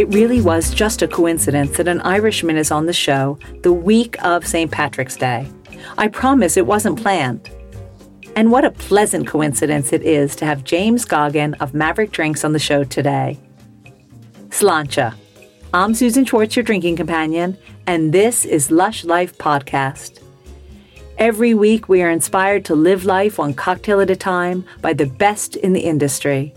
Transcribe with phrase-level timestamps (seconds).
[0.00, 4.16] It really was just a coincidence that an Irishman is on the show the week
[4.24, 4.70] of St.
[4.70, 5.46] Patrick's Day.
[5.98, 7.50] I promise it wasn't planned.
[8.34, 12.54] And what a pleasant coincidence it is to have James Goggin of Maverick Drinks on
[12.54, 13.38] the show today.
[14.48, 15.14] Sláinte.
[15.74, 20.22] I'm Susan Schwartz, your drinking companion, and this is Lush Life Podcast.
[21.18, 25.04] Every week, we are inspired to live life one cocktail at a time by the
[25.04, 26.54] best in the industry.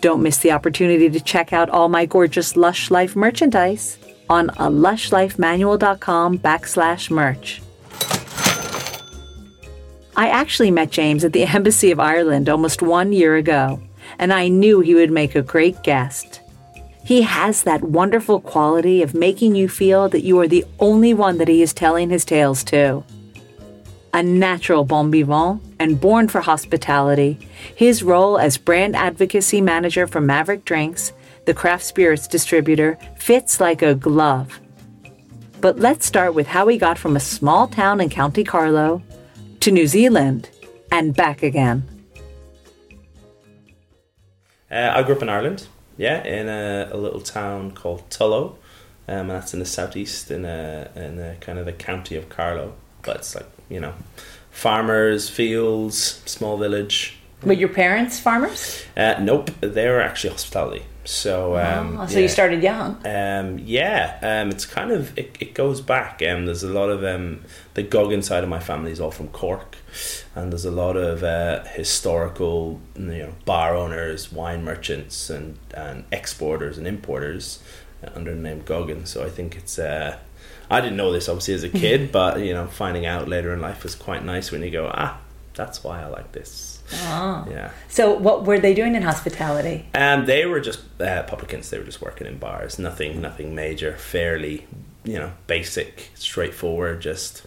[0.00, 3.98] Don't miss the opportunity to check out all my gorgeous Lush Life merchandise
[4.30, 7.60] on a lushlifemanual.com backslash merch.
[10.16, 13.82] I actually met James at the Embassy of Ireland almost one year ago,
[14.18, 16.40] and I knew he would make a great guest.
[17.04, 21.38] He has that wonderful quality of making you feel that you are the only one
[21.38, 23.02] that he is telling his tales to.
[24.14, 27.38] A natural bon vivant and born for hospitality,
[27.74, 31.12] his role as brand advocacy manager for Maverick Drinks,
[31.46, 34.60] the craft spirits distributor, fits like a glove.
[35.60, 39.02] But let's start with how he got from a small town in County Carlow
[39.60, 40.50] to New Zealand
[40.92, 41.82] and back again.
[44.70, 48.50] Uh, I grew up in Ireland, yeah, in a, a little town called Tullow,
[49.08, 52.28] um, and that's in the southeast, in a, in a kind of the county of
[52.28, 52.74] Carlow.
[53.02, 53.94] But it's like you know,
[54.60, 57.16] farmers, fields, small village.
[57.42, 58.84] Were your parents farmers?
[58.94, 60.82] Uh, nope, they were actually hospitality.
[61.04, 62.20] So, um, oh, so yeah.
[62.20, 63.00] you started young.
[63.06, 66.22] Um, yeah, um, it's kind of it, it goes back.
[66.22, 67.40] Um, there's a lot of um,
[67.72, 69.78] the Goggin side of my family is all from Cork,
[70.34, 76.04] and there's a lot of uh, historical, you know, bar owners, wine merchants, and and
[76.12, 77.62] exporters and importers
[78.04, 79.06] uh, under the name Goggin.
[79.06, 79.78] So I think it's.
[79.78, 80.18] Uh,
[80.70, 83.60] I didn't know this obviously as a kid, but you know, finding out later in
[83.60, 85.18] life was quite nice when you go, ah,
[85.54, 86.82] that's why I like this.
[87.04, 87.46] Oh.
[87.50, 87.70] Yeah.
[87.88, 89.86] So, what were they doing in hospitality?
[89.94, 91.70] And they were just uh, publicans.
[91.70, 92.78] They were just working in bars.
[92.78, 93.96] Nothing, nothing major.
[93.96, 94.66] Fairly,
[95.04, 97.00] you know, basic, straightforward.
[97.00, 97.44] Just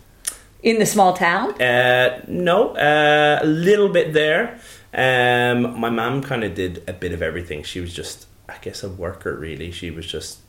[0.62, 1.62] In the small town?
[1.62, 4.60] uh, no, uh, a little bit there.
[4.94, 7.64] Um, my mom kind of did a bit of everything.
[7.64, 9.36] She was just, I guess, a worker.
[9.36, 10.40] Really, she was just.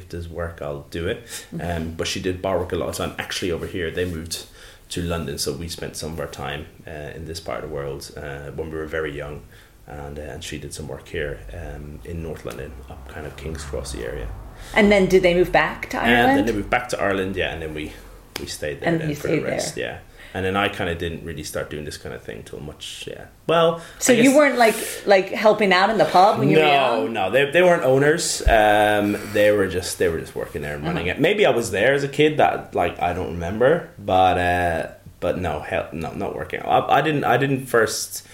[0.00, 1.18] If there's work, I'll do it.
[1.60, 3.12] Um, but she did bar work a lot of time.
[3.18, 4.46] Actually, over here, they moved
[4.90, 7.74] to London, so we spent some of our time uh, in this part of the
[7.74, 9.42] world uh, when we were very young,
[9.86, 13.36] and uh, and she did some work here um, in North London, up kind of
[13.36, 14.28] King's Cross area.
[14.74, 16.30] And then did they move back to Ireland?
[16.30, 17.92] And then they moved back to Ireland, yeah, and then we
[18.40, 19.98] we stayed there And then for the rest, yeah.
[20.32, 23.04] And then I kind of didn't really start doing this kind of thing till much,
[23.10, 23.26] yeah.
[23.48, 26.62] Well, so I you weren't like like helping out in the pub when you were
[26.64, 27.12] no, young?
[27.12, 28.40] no, they, they weren't owners.
[28.46, 31.18] Um, they were just they were just working there and running Uh-huh.
[31.18, 31.20] it.
[31.20, 34.86] Maybe I was there as a kid that like I don't remember, but uh,
[35.18, 36.60] but no, hell, no, not working.
[36.62, 38.24] I, I didn't I didn't first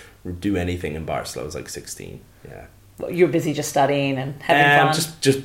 [0.40, 2.20] do anything in bars till I was like sixteen.
[2.46, 2.66] Yeah,
[3.08, 4.94] You were busy just studying and having um, fun.
[4.94, 5.40] just just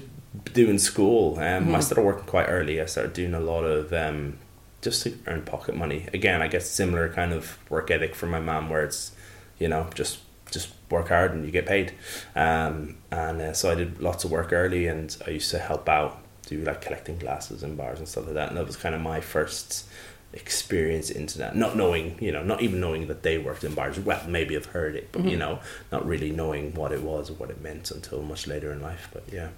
[0.53, 1.35] doing school.
[1.39, 1.75] Um, Mm-hmm.
[1.75, 2.81] I started working quite early.
[2.81, 4.37] I started doing a lot of um,
[4.81, 6.07] just to earn pocket money.
[6.13, 9.11] Again, I guess similar kind of work ethic from my mom, where it's
[9.59, 10.19] you know just
[10.51, 11.93] just work hard and you get paid.
[12.35, 15.87] Um, and uh, so I did lots of work early, and I used to help
[15.87, 18.49] out, do like collecting glasses in bars and stuff like that.
[18.49, 19.87] And that was kind of my first
[20.33, 23.99] experience into that not knowing you know not even knowing that they worked in bars
[23.99, 25.59] well maybe i've heard it but you know
[25.91, 29.09] not really knowing what it was or what it meant until much later in life
[29.11, 29.49] but yeah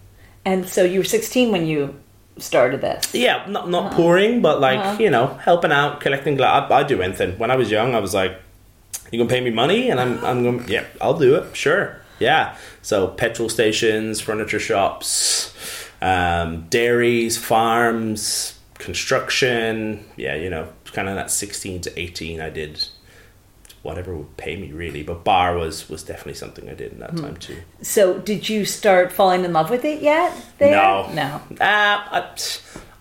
[0.46, 1.94] and so you were 16 when you
[2.38, 3.14] started this.
[3.14, 6.72] yeah, not not pouring, but like you know, helping out, collecting glass.
[6.72, 7.38] I, I do anything.
[7.38, 8.34] When I was young, I was like,
[9.12, 11.56] "You gonna pay me money?" And I'm I'm going, "Yeah, I'll do it.
[11.56, 15.54] Sure, yeah." So petrol stations, furniture shops,
[16.02, 20.06] um, dairies, farms, construction.
[20.18, 22.42] Yeah, you know, kind of that sixteen to eighteen.
[22.42, 22.86] I did
[23.84, 27.16] whatever would pay me really, but bar was was definitely something I did in that
[27.16, 27.62] time too.
[27.82, 30.36] So did you start falling in love with it yet?
[30.58, 30.72] There?
[30.72, 31.42] No, No.
[31.62, 32.36] Uh, I,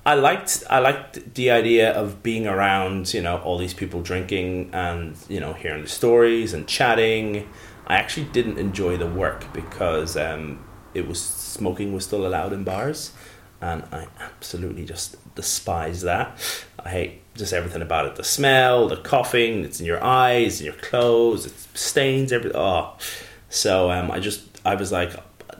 [0.05, 4.71] I liked I liked the idea of being around you know all these people drinking
[4.73, 7.49] and you know hearing the stories and chatting.
[7.87, 10.65] I actually didn't enjoy the work because um,
[10.95, 13.13] it was smoking was still allowed in bars,
[13.61, 16.39] and I absolutely just despise that.
[16.85, 18.17] I hate just everything about it.
[18.17, 22.57] The smell, the coughing, it's in your eyes, in your clothes, it stains everything.
[22.59, 22.97] Oh,
[23.49, 25.13] so um, I just I was like,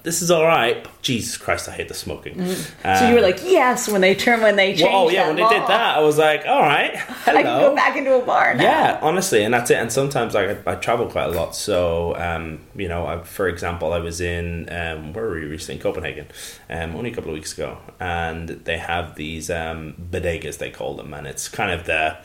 [0.03, 0.87] this is all right.
[1.03, 2.45] Jesus Christ, I hate the smoking.
[2.83, 4.85] So you were like, yes, when they turn when they changed.
[4.85, 7.39] Well, oh yeah, when they did that, I was like, all right, hello.
[7.39, 8.63] I can go back into a bar now.
[8.63, 9.77] Yeah, honestly, and that's it.
[9.77, 13.49] And sometimes like, I, I travel quite a lot, so um, you know, I, for
[13.49, 15.81] example, I was in um, where were we recently?
[15.81, 16.27] Copenhagen,
[16.69, 20.95] um, only a couple of weeks ago, and they have these um, bodegas they call
[20.95, 22.19] them, and it's kind of the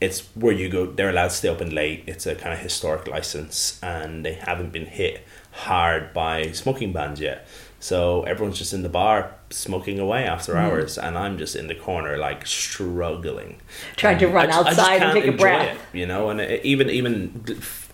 [0.00, 0.86] it's where you go.
[0.86, 2.04] They're allowed to stay open late.
[2.06, 7.20] It's a kind of historic license, and they haven't been hit hard by smoking bans
[7.20, 7.46] yet.
[7.80, 11.74] So everyone's just in the bar smoking away after hours, and I'm just in the
[11.74, 13.60] corner like struggling,
[13.96, 15.76] Trying to Um, run I just- I outside and take a breath.
[15.92, 16.30] it, you know.
[16.30, 17.44] And it, even even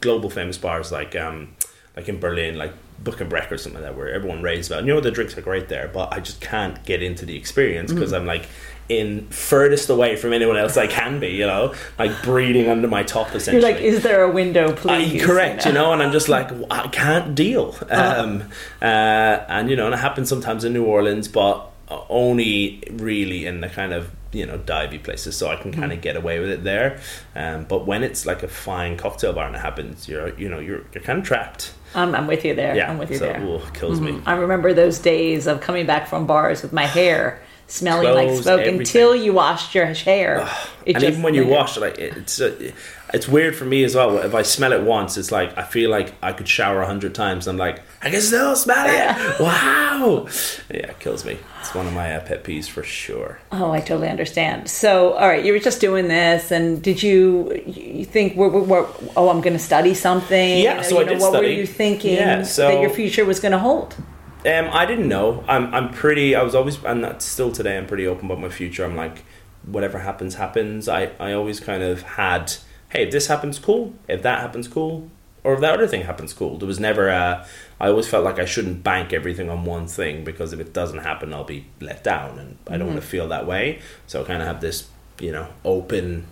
[0.00, 1.54] global famous bars like um
[1.96, 2.72] like in Berlin, like
[3.02, 4.84] Buck and Breck or something like that, where everyone raves about.
[4.84, 7.92] You know, the drinks are great there, but I just can't get into the experience
[7.92, 8.46] because I'm like
[8.88, 11.28] in furthest away from anyone else I can be.
[11.28, 13.62] You know, like breathing under my top You're essentially.
[13.72, 15.24] like, is there a window, Uh, please?
[15.24, 17.76] correct, you know, and I'm just like, I can't deal.
[17.90, 18.44] Um,
[18.80, 21.66] uh, and, you know, and it happens sometimes in New Orleans, but
[22.08, 26.00] only really in the kind of, you know, divey places, so I can kind of
[26.00, 27.00] get away with it there.
[27.34, 30.58] Um, but when it's like a fine cocktail bar and it happens, you're, you know,
[30.58, 31.72] you're, you're kind of trapped.
[31.94, 32.76] I'm, I'm with you there.
[32.76, 33.40] Yeah, I'm with you so there.
[33.40, 33.72] Mm-hmm.
[33.72, 34.20] kills me.
[34.26, 38.60] I remember those days of coming back from bars with my hair smelling like smoke
[38.60, 38.80] everything.
[38.80, 40.48] until you washed your hair.
[40.84, 42.72] It and even when you wash, like it's uh,
[43.14, 44.18] it's weird for me as well.
[44.18, 47.14] If I smell it once, it's like I feel like I could shower a hundred
[47.14, 47.46] times.
[47.46, 48.92] I'm like, I can still smell it.
[48.92, 49.36] Yeah.
[49.98, 50.28] Wow,
[50.70, 51.38] yeah, it kills me.
[51.60, 53.38] It's one of my uh, pet peeves for sure.
[53.50, 54.70] Oh, I totally understand.
[54.70, 58.62] So, all right, you were just doing this, and did you you think, we're, we're,
[58.62, 58.86] we're-
[59.16, 60.58] oh, I'm going to study something?
[60.60, 63.52] Yeah, so I did What were you thinking Yeah, so- that your future was going
[63.52, 63.96] to hold?
[64.46, 65.44] Um, I didn't know.
[65.48, 66.34] I'm I'm pretty.
[66.34, 67.76] I was always, and that's still today.
[67.76, 68.84] I'm pretty open about my future.
[68.84, 69.24] I'm like,
[69.64, 70.88] whatever happens, happens.
[70.88, 72.52] I I always kind of had,
[72.90, 73.94] hey, if this happens, cool.
[74.06, 75.10] If that happens, cool.
[75.44, 76.58] Or if that other thing happens, cool.
[76.58, 77.46] There was never a.
[77.80, 80.98] I always felt like I shouldn't bank everything on one thing because if it doesn't
[80.98, 83.80] happen, I'll be let down, and I don't want to feel that way.
[84.06, 84.88] So I kind of have this,
[85.20, 86.26] you know, open.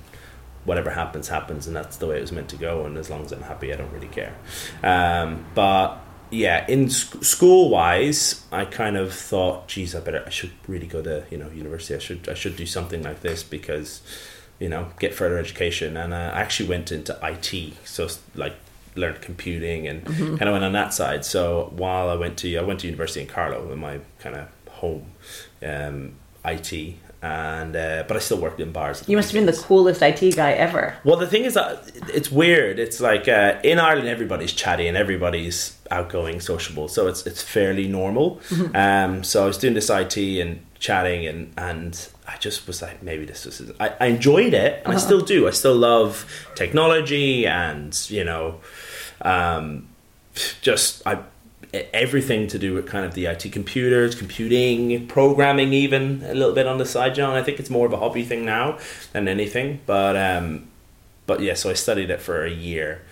[0.64, 2.86] Whatever happens, happens, and that's the way it was meant to go.
[2.86, 4.34] And as long as I'm happy, I don't really care.
[4.82, 6.00] Um, but
[6.30, 10.86] yeah, in sc- school wise, I kind of thought, geez, I better, I should really
[10.86, 11.94] go to you know university.
[11.94, 14.02] I should, I should do something like this because,
[14.58, 15.96] you know, get further education.
[15.96, 18.54] And uh, I actually went into IT, so like
[18.96, 21.24] learned computing and kind of went on that side.
[21.24, 24.48] So while I went to, I went to university in Carlow, in my kind of
[24.68, 25.12] home,
[25.62, 26.14] um,
[26.44, 26.96] IT.
[27.22, 29.02] And uh, but I still worked in bars.
[29.08, 30.96] You must have been the coolest IT guy ever.
[31.02, 32.78] Well, the thing is that it's weird.
[32.78, 37.88] It's like uh, in Ireland, everybody's chatty and everybody's outgoing, sociable, so it's it's fairly
[37.88, 38.40] normal.
[38.74, 43.02] Um, so I was doing this IT and chatting, and and I just was like,
[43.02, 43.70] maybe this was.
[43.80, 45.48] I, I enjoyed it, and I still do.
[45.48, 48.60] I still love technology, and you know,
[49.22, 49.88] um,
[50.60, 51.20] just I
[51.92, 56.66] everything to do with kind of the IT computers, computing, programming, even a little bit
[56.66, 57.36] on the side, John.
[57.36, 58.78] I think it's more of a hobby thing now
[59.12, 59.80] than anything.
[59.86, 60.68] But um,
[61.26, 63.02] but yeah, so I studied it for a year,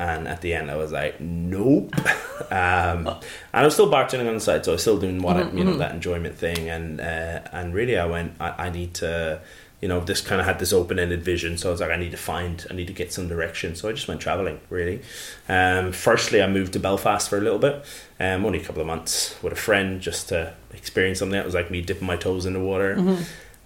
[0.00, 1.94] and at the end I was like, nope.
[2.50, 3.18] um, and
[3.52, 5.62] I was still bartending on the side, so I was still doing what I, you
[5.62, 9.40] know that enjoyment thing, and uh, and really I went, I, I need to.
[9.82, 12.10] You know, this kind of had this open-ended vision, so I was like, I need
[12.10, 13.74] to find, I need to get some direction.
[13.74, 15.00] So I just went traveling, really.
[15.48, 17.82] Um, firstly, I moved to Belfast for a little bit,
[18.20, 21.40] um, only a couple of months with a friend, just to experience something.
[21.40, 22.94] It was like me dipping my toes in the water.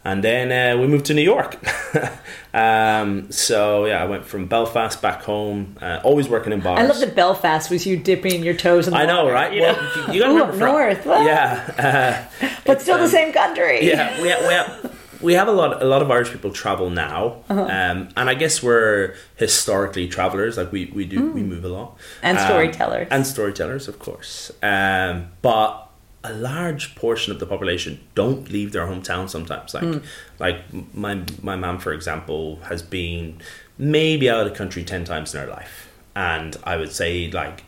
[0.07, 1.57] And then uh, we moved to New York.
[2.55, 6.79] um, so yeah, I went from Belfast back home, uh, always working in bars.
[6.81, 9.53] I love that Belfast was you dipping your toes in the I know, water, right?
[9.53, 9.75] you well,
[10.07, 10.13] know?
[10.13, 11.25] you got to Ooh, remember, up from- north, what?
[11.25, 13.87] yeah, uh, but still the um, same country.
[13.87, 16.91] yeah, we have, we have we have a lot a lot of Irish people travel
[16.91, 17.63] now, Uh-huh.
[17.63, 20.57] um, and I guess we're historically travelers.
[20.59, 22.01] Like we we do we move a lot Mm.
[22.23, 23.09] And Um, storytellers.
[23.11, 24.53] and storytellers, of course.
[24.63, 25.84] Um, but
[26.25, 29.29] a large portion of the population don't leave their hometown.
[29.29, 29.99] Sometimes, like Hmm.
[30.39, 30.59] like
[30.95, 33.41] my my mom, for example, has been
[33.79, 37.65] maybe out of the country ten times in her life, and I would say like.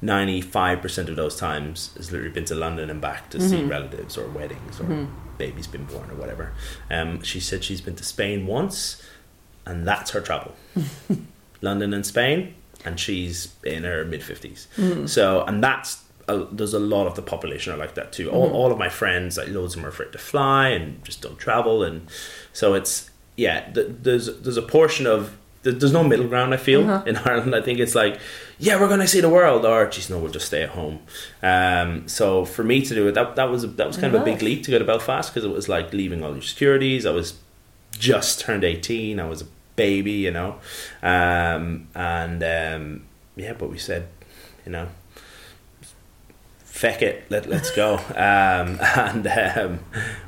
[0.00, 3.48] 95% of those times has literally been to London and back to Mm-hmm.
[3.48, 6.52] see relatives or weddings or baby's been born or whatever.
[6.88, 9.02] Um, she said she's been to Spain once
[9.66, 10.54] and that's her travel.
[11.60, 15.08] London and Spain, and she's in her mid 50s.
[15.08, 18.30] So, and that's, a, there's a lot of the population are like that too.
[18.30, 21.22] All, all of my friends, like loads of them are afraid to fly and just
[21.22, 21.82] don't travel.
[21.82, 22.08] And
[22.52, 26.58] so it's, yeah, th- there's, there's a portion of, th- there's no middle ground, I
[26.58, 27.54] feel, in Ireland.
[27.54, 28.20] I think it's like,
[28.58, 31.00] yeah, we're going to see the world, or, geez, no, we'll just stay at home.
[31.42, 34.24] Um, so for me to do it, that, that was, that was kind of a
[34.24, 37.06] big leap to go to Belfast because it was like leaving all your securities.
[37.06, 37.34] I was
[37.92, 40.58] just turned 18 i was a baby you know
[41.02, 43.04] um, and um,
[43.36, 44.08] yeah but we said
[44.64, 44.88] you know
[46.78, 49.80] feck it let, let's go um, and um,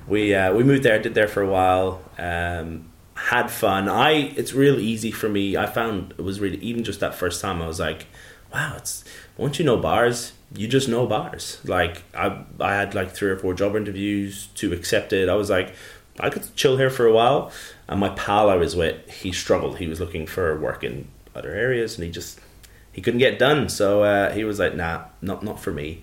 [0.08, 4.52] we uh, we moved there did there for a while um, had fun i it's
[4.52, 7.66] real easy for me i found it was really even just that first time i
[7.66, 8.06] was like
[8.52, 9.04] wow it's
[9.36, 13.36] once you know bars you just know bars like i i had like three or
[13.36, 15.74] four job interviews to accept it i was like
[16.18, 17.50] I could chill here for a while.
[17.88, 19.78] And my pal I was with, he struggled.
[19.78, 22.38] He was looking for work in other areas, and he just
[22.92, 23.68] he couldn't get done.
[23.68, 26.02] So uh, he was like, "Nah, not not for me."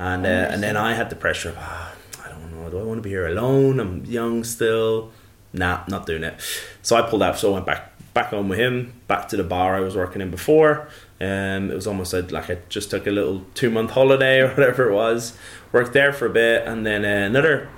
[0.00, 1.92] And uh, and then I had the pressure of ah,
[2.24, 3.78] I don't know, do I want to be here alone?
[3.80, 5.10] I'm young still.
[5.52, 6.34] Nah, not doing it.
[6.82, 7.38] So I pulled out.
[7.38, 10.20] So I went back back home with him, back to the bar I was working
[10.22, 10.88] in before.
[11.20, 14.48] Um, it was almost like, like I just took a little two month holiday or
[14.56, 15.36] whatever it was.
[15.72, 17.68] Worked there for a bit, and then uh, another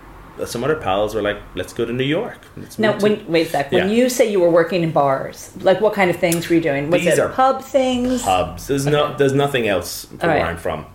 [0.46, 3.46] some other pals were like, "Let's go to New York." Let's Now, to- when, wait
[3.48, 3.72] a sec.
[3.72, 3.94] When Yeah.
[3.94, 6.90] you say you were working in bars, like what kind of things were you doing?
[6.90, 8.66] Was These it are pub things pubs.
[8.68, 10.46] There's no, there's nothing else from All where.
[10.46, 10.86] I'm from.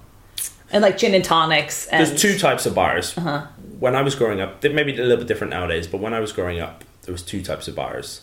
[0.71, 1.88] And like gin and tonics?
[1.88, 3.17] And, There's two types of bars.
[3.17, 3.47] Uh-huh.
[3.79, 6.13] When I was growing up, they may be a little bit different nowadays, but when
[6.13, 8.21] I was growing up, there was two types of bars.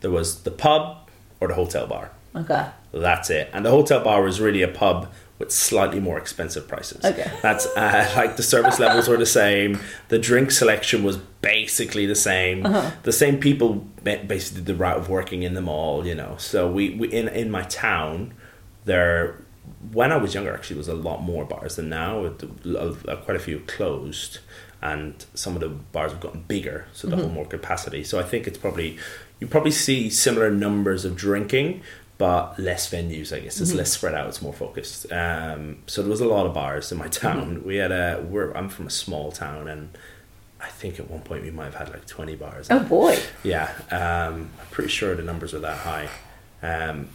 [0.00, 2.10] There was the pub or the hotel bar.
[2.34, 2.68] Okay.
[2.92, 3.50] That's it.
[3.52, 7.04] And the hotel bar was really a pub with slightly more expensive prices.
[7.04, 7.30] Okay.
[7.42, 9.80] That's uh, like the service levels were the same.
[10.08, 12.64] The drink selection was basically the same.
[12.64, 12.90] Uh-huh.
[13.02, 16.36] The same people basically did the route of working in them all, you know.
[16.38, 18.34] So we, we in in my town,
[18.84, 19.41] there
[19.90, 22.24] when I was younger actually was a lot more bars than now.
[22.24, 22.44] It-
[22.76, 24.38] uh, Quite a few closed,
[24.80, 28.04] and some of the bars have gotten bigger, so they hold more capacity.
[28.04, 28.98] So I think it's probably
[29.40, 31.82] you probably see similar numbers of drinking,
[32.18, 33.36] but less venues.
[33.36, 34.28] I guess it's less spread out.
[34.28, 35.10] It's more focused.
[35.12, 37.64] Um, so there was a lot of bars in my town.
[37.64, 38.24] We had a.
[38.28, 39.90] We're, I'm from a small town, and
[40.60, 42.68] I think at one point we might have had like twenty bars.
[42.70, 43.18] Oh boy.
[43.42, 46.08] Yeah, um, I'm pretty sure the numbers are that high.
[46.62, 47.08] Um,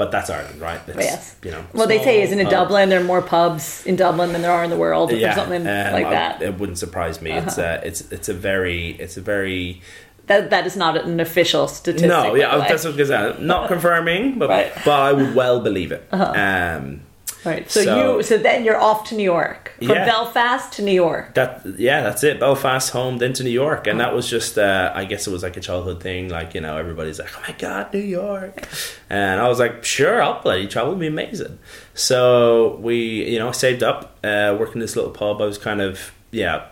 [0.00, 0.80] but that's Ireland, right?
[0.88, 1.36] It's, Yes.
[1.44, 1.62] You know.
[1.74, 2.48] Well, they say, isn't it.
[2.48, 2.88] Dublin?
[2.88, 5.60] There are more pubs in Dublin than there are in the world, or Yeah, something
[5.60, 6.36] um, like that.
[6.36, 6.44] Uh-huh.
[6.46, 7.32] it wouldn't surprise me.
[7.32, 9.82] It's a, it's, it's a very, it's a very.
[10.26, 12.08] that that is not an official statistic.
[12.08, 13.44] no, yeah, that's what I was gonna say.
[13.44, 14.72] Not confirming, but Right.
[14.72, 14.82] Uh-huh.
[14.86, 16.02] but I would well believe it.
[16.12, 17.02] Um,
[17.44, 17.70] right.
[17.70, 20.04] So, so- you so then you're off to New York from Yeah.
[20.06, 21.34] Belfast to New York.
[21.34, 22.38] that yeah, that's it.
[22.40, 24.58] Belfast, home, then to New York, and that was just.
[24.58, 26.28] Uh, I guess it was like a childhood thing.
[26.28, 28.68] Like you know, everybody's like, "Oh my god, New York,"
[29.08, 30.90] and I was like, "Sure, I'll bloody travel.
[30.92, 31.58] It'll be amazing."
[31.94, 35.40] So we, you know, saved up, uh, working this little pub.
[35.40, 36.66] I was kind of yeah.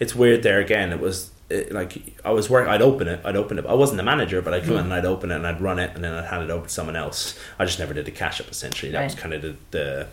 [0.00, 0.92] It's weird there again.
[0.92, 1.30] It was.
[1.50, 3.64] It, like I was working, I'd open it, I'd open it.
[3.66, 5.78] I wasn't the manager, but I'd come in and I'd open it and I'd run
[5.78, 7.38] it, and then I'd hand it over to someone else.
[7.58, 8.48] I just never did the cash up.
[8.50, 10.06] Essentially, that was kind of the, the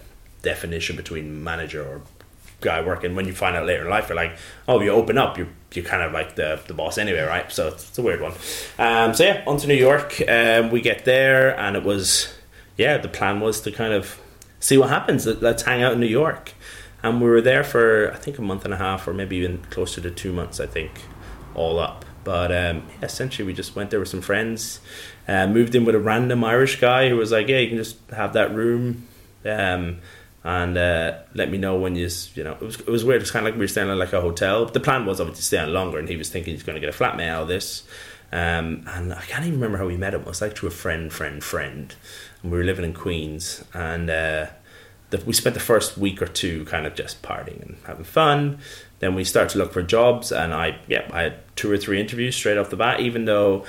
[0.43, 2.01] definition between manager or
[2.61, 3.15] guy working.
[3.15, 4.37] When you find out later in life, you're like,
[4.67, 7.51] oh, you open up, you're you're kind of like the the boss anyway, right?
[7.51, 8.31] So it's, it's a weird one.
[8.79, 10.21] Um, so yeah, on to New York.
[10.29, 12.33] Um, we get there, and it was
[12.77, 12.97] yeah.
[12.97, 14.21] The plan was to kind of
[14.61, 15.25] see what happens.
[15.25, 16.53] Let- Let's hang out in New York,
[17.03, 19.57] and we were there for I think a month and a half, or maybe even
[19.69, 20.61] closer to two months.
[20.61, 20.91] I think
[21.55, 22.05] all up.
[22.23, 24.79] But um, essentially, we just went there with some friends,
[25.27, 27.97] uh, moved in with a random Irish guy who was like, "Yeah, you can just
[28.09, 29.07] have that room."
[29.45, 29.99] Um,
[30.43, 33.17] and uh, let me know when you, you know, it was, it was weird.
[33.17, 34.65] It was kind of like we were staying in like a hotel.
[34.65, 36.79] The plan was obviously to stay on longer, and he was thinking he's going to
[36.79, 37.83] get a flatmate out of this.
[38.31, 40.21] Um, and I can't even remember how we met him.
[40.21, 41.95] It was like through a friend, friend, friend.
[42.43, 44.47] And we were living in Queens, and uh,
[45.09, 48.59] the, we spent the first week or two kind of just partying and having fun.
[48.99, 51.99] Then we start to look for jobs, and I, yeah, I had two or three
[51.99, 52.99] interviews straight off the bat.
[53.01, 53.65] Even though,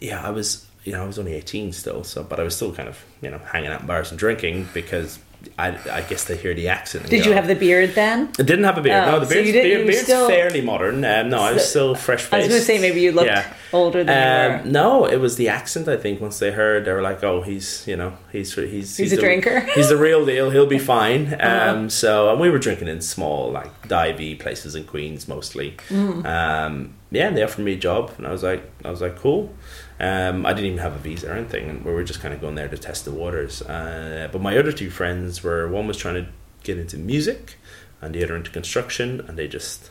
[0.00, 2.72] yeah, I was, you know, I was only eighteen still, so but I was still
[2.72, 5.18] kind of, you know, hanging out in bars and drinking because
[5.58, 7.08] I, I guess they hear the accent.
[7.08, 8.28] Did go, you have the beard then?
[8.38, 9.04] I didn't have a beard.
[9.08, 11.04] Oh, no, the beard's, did- beard, beard's still- fairly modern.
[11.04, 12.32] Um, no, I was still fresh faced.
[12.34, 13.30] I was going to say maybe you looked
[13.72, 14.62] older than you were.
[14.62, 15.88] Um, no, it was the accent.
[15.88, 19.12] I think once they heard, they were like, "Oh, he's you know he's he's He's
[19.12, 19.60] a the- drinker?
[19.74, 20.50] He's the real deal.
[20.50, 21.88] He'll be fine." Um, Uh-huh.
[21.88, 25.76] So and we were drinking in small like divey places in Queens mostly.
[25.88, 26.24] Mm.
[26.26, 29.16] Um, yeah, and they offered me a job, and I was like, I was like,
[29.18, 29.52] cool.
[30.00, 32.40] Um, I didn't even have a visa or anything, and we were just kind of
[32.40, 33.60] going there to test the waters.
[33.62, 36.26] Uh, but my other two friends were one was trying to
[36.64, 37.56] get into music,
[38.00, 39.90] and the other into construction, and they just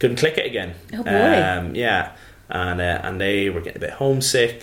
[0.00, 0.74] couldn't click it again.
[0.92, 1.42] Oh, boy.
[1.42, 2.12] Um, yeah,
[2.48, 4.62] and uh, and they were getting a bit homesick.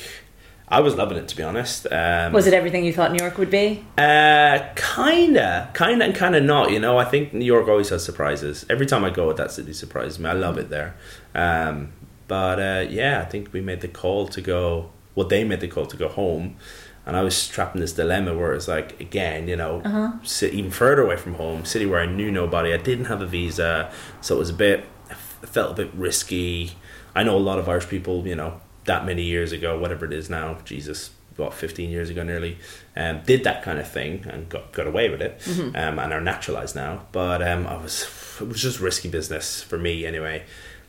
[0.70, 1.88] I was loving it to be honest.
[1.90, 3.86] Um, Was it everything you thought New York would be?
[3.98, 6.72] uh, kinda, kinda, and kinda not.
[6.72, 8.66] You know, I think New York always has surprises.
[8.70, 10.30] Every time I go, that city surprises me.
[10.30, 10.96] I love it there.
[11.34, 11.94] Um,
[12.28, 14.92] but uh, yeah, I think we made the call to go.
[15.16, 16.58] Well, they made the call to go home,
[17.06, 19.82] and I was trapped in this dilemma where it's like, again, you know,
[20.24, 22.74] sit even further away from home, city where I knew nobody.
[22.74, 23.92] I didn't have a visa,
[24.22, 24.86] so it was a bit.
[25.10, 26.74] It felt a bit risky.
[27.16, 30.14] I know a lot of Irish people, you know, that many years ago, whatever it
[30.14, 32.58] is now, Jesus, what, 15 years ago nearly,
[32.96, 35.42] um, did that kind of thing and got, got away with it
[35.76, 37.06] um, and are naturalized now.
[37.12, 38.04] But um, I was,
[38.42, 40.44] it was just risky business for me anyway.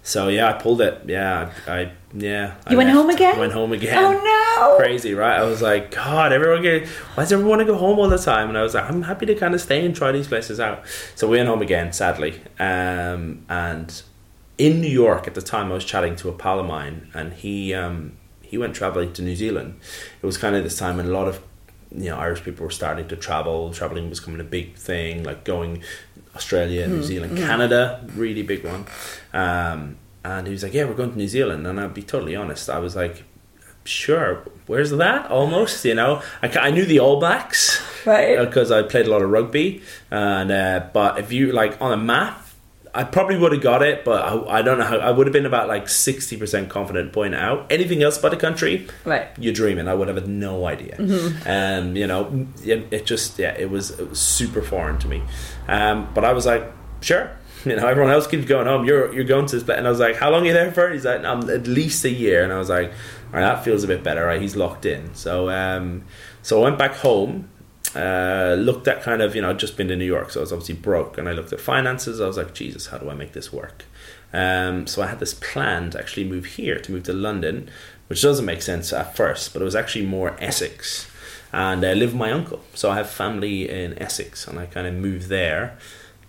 [0.08, 1.02] So yeah, I pulled it.
[1.06, 2.54] Yeah, I, yeah.
[2.66, 3.38] I You went home again?
[3.38, 3.98] Went home again.
[3.98, 4.12] Oh
[4.70, 4.76] no!
[4.78, 5.38] Crazy, right?
[5.38, 6.88] I was like, God, everyone get.
[6.88, 8.48] Why does everyone want to go home all the time?
[8.48, 10.82] And I was like, I'm happy to kind of stay and try these places out.
[11.14, 12.40] So we went home again, sadly.
[12.58, 14.02] Um, and
[14.56, 17.34] in New York at the time, I was chatting to a pal of mine, and
[17.34, 19.78] he um, he went traveling to New Zealand.
[20.22, 21.42] It was kind of this time when a lot of
[21.94, 23.74] you know Irish people were starting to travel.
[23.74, 25.82] Traveling was becoming a big thing, like going
[26.38, 27.82] Australia, New Zealand, Canada,
[28.24, 28.82] really big one.
[29.42, 32.36] Um, and he was like, "Yeah, we're going to New Zealand." And I'll be totally
[32.42, 33.24] honest, I was like,
[33.84, 34.30] "Sure,
[34.66, 36.22] where's that?" Almost, you know.
[36.42, 38.38] I, I knew the All Blacks Right.
[38.38, 41.96] because I played a lot of rugby, and uh, but if you like on a
[42.14, 42.44] map.
[42.94, 44.96] I probably would have got it, but I, I don't know how.
[44.98, 48.36] I would have been about like sixty percent confident point out anything else but a
[48.36, 49.28] country Right.
[49.38, 49.88] you're dreaming.
[49.88, 50.96] I would have had no idea.
[51.46, 55.22] Um, you know, it, it just yeah, it was, it was super foreign to me.
[55.68, 56.64] Um, but I was like,
[57.00, 57.30] sure.
[57.64, 58.84] You know, everyone else keeps going home.
[58.86, 60.70] You're you're going to this place, and I was like, how long are you there
[60.70, 60.90] for?
[60.90, 62.44] He's like, um, at least a year.
[62.44, 64.24] And I was like, all right, that feels a bit better.
[64.26, 65.12] Right, he's locked in.
[65.16, 66.04] So um,
[66.40, 67.48] so I went back home.
[67.94, 70.42] Uh, looked at kind of you know I'd just been to New York, so I
[70.42, 72.20] was obviously broke, and I looked at finances.
[72.20, 73.84] I was like, Jesus, how do I make this work?
[74.32, 77.70] Um, so I had this plan to actually move here, to move to London,
[78.08, 81.10] which doesn't make sense at first, but it was actually more Essex.
[81.52, 82.60] And I live with my uncle.
[82.74, 85.78] So I have family in Essex, and I kind of moved there,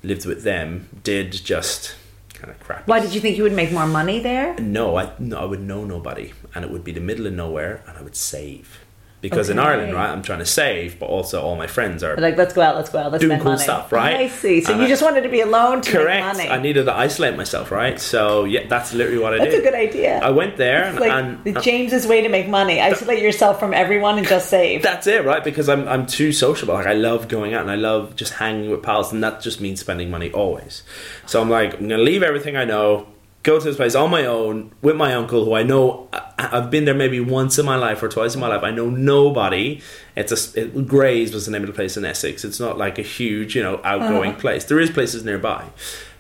[0.01, 1.95] lived with them, did just
[2.33, 2.87] kind of crap.
[2.87, 4.55] Why did you think you would make more money there?
[4.59, 7.83] No, I, no, I would know nobody, and it would be the middle of nowhere,
[7.85, 8.79] and I would save.
[9.21, 12.37] Because in Ireland, right, I'm trying to save, but also all my friends are Like,
[12.37, 13.63] let's go out, let's go out, let's Doing spend cool money.
[13.63, 14.15] stuff, right?
[14.15, 14.61] I see.
[14.61, 16.37] So And you I- just wanted to be alone to correct.
[16.37, 16.49] make money.
[16.49, 17.99] I needed to isolate myself, right?
[17.99, 19.65] So yeah, that's literally what I That's did.
[19.65, 20.19] That's a good idea.
[20.23, 22.79] I went there, It's and, like and the uh, James's way to make money.
[22.79, 24.83] Isolate yourself from everyone and just save.
[24.83, 25.43] That's it, right?
[25.43, 26.75] Because I'm I'm too sociable.
[26.75, 29.59] Like I love going out and I love just hanging with pals, and that just
[29.59, 30.83] means spending money always.
[31.25, 33.07] So I'm like, I'm gonna leave everything I know,
[33.43, 36.85] go to this place on my own with my uncle, who I know I've been
[36.85, 38.63] there maybe once in my life or twice in my life.
[38.63, 39.81] I know nobody.
[40.15, 42.43] It's a it, Grays was the name of the place in Essex.
[42.43, 44.65] It's not like a huge, you know, outgoing place.
[44.65, 45.65] There is places nearby,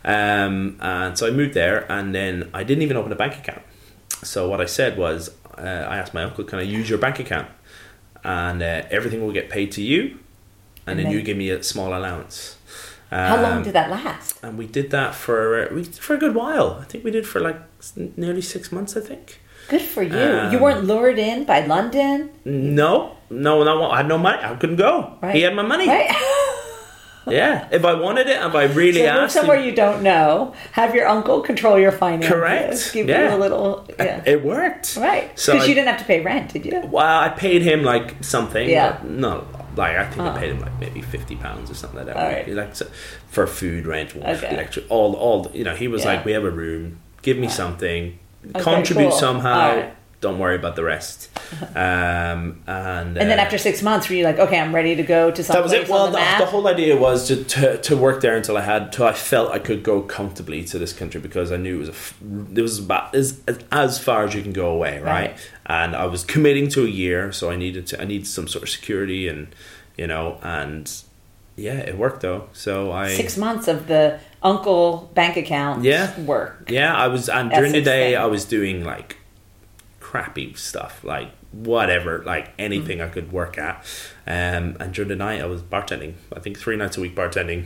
[0.05, 3.61] um, and so I moved there, and then I didn't even open a bank account.
[4.23, 7.19] So what I said was, uh, I asked my uncle, "Can I use your bank
[7.19, 7.47] account?"
[8.23, 10.19] and uh, everything will get paid to you, and,
[10.87, 12.57] And then, then- you give me a small allowance.
[13.09, 14.39] How long Um, did that last?
[14.43, 16.77] And we did that for uh, we, for a good while.
[16.81, 17.57] I think we did for like
[18.17, 18.95] nearly six months.
[18.95, 19.39] I think.
[19.67, 20.17] Good for you.
[20.19, 23.91] um, you weren't lured in by London, No, no, no.
[23.91, 24.41] I had no money.
[24.43, 25.17] I couldn't go.
[25.21, 25.35] right?
[25.35, 25.87] He had my money.
[25.87, 26.09] Right?
[27.27, 30.01] Yeah, if I wanted it, if I really so move asked, somewhere him- you don't
[30.01, 30.55] know.
[30.71, 32.31] Have your uncle control your finances.
[32.33, 32.93] Correct.
[32.93, 33.29] Give Yeah.
[33.29, 33.85] you a little.
[33.99, 34.23] Yeah.
[34.33, 34.95] it worked.
[34.95, 35.37] right.
[35.37, 36.81] So Because you didn't have to pay rent, did you?
[36.89, 38.67] Well, I paid him like something.
[38.67, 38.97] Yeah.
[39.03, 39.45] No,
[39.79, 40.29] like I think Oh.
[40.29, 42.15] I paid him like maybe fifty pounds or something like that.
[42.17, 42.47] All right.
[42.47, 42.75] Like
[43.29, 44.53] for food, rent, Okay.
[44.53, 45.49] electric, all, all.
[45.53, 46.13] You know, he was Yeah.
[46.13, 46.99] like, "We have a room.
[47.21, 48.19] Give me something.
[48.55, 49.17] Okay, contribute cool.
[49.19, 49.75] somehow.
[49.75, 49.93] Right.
[50.21, 51.29] Don't worry about the rest."
[51.75, 55.03] um, and And then uh, after six months, were you like, okay, I'm ready to
[55.03, 55.87] go to some that was it.
[55.89, 58.91] Well, the, the the whole idea was to, to to work there until I had
[58.91, 61.89] till I felt I could go comfortably to this country because I knew it was
[61.89, 63.39] a it was about as
[63.71, 65.31] as far as you can go away, right?
[65.31, 65.51] Right.
[65.65, 68.63] And I was committing to a year, so I needed to I needed some sort
[68.63, 69.47] of security and
[69.97, 70.91] you know and
[71.55, 72.49] yeah, it worked though.
[72.53, 76.17] So I Six months of the uncle bank account Yeah.
[76.21, 76.69] work.
[76.69, 78.21] yeah I was and during the day thing.
[78.21, 79.17] I was doing like
[80.09, 83.75] crappy stuff like whatever like anything I could work at
[84.25, 87.65] um, and during the night I was bartending I think three nights a week bartending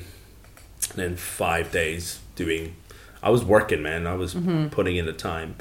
[0.92, 2.76] and then five days doing
[3.22, 4.36] I was working man I was
[4.72, 5.56] putting in the time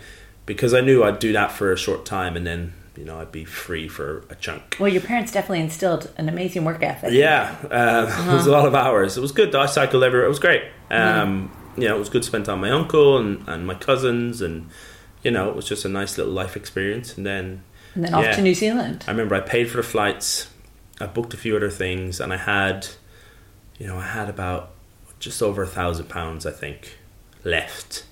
[0.46, 3.30] because I knew I'd do that for a short time and then you know I'd
[3.32, 7.12] be free for a chunk Well, your parents definitely instilled an amazing work ethic.
[7.12, 9.16] yeah, uh, it was a lot of hours.
[9.16, 9.54] It was good.
[9.54, 10.26] I cycled everywhere.
[10.26, 10.64] It was great.
[10.90, 13.74] Um, You know, it was good to spend time with my uncle and, and my
[13.74, 14.68] cousins, and
[15.22, 17.16] you know, it was just a nice little life experience.
[17.16, 17.62] And then
[17.94, 18.36] And then off Yeah.
[18.36, 19.04] to New Zealand.
[19.06, 20.48] I remember I paid for the flights.
[21.00, 22.86] I booked a few other things, and I had,
[23.78, 24.70] you know, I had about
[25.18, 26.98] just over a thousand pounds, I think,
[27.44, 28.04] left.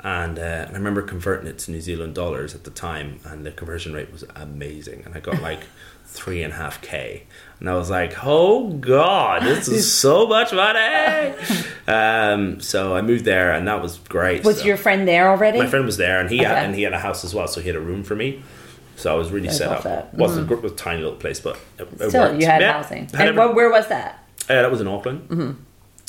[0.00, 3.44] And, uh, and I remember converting it to New Zealand dollars at the time, and
[3.44, 5.02] the conversion rate was amazing.
[5.04, 5.60] And I got like
[6.06, 7.24] three and a half k,
[7.60, 11.34] and I was like, "Oh God, this is so much money!"
[11.86, 14.44] Um, so I moved there, and that was great.
[14.44, 15.58] Was So- your friend there already?
[15.58, 17.60] my friend was there, and he had, and he had a house as well, so
[17.60, 18.42] he had a room for me.
[18.96, 19.82] So I was really That's set up.
[19.82, 20.12] set.
[20.14, 22.40] wasn't was a tiny little place, but it, it Still, worked.
[22.40, 22.72] you had Yeah.
[22.72, 23.04] housing.
[23.14, 24.24] Had And every- where was that?
[24.50, 25.56] uh, that was in Auckland.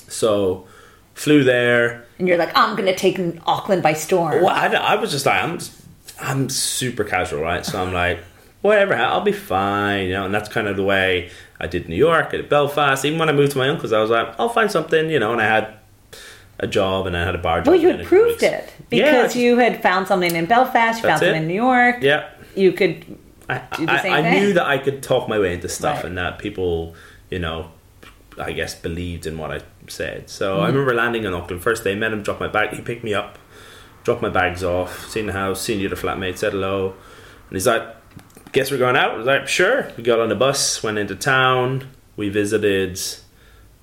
[0.08, 0.66] So
[1.14, 2.06] flew there.
[2.18, 4.42] And you're like, I'm going to take Auckland by storm.
[4.44, 5.72] Well, I, I was just like, I'm, just,
[6.20, 7.64] I'm super casual, right?
[7.66, 8.20] So I'm like,
[8.62, 10.26] whatever, I'll be fine, you know.
[10.26, 13.04] And that's kind of the way I did New York, did Belfast.
[13.06, 15.32] Even when I moved to my uncle's, I was like, I'll find something, you know.
[15.32, 15.74] And I had
[16.60, 17.68] a job, and I had a bar job.
[17.68, 21.08] Well, you had proved it Yeah, because I- you had found something in Belfast, you
[21.10, 21.42] found something it.
[21.44, 21.98] in New York.
[22.02, 22.30] Yeah.
[22.56, 23.18] You could
[23.48, 26.06] I, I, I knew that I could talk my way into stuff Right.
[26.06, 26.94] and that people,
[27.32, 27.72] you know,
[28.38, 30.30] I guess believed in what I said.
[30.30, 30.64] So Mm-hmm.
[30.64, 32.72] I remember landing in Auckland first day, met him, dropped my bag.
[32.76, 33.40] He picked me up,
[34.04, 36.90] dropped my bags off, seen the house, seen you the flatmate, said hello,
[37.50, 37.84] and he's like,
[38.52, 41.16] "Guess we're going out." I was like, "Sure." We got on the bus, went into
[41.16, 41.90] town.
[42.16, 43.00] We visited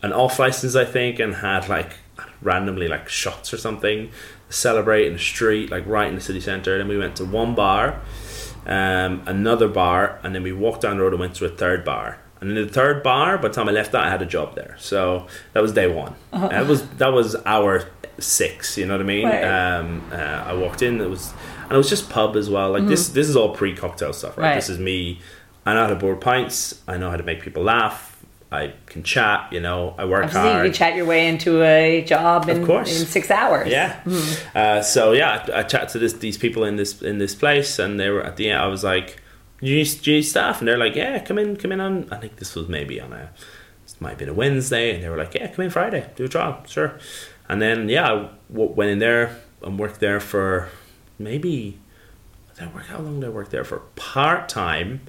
[0.02, 1.96] an off license, I think, and had like
[2.42, 4.11] randomly like shots or something
[4.48, 6.79] celebrate in the street, like right in the city centre.
[6.79, 8.00] Then we went to one bar,
[8.66, 11.85] um, another bar, and then we walked down the road and went to a third
[11.85, 12.18] bar.
[12.40, 14.55] And in the third bar, by the time I left that, I had a job
[14.55, 14.76] there.
[14.79, 16.14] So that was day one.
[16.33, 16.48] Uh-huh.
[16.48, 18.76] That was that was hour six.
[18.76, 19.26] You know what I mean?
[19.26, 19.42] Right.
[19.42, 21.00] Um, uh, I walked in.
[21.00, 21.33] It was
[21.66, 22.72] and it was just pub as well.
[22.72, 22.90] Like mm-hmm.
[22.90, 24.48] this this is all pre cocktail stuff, right?
[24.48, 24.55] right?
[24.55, 25.20] This is me.
[25.64, 26.83] I know how to board pints.
[26.87, 28.16] I know how to make people laugh.
[28.52, 30.64] I can chat, you know, I work hard.
[30.64, 33.68] You can chat your way into a job in, in six hours.
[33.68, 34.00] Yeah.
[34.05, 34.57] Mm-hmm.
[34.57, 37.79] Uh, so yeah, I, I chatted to this, these people in this in this place,
[37.81, 38.62] and they were at the end.
[38.62, 39.20] I was like,
[39.61, 42.09] "Do you, do you need staff?" And they're like, "Yeah, come in, come in on."
[42.12, 43.31] I think this was maybe on a,
[43.83, 46.24] this might have been a Wednesday, and they were like, "Yeah, come in Friday, do
[46.24, 46.98] a job, sure."
[47.48, 50.68] And then yeah, I w- went in there and worked there for
[51.18, 51.79] maybe.
[52.59, 55.02] I work how long did I work there for part time,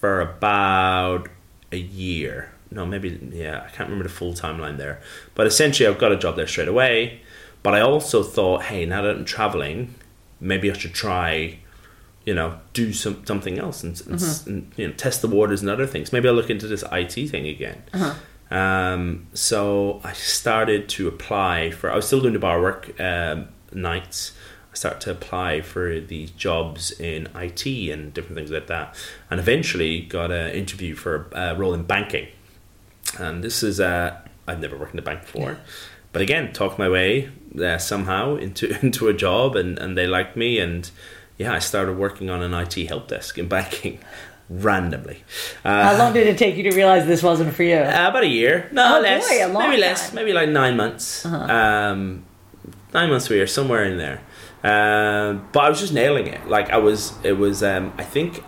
[0.00, 1.28] for about
[1.72, 2.52] a year.
[2.70, 5.00] No, maybe yeah, I can't remember the full timeline there.
[5.34, 7.22] But essentially, I've got a job there straight away.
[7.62, 9.94] But I also thought, hey, now that I'm traveling,
[10.40, 11.58] maybe I should try,
[12.24, 14.50] you know, do some something else and, and, mm-hmm.
[14.50, 16.12] and you know test the waters and other things.
[16.12, 17.82] Maybe I'll look into this IT thing again.
[17.92, 18.14] Uh-huh.
[18.50, 21.90] Um, so I started to apply for.
[21.90, 24.32] I was still doing the bar work um, nights.
[24.78, 28.94] I started to apply for these jobs in IT and different things like that,
[29.28, 32.28] and eventually got an interview for a role in banking.
[33.18, 35.58] And this is uh, I've never worked in a bank before, yeah.
[36.12, 37.28] but again, talked my way
[37.60, 40.88] uh, somehow into into a job, and and they liked me, and
[41.38, 43.98] yeah, I started working on an IT help desk in banking.
[44.50, 45.22] randomly.
[45.62, 47.76] Uh, How long did it take you to realize this wasn't for you?
[47.76, 48.66] Uh, about a year.
[48.72, 49.28] No, oh, less.
[49.28, 49.80] Boy, maybe time.
[49.80, 50.12] less.
[50.14, 51.26] Maybe like nine months.
[51.26, 51.36] Uh-huh.
[51.36, 52.24] Um,
[52.94, 54.22] nine months, a year, somewhere in there.
[54.64, 56.48] Um, but I was just nailing it.
[56.48, 57.62] Like I was, it was.
[57.62, 58.42] Um, I think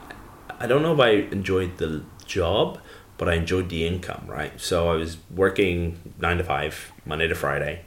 [0.59, 2.81] I don't know if I enjoyed the job,
[3.17, 4.61] but I enjoyed the income, right?
[4.61, 7.83] So I was working nine to five, Monday to Friday.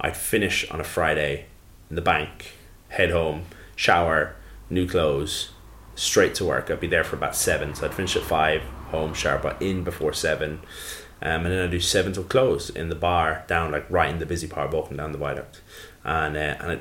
[0.00, 1.46] I'd finish on a Friday
[1.88, 2.52] in the bank,
[2.88, 3.44] head home,
[3.76, 4.36] shower,
[4.70, 5.50] new clothes,
[5.94, 6.70] straight to work.
[6.70, 7.74] I'd be there for about seven.
[7.74, 10.60] So I'd finish at five, home, shower, but in before seven.
[11.22, 14.18] Um, and then I do seven till close in the bar down like right in
[14.18, 15.62] the busy part, walking down the viaduct,
[16.04, 16.80] and uh, and I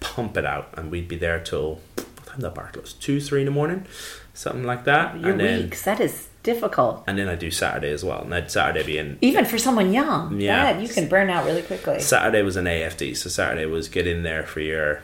[0.00, 3.00] pump it out, and we'd be there till what time that bar closed?
[3.00, 3.86] Two, three in the morning,
[4.34, 5.18] something like that.
[5.20, 7.04] Your and weeks then, that is difficult.
[7.06, 8.22] And then I do Saturday as well.
[8.22, 10.40] And I'd Saturday be in even for someone young.
[10.40, 12.00] Yeah, yeah, you can burn out really quickly.
[12.00, 15.02] Saturday was an AFD, so Saturday was get in there for your,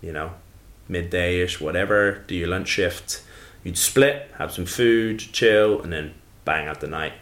[0.00, 0.32] you know,
[0.88, 2.22] midday ish, whatever.
[2.26, 3.22] Do your lunch shift.
[3.64, 7.12] You'd split, have some food, chill, and then bang out the night.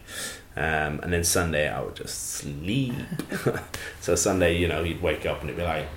[0.55, 2.93] Um, and then Sunday I would just sleep.
[4.01, 5.87] so Sunday, you know, you'd wake up and it'd be like,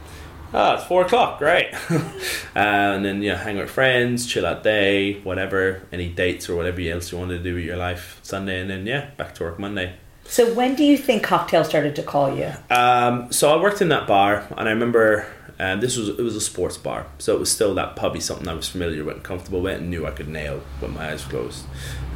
[0.52, 1.72] oh, it's four o'clock, great.
[2.54, 6.80] and then, you know, hang with friends, chill out day, whatever, any dates or whatever
[6.82, 9.58] else you want to do with your life Sunday, and then, yeah, back to work
[9.58, 9.94] Monday.
[10.24, 12.52] So when do you think cocktail started to call you?
[12.70, 15.26] Um, so I worked in that bar, and I remember
[15.58, 18.48] um, this was it was a sports bar, so it was still that pubby something
[18.48, 21.24] I was familiar with, and comfortable with, and knew I could nail with my eyes
[21.24, 21.66] closed.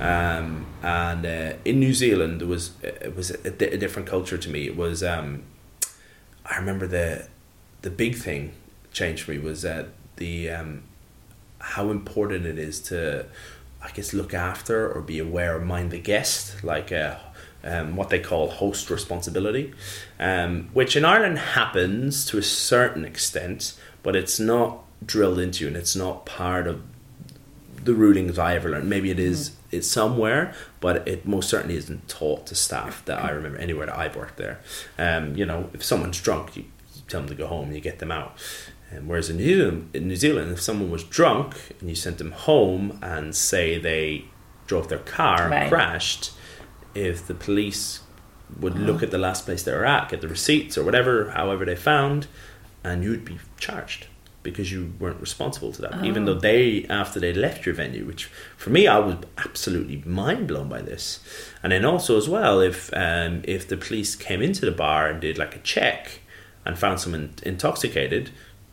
[0.00, 4.48] Um, and uh, in New Zealand, it was it was a, a different culture to
[4.48, 4.66] me.
[4.66, 5.44] It was um,
[6.44, 7.28] I remember the
[7.86, 8.52] the big thing
[8.92, 10.82] changed for me was that the um,
[11.60, 13.24] how important it is to
[13.80, 17.16] I guess look after or be aware or mind the guest like uh,
[17.62, 19.72] um, what they call host responsibility
[20.18, 25.68] um, which in Ireland happens to a certain extent but it's not drilled into you
[25.68, 26.82] and it's not part of
[27.84, 28.90] the rulings I ever learned.
[28.90, 29.76] Maybe it is mm-hmm.
[29.76, 33.96] it's somewhere but it most certainly isn't taught to staff that I remember anywhere that
[33.96, 34.58] I've worked there.
[34.98, 36.64] Um, you know if someone's drunk you
[37.08, 38.36] tell them to go home and you get them out.
[38.92, 42.18] Um, whereas in New, Zealand, in New Zealand, if someone was drunk and you sent
[42.18, 44.26] them home and say they
[44.66, 45.62] drove their car right.
[45.62, 46.32] and crashed,
[46.94, 48.00] if the police
[48.60, 48.84] would uh-huh.
[48.84, 51.76] look at the last place they were at, get the receipts or whatever, however they
[51.76, 52.28] found,
[52.84, 54.06] and you'd be charged
[54.44, 55.94] because you weren't responsible to that.
[55.94, 56.04] Oh.
[56.04, 60.46] Even though they, after they left your venue, which for me, I was absolutely mind
[60.46, 61.18] blown by this.
[61.64, 65.20] And then also as well, if um, if the police came into the bar and
[65.20, 66.20] did like a check
[66.66, 68.30] and found someone intoxicated,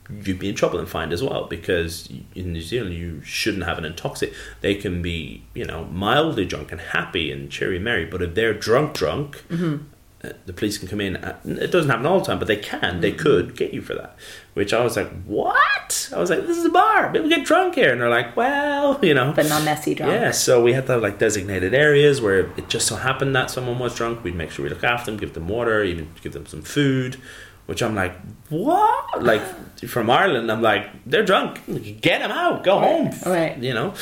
[0.10, 3.78] you'd be in trouble and fined as well because in New Zealand you shouldn't have
[3.78, 4.38] an intoxicant.
[4.62, 8.36] They can be, you know, mildly drunk and happy and cheery and merry, but if
[8.36, 9.86] they're drunk, drunk, mm-hmm.
[10.24, 11.16] uh, the police can come in.
[11.46, 12.80] It doesn't happen all the time, but they can.
[12.82, 13.02] Mm-hmm.
[13.02, 14.18] They could get you for that.
[14.56, 16.12] Which I was like, what?
[16.14, 17.12] I was like, this is a bar.
[17.12, 20.12] People get drunk here, and they're like, well, you know, but not messy drunk.
[20.12, 23.50] Yeah, so we had to have like designated areas where it just so happened that
[23.50, 24.24] someone was drunk.
[24.24, 27.18] We'd make sure we look after them, give them water, even give them some food
[27.66, 28.14] which I'm like,
[28.50, 29.24] what?
[29.24, 29.42] Like
[29.88, 31.62] from Ireland, I'm like, they're drunk.
[32.02, 32.64] Get them out.
[32.64, 33.12] Go home.
[33.26, 33.58] Right.
[33.58, 33.94] You know.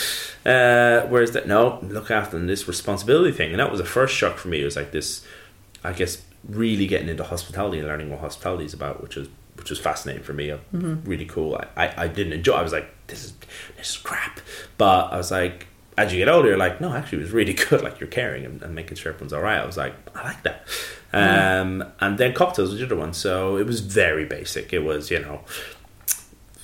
[0.46, 2.48] Uh, whereas that no, look after them.
[2.48, 4.62] This responsibility thing, and that was the first shock for me.
[4.62, 5.26] It was like this
[5.84, 9.70] I guess really getting into hospitality and learning what hospitality is about, which was which
[9.70, 10.48] was fascinating for me.
[10.48, 11.08] Mm-hmm.
[11.08, 11.56] Really cool.
[11.56, 12.54] I, I, I didn't enjoy.
[12.54, 13.34] I was like, this is
[13.78, 14.40] this is crap.
[14.78, 15.68] But I was like,
[16.02, 17.82] as you get older, you're like, no, actually, it was really good.
[17.82, 19.60] Like you're caring and, and making sure everyone's all right.
[19.60, 20.68] I was like, I like that.
[21.14, 23.14] Um, and then cocktails was the other one.
[23.14, 24.74] So it was very basic.
[24.74, 25.42] It was you know,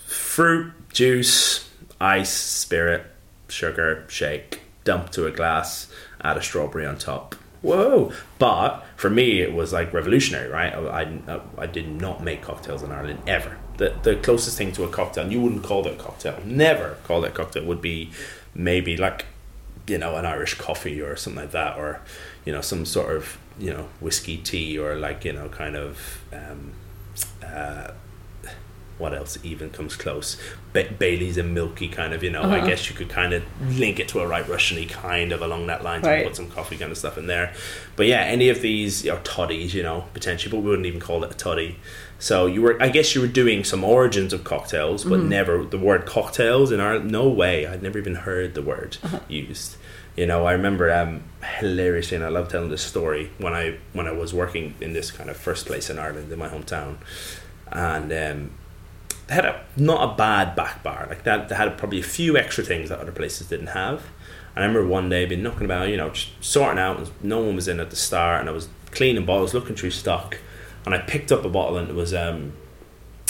[0.05, 1.69] fruit, juice,
[1.99, 3.05] ice, spirit,
[3.49, 7.35] sugar, shake, dump to a glass, add a strawberry on top.
[7.61, 8.13] Whoa!
[8.37, 10.73] But for me, it was like revolutionary, right?
[10.73, 13.57] I, I, I did not make cocktails in Ireland ever.
[13.77, 16.97] The, the closest thing to a cocktail, and you wouldn't call it a cocktail, never
[17.03, 18.11] call it a cocktail, would be
[18.57, 19.25] maybe like,
[19.87, 22.01] you know, an Irish coffee or something like that, or,
[22.43, 26.21] you know, some sort of, you know, whiskey tea or like, you know, kind of,
[26.33, 26.73] um,
[27.45, 27.91] uh,
[28.97, 30.37] what else even comes close?
[30.73, 32.41] Ba- Bailey's and milky kind of, you know.
[32.41, 32.67] I Uh-huh.
[32.67, 33.43] guess you could kind of
[33.77, 36.01] link it to a White Russian-y kind of along that line.
[36.01, 36.25] to Right.
[36.25, 37.53] Put some coffee kind of stuff in there.
[37.95, 41.23] But yeah, any of these or toddies, you know, potentially, but we wouldn't even call
[41.23, 41.77] it a toddy.
[42.19, 45.29] So you were, I guess, you were doing some origins of cocktails, but Mm-hmm.
[45.29, 47.11] never the word cocktails in Ireland.
[47.11, 49.19] No way, I'd never even heard the word Uh-huh.
[49.27, 49.75] used.
[50.15, 51.21] You know, I remember um,
[51.59, 55.11] hilariously, and I love telling this story when I when I was working in this
[55.11, 56.95] kind of first place in Ireland in my hometown,
[57.71, 58.49] and um,
[59.27, 61.49] they had a not a bad back bar like that.
[61.49, 64.05] They had probably a few extra things that other places didn't have.
[64.55, 66.97] And I remember one day being knocking about, you know, sorting out.
[66.97, 69.91] and No one was in at the start, and I was cleaning bottles, looking through
[69.91, 70.39] stock,
[70.87, 72.53] and I picked up a bottle, and it was um,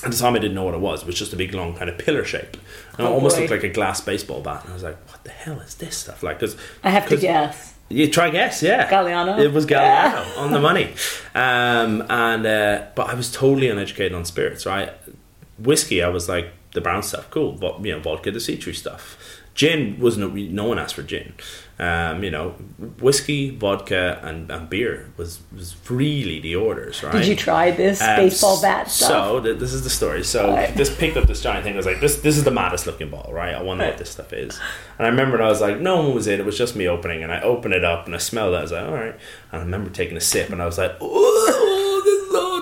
[0.04, 1.02] at the time I didn't know what it was.
[1.02, 2.56] It was just a big long kind of pillar shape,
[2.98, 3.42] and it Oh, almost boy.
[3.42, 4.62] looked like a glass baseball bat.
[4.64, 7.18] And I was like, "What the hell is this stuff?" Like, because I have to
[7.18, 7.74] guess.
[7.90, 8.90] you try guess, yeah.
[8.90, 9.40] Galliano?
[9.40, 10.94] It was Galliano on the money.
[11.36, 14.92] Um, and uh, but I was totally uneducated on spirits, right?
[15.60, 17.54] Whiskey, I was like the brown stuff, cool.
[17.54, 19.18] But you know, vodka, the citrus stuff.
[19.58, 21.34] Gin was no, no one asked for gin.
[21.80, 22.52] Um, you know,
[23.00, 27.12] whiskey, vodka, and, and beer was was really the orders, right?
[27.14, 29.08] Did you try this Um, baseball bat stuff?
[29.10, 30.24] So th- this is the story.
[30.24, 30.76] So Right.
[30.76, 31.74] this picked up this giant thing.
[31.74, 33.54] I was like, this this is the maddest looking ball, right?
[33.56, 33.92] I wonder Right.
[33.92, 34.60] what this stuff is.
[34.98, 36.40] And I remember I was like, no one was in.
[36.40, 38.58] It was just me opening, and I opened it up and I smelled it.
[38.58, 39.16] I was like, all right.
[39.52, 41.57] And I remember taking a sip, and I was like, it's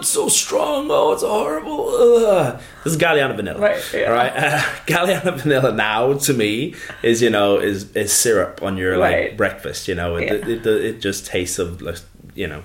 [0.05, 0.87] so strong.
[0.89, 1.89] Oh, it's horrible.
[1.89, 2.61] Ugh.
[2.83, 4.09] This is Galliano vanilla, Right, yeah.
[4.09, 4.31] Right.
[4.35, 9.13] Uh, Galliano vanilla now to me is you know is is syrup on your like
[9.15, 9.37] Right.
[9.37, 9.87] breakfast.
[9.87, 10.33] You know, it, Yeah.
[10.33, 11.97] it, it, it just tastes of like
[12.35, 12.63] you know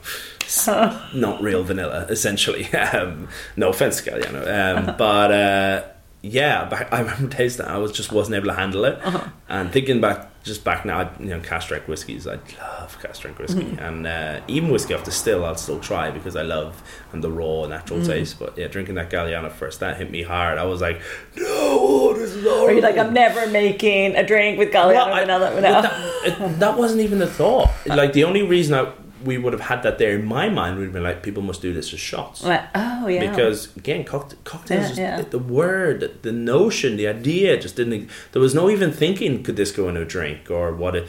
[1.14, 2.68] not real vanilla, essentially.
[2.92, 4.42] Um, no offense, Galliano.
[4.46, 5.82] Um, but uh,
[6.22, 7.68] yeah, but I remember tasting it.
[7.70, 8.98] I was just wasn't able to handle it.
[9.02, 9.28] Uh-huh.
[9.48, 12.26] And thinking back, just back now, I- you know, cask strength whiskies.
[12.26, 13.78] I love cask strength whiskey, Mm-hmm.
[13.78, 17.30] and uh, even whiskey off the still, I'll still try because I love and the
[17.30, 18.08] raw natural Mm-hmm.
[18.10, 18.38] taste.
[18.38, 20.56] But yeah, drinking that Galliano first, that hit me hard.
[20.58, 21.00] I was like,
[21.36, 22.64] no, oh, this is horrible.
[22.68, 25.60] Or you're like, I'm never making a drink with Galliano Well, I- vanilla.
[25.60, 25.82] No.
[25.82, 27.68] that, that wasn't even the thought.
[27.86, 28.92] Like the only reason I,
[29.24, 31.72] we would have had that there in my mind have been like people must do
[31.72, 32.42] this as shots.
[32.44, 33.30] Like, oh yeah.
[33.30, 35.22] Because again, cockta- cocktails, Yeah, just, yeah.
[35.30, 38.08] the word, the notion, the idea just didn't.
[38.32, 40.96] There was no even thinking could this go into a drink or what.
[40.96, 41.08] It,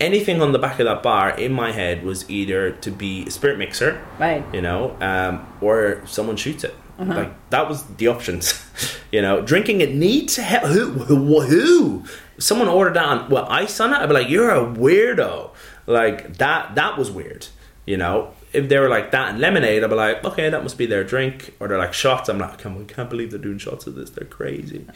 [0.00, 3.30] anything on the back of that bar in my head was either to be a
[3.30, 4.44] spirit mixer, right.
[4.52, 6.74] you know, um, or someone shoots it.
[6.98, 7.12] Uh-huh.
[7.12, 8.64] Like that was the options,
[9.12, 9.40] you know.
[9.42, 10.64] Drinking it needs help.
[10.64, 11.40] Who, who?
[11.40, 12.04] Who?
[12.38, 13.96] Someone ordered that on well ice on it.
[13.96, 15.50] I'd be like, you're a weirdo.
[15.86, 16.74] Like that.
[16.74, 17.46] That was weird.
[17.86, 18.32] You know.
[18.52, 21.02] If they were like that and lemonade, I'd be like, okay, that must be their
[21.02, 21.52] drink.
[21.58, 22.28] Or they're like shots.
[22.28, 24.10] I'm like, I can't, can't believe they're doing shots of this.
[24.10, 24.86] They're crazy.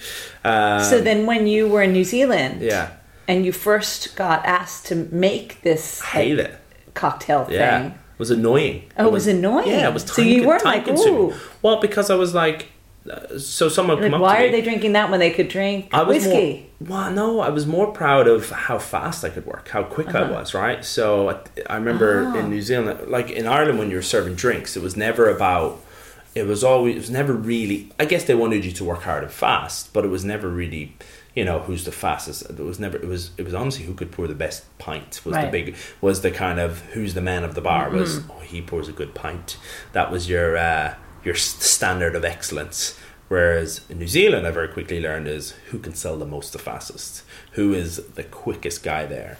[0.44, 2.90] Um, So then, when you were in New Zealand, yeah,
[3.26, 6.54] and you first got asked to make this I hate like, it.
[6.94, 8.84] cocktail thing, Yeah, it was annoying.
[8.96, 9.66] Oh, it was annoying?
[9.66, 10.04] Yeah, it was.
[10.04, 11.32] So Time, you weren't time like, consuming.
[11.32, 11.34] ooh.
[11.60, 12.68] Well, because I was like,
[13.38, 16.02] so someone like, come up why are they drinking that when they could drink I
[16.02, 16.70] was whiskey?
[16.80, 20.08] More, well, no, I was more proud of how fast I could work, how quick
[20.08, 20.18] Uh-huh.
[20.24, 20.84] I was, right?
[20.84, 21.36] So I,
[21.68, 22.38] I remember Ah.
[22.38, 25.80] in New Zealand, like in Ireland, when you were serving drinks, it was never about.
[26.34, 26.94] It was always.
[26.94, 27.90] It was never really.
[27.98, 30.94] I guess they wanted you to work hard and fast, but it was never really.
[31.34, 32.42] You know who's the fastest.
[32.48, 32.96] It was never.
[32.96, 33.30] It was.
[33.38, 35.20] It was honestly who could pour the best pint.
[35.24, 35.74] Was the big.
[36.00, 37.90] Was the kind of who's the man of the bar.
[37.90, 38.30] Was Mm-hmm.
[38.30, 39.56] oh he pours a good pint.
[39.94, 40.94] That was your uh,
[41.28, 42.98] your standard of excellence.
[43.28, 46.58] Whereas in New Zealand, I very quickly learned is who can sell the most the
[46.58, 49.36] fastest, who is the quickest guy there.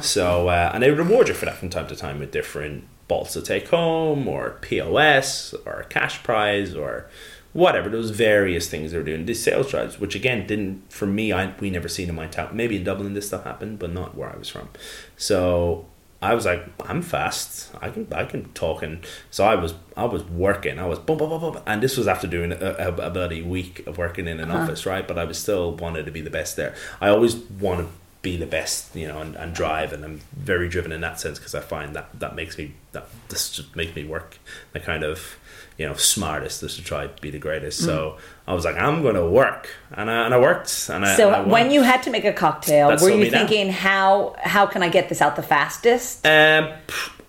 [0.00, 3.32] So uh, and they reward you for that from time to time with different balls
[3.32, 7.10] to take home, or POS, or a cash prize, or
[7.52, 7.88] whatever.
[7.88, 9.26] There was various things they were doing.
[9.26, 12.50] These sales drives, which again didn't for me, I we never seen in my town.
[12.54, 14.68] Maybe in Dublin this stuff happened, but not where I was from.
[15.16, 15.86] So
[16.22, 17.74] I was like, I'm fast.
[17.82, 20.78] I can I can talk and so I was I was working.
[20.78, 23.42] I was boom boom boom boom, and this was after doing a, a, about a
[23.42, 24.62] week of working in an uh-huh.
[24.62, 25.06] office, right?
[25.06, 26.74] But I was still wanted to be the best there.
[27.00, 27.88] I always want to
[28.22, 29.92] be the best, you know, and, and drive.
[29.92, 33.08] And I'm very driven in that sense because I find that that makes me that
[33.28, 34.38] this just makes me work
[34.72, 35.38] the kind of
[35.78, 37.82] you know smartest is to try to be the greatest.
[37.82, 37.86] Mm.
[37.86, 40.88] So I was like, I'm going to work, and I, and I worked.
[40.88, 43.66] And I, so and I when you had to make a cocktail, were you thinking
[43.66, 43.74] down.
[43.74, 46.26] how how can I get this out the fastest?
[46.26, 46.72] Um,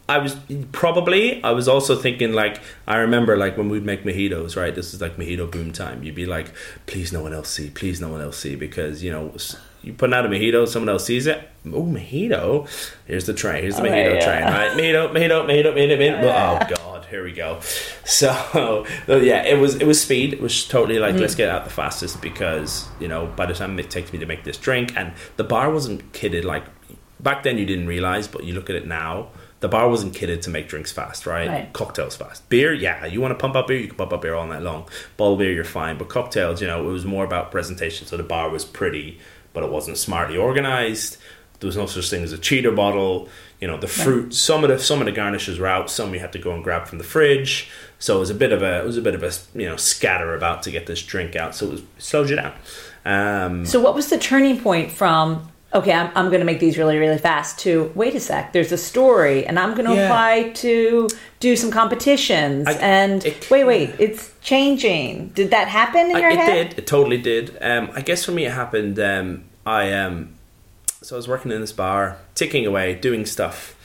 [0.10, 0.36] I was
[0.72, 1.42] probably.
[1.44, 4.76] I was also thinking like I remember like when we'd make mojitos, right?
[4.76, 6.04] This is like mojito boom time.
[6.04, 6.54] You'd be like,
[6.86, 9.34] please no one else see, please no one else see, because you know
[9.82, 11.48] you put out a mojito, someone else sees it.
[11.68, 12.68] Oh, mojito!
[13.06, 13.64] Here's the train.
[13.64, 14.26] Here's the oh, mojito yeah.
[14.26, 14.72] train, right?
[14.72, 16.24] Mojito, mojito, mojito, mojito, mojito.
[16.34, 17.60] Oh god, here we go.
[18.06, 20.34] So yeah, it was it was speed.
[20.34, 21.22] It was totally like mm.
[21.22, 24.26] let's get out the fastest because you know by the time it takes me to
[24.26, 26.66] make this drink, and the bar wasn't kidded like
[27.20, 27.58] back then.
[27.58, 29.30] You didn't realize, but you look at it now
[29.64, 31.48] the bar wasn't kidded to make drinks fast, right?
[31.48, 31.72] right?
[31.72, 32.50] Cocktails fast.
[32.50, 34.62] Beer, yeah, you want to pump up beer, you can pump up beer all night
[34.62, 34.90] long.
[35.16, 35.98] Ball beer, you're fine.
[35.98, 38.06] But cocktails, you know, it was more about presentation.
[38.06, 39.20] So the bar was pretty,
[39.54, 41.16] but it wasn't smartly organized.
[41.62, 43.30] There was no such thing as a cheater bottle.
[43.60, 44.24] You know, the fruit.
[44.24, 44.34] Right.
[44.34, 45.90] Some of the some of the garnishes were out.
[45.90, 47.70] Some we had to go and grab from the fridge.
[48.00, 49.78] So it was a bit of a it was a bit of a you know
[49.78, 51.56] scatter about to get this drink out.
[51.56, 52.54] So it, was, it slowed you down.
[53.06, 56.78] Um, so what was the turning point from okay, I'm, I'm going to make these
[56.78, 60.06] really, really fast to wait a sec, there's a story and I'm going to yeah.
[60.06, 62.68] apply to do some competitions.
[62.68, 65.30] I, and it, wait, wait, it's changing.
[65.30, 66.58] Did that happen in I, your it head?
[66.58, 66.80] It did.
[66.80, 67.58] It totally did.
[67.62, 69.00] Um, I guess for me, it happened.
[69.00, 70.36] Um, I um,
[71.04, 73.76] so I was working in this bar, ticking away, doing stuff,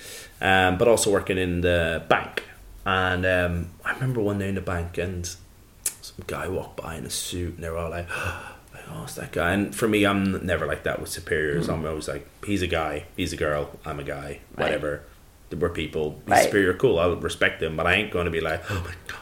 [0.40, 2.44] um, but also working in the bank.
[2.86, 5.26] And um, I remember one day in the bank, and
[5.82, 9.32] some guy walked by in a suit, and they were all like, oh, it's that
[9.32, 9.52] guy.
[9.52, 11.66] And for me, I'm never like that with superiors.
[11.66, 11.84] Mm-hmm.
[11.84, 15.02] I'm always like, he's a guy, he's a girl, I'm a guy, whatever.
[15.50, 15.60] Right.
[15.60, 16.20] We're people.
[16.26, 16.44] He's right.
[16.44, 16.98] superior, cool.
[16.98, 19.16] I'll respect him, but I ain't going to be like, oh my god, it's the
[19.16, 19.17] boss.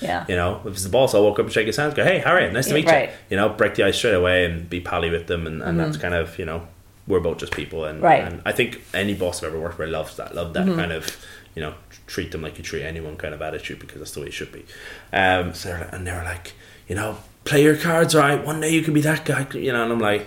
[0.00, 0.24] Yeah.
[0.28, 2.18] You know, if it's the boss, I'll walk up and shake his hand, go, hey,
[2.18, 3.08] Harry, nice to meet right.
[3.08, 3.14] you.
[3.30, 5.78] You know, break the ice straight away and be pally with them, and, and mm-hmm.
[5.78, 6.68] that's kind of you know,
[7.06, 8.22] we're both just people, and right.
[8.22, 10.78] and I think any boss I've ever worked with loves that, love that mm-hmm.
[10.78, 11.16] kind of
[11.56, 11.74] you know,
[12.06, 14.52] treat them like you treat anyone kind of attitude because that's the way it should
[14.52, 14.64] be.
[15.12, 16.52] Um, so and they were like,
[16.86, 18.44] you know, play your cards right.
[18.44, 19.82] One day you can be that guy, you know.
[19.82, 20.26] And I'm like,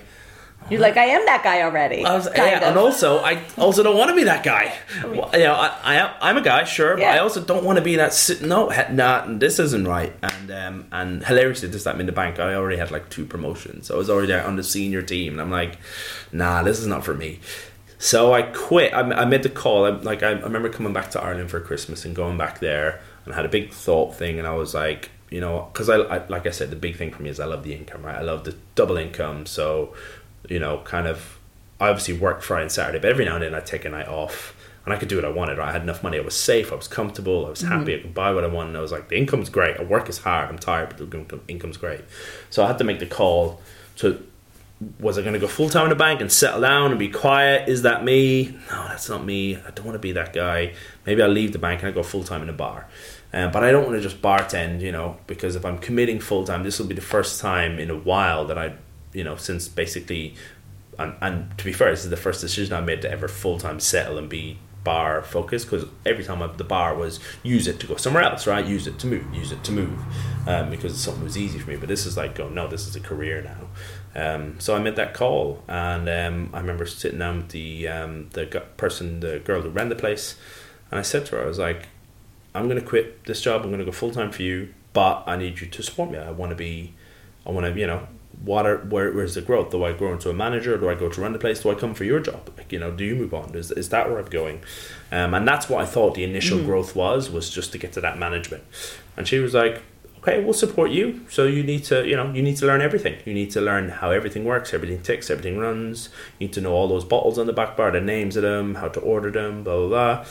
[0.69, 2.03] you're like, I am that guy already.
[2.05, 4.75] I was, yeah, and also, I also don't want to be that guy.
[5.03, 7.11] Well, you know, I, I am, I'm a guy, sure, yeah.
[7.11, 8.39] but I also don't want to be that.
[8.41, 10.13] No, nah, this isn't right.
[10.21, 13.91] And um, and hilariously, this time in the bank, I already had like two promotions.
[13.91, 15.77] I was already on the senior team, and I'm like,
[16.31, 17.39] nah, this is not for me.
[17.97, 18.93] So I quit.
[18.93, 19.85] I, I made the call.
[19.85, 23.01] I, like I, I remember coming back to Ireland for Christmas and going back there,
[23.25, 26.27] and had a big thought thing, and I was like, you know, because I, I,
[26.27, 28.15] like I said, the big thing for me is I love the income, right?
[28.15, 29.45] I love the double income.
[29.45, 29.93] So,
[30.47, 31.39] you know, kind of,
[31.79, 34.07] I obviously work Friday and Saturday, but every now and then I'd take a night
[34.07, 35.57] off and I could do what I wanted.
[35.57, 35.69] Right?
[35.69, 36.17] I had enough money.
[36.17, 36.71] I was safe.
[36.71, 37.45] I was comfortable.
[37.45, 37.79] I was mm-hmm.
[37.79, 37.95] happy.
[37.95, 38.75] I could buy what I wanted.
[38.75, 39.77] I was like, the income's great.
[39.77, 40.49] I work is hard.
[40.49, 42.01] I'm tired, but the income's great.
[42.49, 43.61] So I had to make the call
[43.97, 44.25] to
[44.99, 47.09] was I going to go full time in the bank and settle down and be
[47.09, 47.67] quiet?
[47.67, 48.57] Is that me?
[48.71, 49.57] No, that's not me.
[49.57, 50.73] I don't want to be that guy.
[51.05, 52.87] Maybe I'll leave the bank and I go full time in a bar.
[53.33, 56.45] Um, but I don't want to just bartend, you know, because if I'm committing full
[56.45, 58.73] time, this will be the first time in a while that I,
[59.13, 60.35] you know, since basically,
[60.97, 63.57] and, and to be fair, this is the first decision I made to ever full
[63.57, 67.79] time settle and be bar focused because every time I, the bar was use it
[67.81, 68.65] to go somewhere else, right?
[68.65, 69.99] Use it to move, use it to move,
[70.47, 71.75] um, because something was easy for me.
[71.75, 73.67] But this is like, oh no, this is a career now.
[74.15, 78.29] Um, so I made that call, and um, I remember sitting down with the um,
[78.33, 78.45] the
[78.77, 80.35] person, the girl who ran the place,
[80.91, 81.87] and I said to her, I was like,
[82.55, 83.61] I'm going to quit this job.
[83.61, 86.17] I'm going to go full time for you, but I need you to support me.
[86.17, 86.93] I want to be,
[87.45, 88.07] I want to, you know,
[88.43, 89.71] what are, where, where's the growth?
[89.71, 90.77] Do I grow into a manager?
[90.77, 91.61] Do I go to run the place?
[91.61, 92.49] Do I come for your job?
[92.57, 93.55] Like, you know, do you move on?
[93.55, 94.61] Is, is that where I'm going?
[95.11, 96.65] Um, and that's what I thought the initial mm.
[96.65, 98.63] growth was, was just to get to that management.
[99.17, 99.81] And she was like,
[100.19, 101.25] okay, we'll support you.
[101.29, 103.17] So you need to, you know, you need to learn everything.
[103.25, 106.09] You need to learn how everything works, everything ticks, everything runs.
[106.37, 108.75] You need to know all those bottles on the back bar, the names of them,
[108.75, 110.25] how to order them, blah, blah, blah.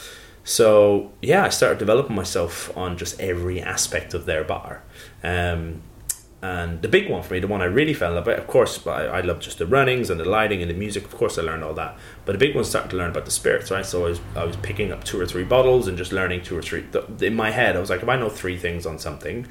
[0.44, 4.83] So yeah, I started developing myself on just every aspect of their bar.
[5.23, 5.83] Um,
[6.40, 8.46] and the big one for me, the one I really fell in love with, of
[8.46, 11.04] course, I, I love just the runnings and the lighting and the music.
[11.04, 11.96] Of course, I learned all that.
[12.25, 13.85] But the big one started to learn about the spirits, right?
[13.85, 16.56] So I was, I was picking up two or three bottles and just learning two
[16.56, 16.85] or three.
[17.21, 19.48] In my head, I was like, if I know three things on something,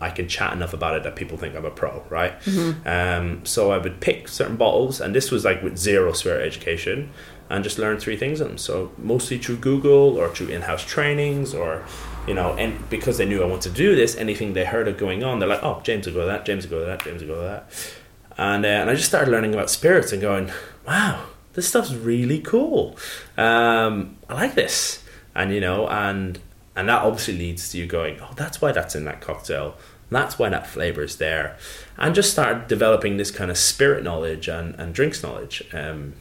[0.00, 2.38] I can chat enough about it that people think I'm a pro, right?
[2.40, 2.86] Mm-hmm.
[2.86, 7.10] Um, so I would pick certain bottles, and this was like with zero spirit education
[7.48, 8.58] and just learn three things of them.
[8.58, 11.84] So mostly through Google or through in-house trainings or
[12.26, 14.96] you know, and because they knew I wanted to do this, anything they heard of
[14.96, 16.44] going on, they're like, "Oh, James will go to that.
[16.44, 17.04] James will go to that.
[17.04, 17.94] James will go to that."
[18.36, 20.50] And uh, and I just started learning about spirits and going,
[20.86, 22.96] "Wow, this stuff's really cool.
[23.36, 25.04] Um, I like this."
[25.34, 26.38] And you know, and
[26.76, 29.76] and that obviously leads to you going, "Oh, that's why that's in that cocktail."
[30.10, 31.56] that's why that flavor is there.
[31.98, 35.64] And just started developing this kind of spirit knowledge and, and drinks knowledge.
[35.72, 36.12] Um,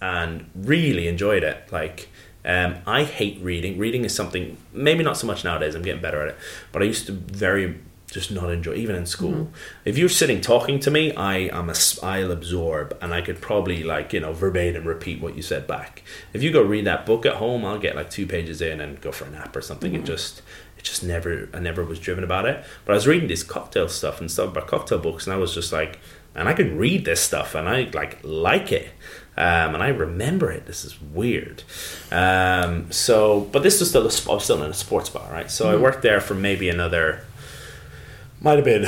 [0.00, 1.70] and really enjoyed it.
[1.70, 2.08] Like,
[2.46, 3.76] um, I hate reading.
[3.76, 6.38] Reading is something, maybe not so much nowadays, I'm getting better at it,
[6.72, 7.80] but I used to very
[8.10, 9.52] just not enjoy even in school mm-hmm.
[9.84, 11.74] if you're sitting talking to me i am a
[12.04, 16.02] i'll absorb and i could probably like you know verbatim repeat what you said back
[16.32, 19.00] if you go read that book at home i'll get like two pages in and
[19.00, 20.02] go for a nap or something mm-hmm.
[20.02, 20.40] it just
[20.78, 23.88] it just never i never was driven about it but i was reading this cocktail
[23.88, 25.98] stuff and stuff about cocktail books and i was just like
[26.34, 28.90] and i could read this stuff and i like like it
[29.38, 30.66] um, and I remember it.
[30.66, 31.62] This is weird.
[32.10, 35.50] Um, so, but this was still a, I was still in a sports bar, right?
[35.50, 35.74] So mm-hmm.
[35.74, 37.24] I worked there for maybe another,
[38.40, 38.86] might have been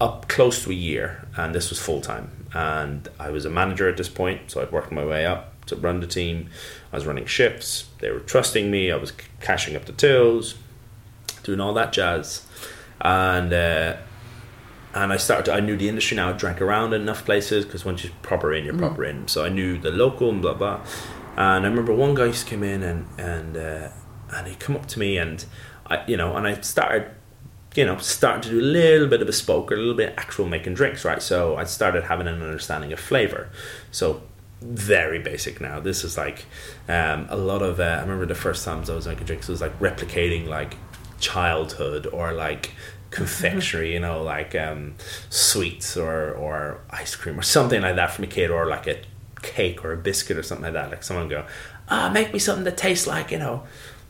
[0.00, 2.46] up close to a year, and this was full time.
[2.54, 5.74] And I was a manager at this point, so I'd worked my way up to
[5.74, 6.48] run the team.
[6.92, 7.86] I was running shifts.
[7.98, 8.92] They were trusting me.
[8.92, 10.54] I was cashing up the tills,
[11.42, 12.46] doing all that jazz,
[13.00, 13.52] and.
[13.52, 13.96] Uh,
[14.96, 15.44] and I started.
[15.46, 16.30] To, I knew the industry now.
[16.30, 18.78] I drank around in enough places because once you're proper in, you're mm.
[18.78, 19.28] proper in.
[19.28, 20.80] So I knew the local and blah blah.
[21.36, 23.88] And I remember one guy used to come in and and uh,
[24.30, 25.44] and he come up to me and
[25.86, 27.10] I you know and I started
[27.74, 30.48] you know starting to do a little bit of bespoke or a little bit actual
[30.48, 31.20] making drinks right.
[31.20, 33.50] So I started having an understanding of flavor.
[33.90, 34.22] So
[34.62, 35.78] very basic now.
[35.78, 36.46] This is like
[36.88, 37.80] um, a lot of.
[37.80, 39.46] Uh, I remember the first times I was making drinks.
[39.46, 40.78] It was like replicating like
[41.20, 42.72] childhood or like
[43.10, 44.94] confectionery, you know, like um,
[45.30, 49.00] sweets or, or ice cream or something like that from a kid, or like a
[49.42, 50.90] cake or a biscuit or something like that.
[50.90, 51.46] Like someone go,
[51.88, 53.64] ah, oh, make me something that tastes like, you know,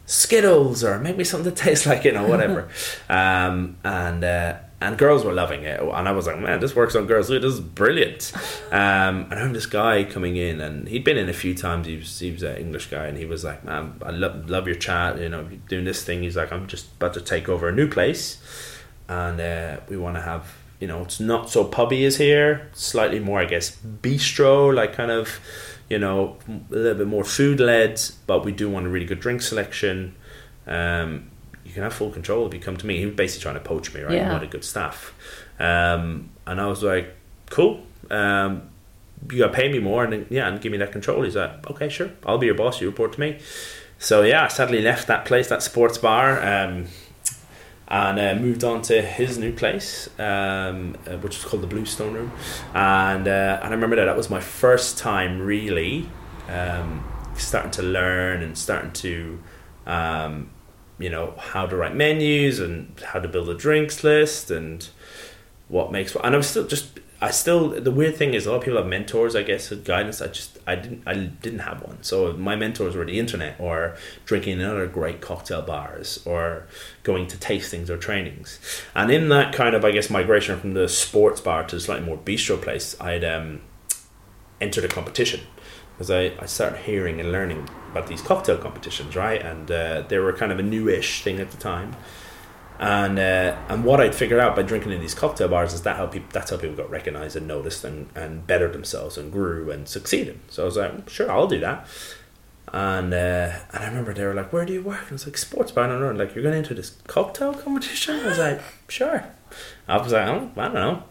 [0.08, 2.68] Skittles or make me something that tastes like, you know, whatever.
[3.08, 6.94] um, and, uh, and girls were loving it, and I was like, "Man, this works
[6.94, 7.28] on girls.
[7.28, 8.32] This is brilliant."
[8.70, 11.86] Um, and I remember this guy coming in, and he'd been in a few times.
[11.86, 14.66] He was he was an English guy, and he was like, "Man, I love love
[14.66, 15.18] your chat.
[15.18, 17.88] You know, doing this thing." He's like, "I'm just about to take over a new
[17.88, 18.38] place."
[19.08, 22.68] And uh, we want to have you know it's not so pubby as here.
[22.74, 25.40] Slightly more i guess bistro like kind of
[25.88, 29.20] you know a little bit more food led but we do want a really good
[29.20, 30.14] drink selection.
[30.66, 31.30] Um,
[31.64, 32.98] you can have full control if you come to me.
[32.98, 34.14] He was basically trying to poach me right?
[34.14, 34.26] Yeah.
[34.26, 35.14] he wanted good staff.
[35.58, 37.14] Um, and i was like
[37.50, 37.82] cool.
[38.10, 38.68] Um,
[39.30, 41.22] you gotta pay me more and yeah and give me that control.
[41.22, 42.10] He's like okay sure.
[42.24, 42.80] I'll be your boss.
[42.80, 43.38] You report to me.
[43.98, 46.42] So yeah i sadly left that place that sports bar.
[46.42, 46.86] Um,
[47.88, 52.14] and uh, moved on to his new place, um, uh, which was called the Bluestone
[52.14, 52.32] Room.
[52.74, 56.08] And uh, and I remember that that was my first time really
[56.48, 57.04] um,
[57.36, 59.42] starting to learn and starting to,
[59.86, 60.50] um,
[60.98, 64.88] you know, how to write menus and how to build a drinks list and
[65.68, 66.14] what makes.
[66.14, 66.24] what.
[66.24, 68.78] And I was still just I still the weird thing is a lot of people
[68.78, 70.20] have mentors, I guess, with guidance.
[70.20, 72.02] I just I didn't I didn't have one.
[72.02, 73.96] So my mentors were the internet or
[74.26, 76.66] drinking in other great cocktail bars or
[77.04, 78.60] going to tastings or trainings.
[78.94, 82.04] And in that kind of I guess migration from the sports bar to the slightly
[82.04, 83.62] more bistro place, I'd um,
[84.60, 85.40] entered a competition
[85.94, 89.40] because I, I started hearing and learning about these cocktail competitions, right?
[89.40, 91.96] And uh, they were kind of a newish thing at the time
[92.78, 95.96] and uh, and what I'd figured out by drinking in these cocktail bars is that
[95.96, 99.70] how people that's how people got recognized and noticed and, and bettered themselves and grew
[99.70, 100.40] and succeeded.
[100.48, 101.86] So I was like, sure, I'll do that.
[102.72, 105.26] And uh, and I remember they were like, "Where do you work?" And I was
[105.26, 108.60] like, "Sports bar." And I'm like, "You're going into this cocktail competition?" I was like,
[108.88, 109.24] "Sure."
[109.88, 111.02] I was like, oh, I don't know.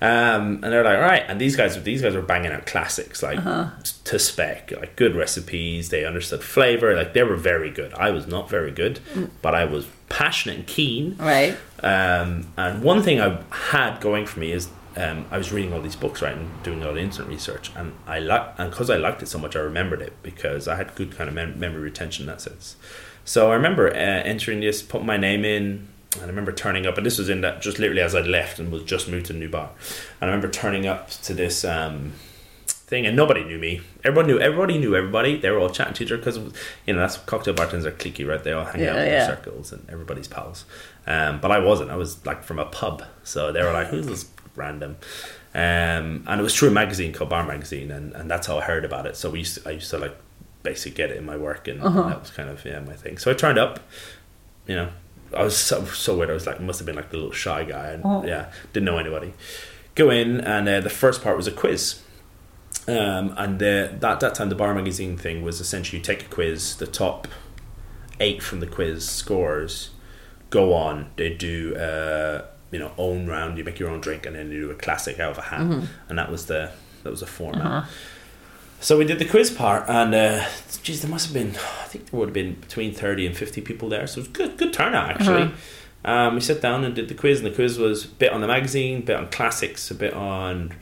[0.00, 1.24] Um, and they're like, all right.
[1.26, 3.70] And these guys, these guys were banging out classics, like uh-huh.
[4.04, 5.88] to spec, like good recipes.
[5.88, 6.94] They understood flavor.
[6.94, 7.92] Like they were very good.
[7.94, 9.30] I was not very good, mm.
[9.42, 11.16] but I was passionate and keen.
[11.18, 11.56] Right.
[11.82, 15.80] Um, and one thing I had going for me is um, I was reading all
[15.80, 18.96] these books, right, and doing all the instant research, and I like, and because I
[18.96, 21.80] liked it so much, I remembered it because I had good kind of mem- memory
[21.80, 22.76] retention in that sense.
[23.24, 26.96] So I remember uh, entering this, put my name in, and I remember turning up,
[26.96, 29.32] and this was in that just literally as I'd left and was just moved to
[29.32, 29.70] a new bar.
[30.20, 32.14] And I remember turning up to this um,
[32.90, 33.80] thing, and nobody knew me.
[34.04, 35.38] Everyone knew everybody knew everybody.
[35.38, 36.36] They were all chatting to each other because
[36.86, 38.42] you know that's cocktail bartenders are cliquey, right?
[38.42, 39.26] They all hang yeah, out in yeah.
[39.26, 40.66] circles, and everybody's pals.
[41.06, 41.90] Um, but I wasn't.
[41.90, 44.96] I was like from a pub, so they were like, "Who's this random?"
[45.54, 48.62] Um, and it was through a magazine called Bar Magazine, and, and that's how I
[48.62, 49.16] heard about it.
[49.16, 50.16] So we used to, I used to like
[50.62, 52.02] basically get it in my work, and uh-huh.
[52.08, 53.18] that was kind of yeah my thing.
[53.18, 53.80] So I turned up,
[54.66, 54.90] you know,
[55.36, 56.30] I was so, so weird.
[56.30, 58.24] I was like, must have been like the little shy guy, and oh.
[58.24, 59.32] yeah, didn't know anybody.
[59.94, 62.00] Go in, and uh, the first part was a quiz.
[62.98, 66.28] Um, and the, that that time, the Bar Magazine thing was essentially you take a
[66.28, 67.28] quiz, the top
[68.18, 69.90] eight from the quiz scores
[70.50, 71.10] go on.
[71.16, 73.58] They do uh, you know own round.
[73.58, 75.60] You make your own drink, and then you do a classic out of a hat,
[75.60, 75.86] mm-hmm.
[76.08, 76.72] and that was the
[77.02, 77.66] that was the format.
[77.66, 77.86] Uh-huh.
[78.82, 80.46] So we did the quiz part, and uh,
[80.82, 83.60] geez, there must have been, I think there would have been between thirty and fifty
[83.60, 84.06] people there.
[84.06, 85.42] So it was good, good turnout actually.
[85.42, 85.54] Uh-huh.
[86.02, 88.40] Um, we sat down and did the quiz, and the quiz was a bit on
[88.40, 90.72] the magazine, a bit on classics, a bit on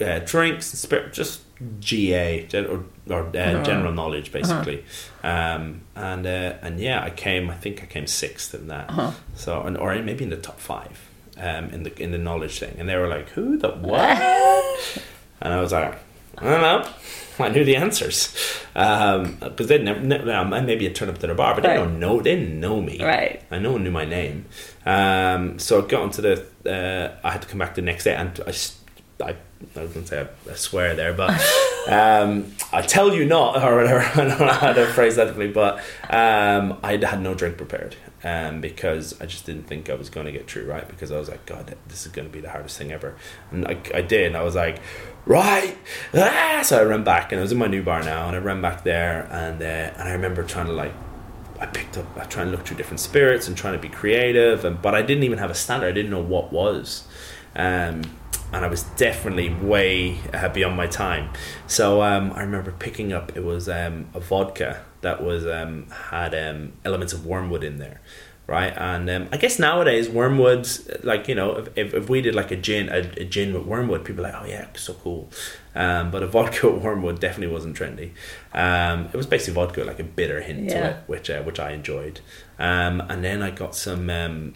[0.00, 1.40] uh, drinks, and spirit, just
[1.80, 3.62] GA or, or uh, Uh-huh.
[3.64, 4.84] general knowledge, basically.
[5.22, 7.50] Um, and uh, and yeah, I came.
[7.50, 8.90] I think I came sixth in that.
[8.90, 9.10] Uh-huh.
[9.34, 11.08] So and, or maybe in the top five
[11.38, 14.18] um, in the in the knowledge thing, and they were like, "Who the what?"
[15.40, 15.98] and I was like,
[16.38, 16.88] "I don't know."
[17.36, 18.32] I knew the answers
[18.72, 19.98] because they'd never.
[20.00, 22.20] ne- um, maybe I'd turn up to the bar, but they don't know.
[22.20, 23.02] They didn't know me.
[23.02, 23.42] Right.
[23.50, 24.44] I no one knew my name.
[24.86, 26.46] Um, so I got onto the.
[26.64, 28.52] Uh, I had to come back the next day, and I,
[29.24, 29.36] I,
[29.76, 31.30] I was going to say I, I swear there, but
[31.88, 34.00] um, I tell you not, or whatever.
[34.00, 35.78] I don't know how to phrase that, but
[36.10, 40.26] um, I had no drink prepared um, because I just didn't think I was going
[40.26, 42.50] to get through right because I was like, God, this is going to be the
[42.50, 43.16] hardest thing ever,
[43.50, 44.28] and I, I did.
[44.28, 44.80] And I was like,
[45.26, 45.76] right,
[46.14, 46.62] ah!
[46.64, 48.62] so I ran back, and I was in my new bar now, and I ran
[48.62, 49.64] back there, and uh,
[49.98, 50.92] and I remember trying to like
[51.60, 54.64] I picked up, I trying to look through different spirits and trying to be creative,
[54.64, 55.88] and but I didn't even have a standard.
[55.88, 57.04] I didn't know what was,
[57.54, 58.02] um,
[58.54, 61.30] and I was definitely way uh, beyond my time.
[61.66, 63.36] So um, I remember picking up.
[63.36, 68.00] It was um, a vodka that was um, had um, elements of wormwood in there,
[68.46, 68.72] right?
[68.76, 70.68] And um, I guess nowadays wormwood,
[71.02, 73.64] like you know, if, if, if we did like a gin, a, a gin with
[73.64, 75.28] wormwood, people are like, oh yeah, so cool.
[75.74, 78.12] Um, but a vodka with wormwood definitely wasn't trendy.
[78.52, 81.72] Um, it was basically vodka, like a bitter hint to it, which uh, which I
[81.72, 82.20] enjoyed.
[82.60, 84.54] Um, and then I got some.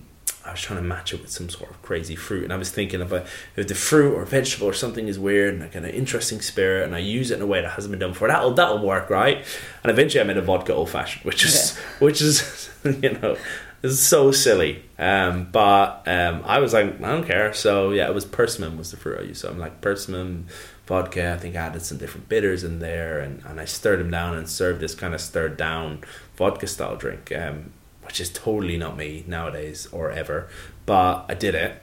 [0.49, 2.71] I was trying to match it with some sort of crazy fruit, and I was
[2.71, 3.25] thinking if, I,
[3.57, 6.95] if the fruit or vegetable or something is weird and like an interesting spirit, and
[6.95, 9.45] I use it in a way that hasn't been done before, that'll that'll work, right?
[9.83, 13.37] And eventually, I made a vodka old fashioned, which is which is you know
[13.83, 14.83] is so silly.
[14.99, 17.53] Um, but um, I was like, I don't care.
[17.53, 19.41] So yeah, it was persimmon was the fruit I used.
[19.41, 20.47] So I'm like persimmon
[20.87, 21.35] vodka.
[21.35, 24.37] I think I added some different bitters in there, and, and I stirred them down
[24.37, 26.03] and served this kind of stirred down
[26.37, 27.33] vodka style drink.
[27.33, 27.73] Um,
[28.09, 30.49] which is totally not me nowadays or ever,
[30.87, 31.81] but I did it,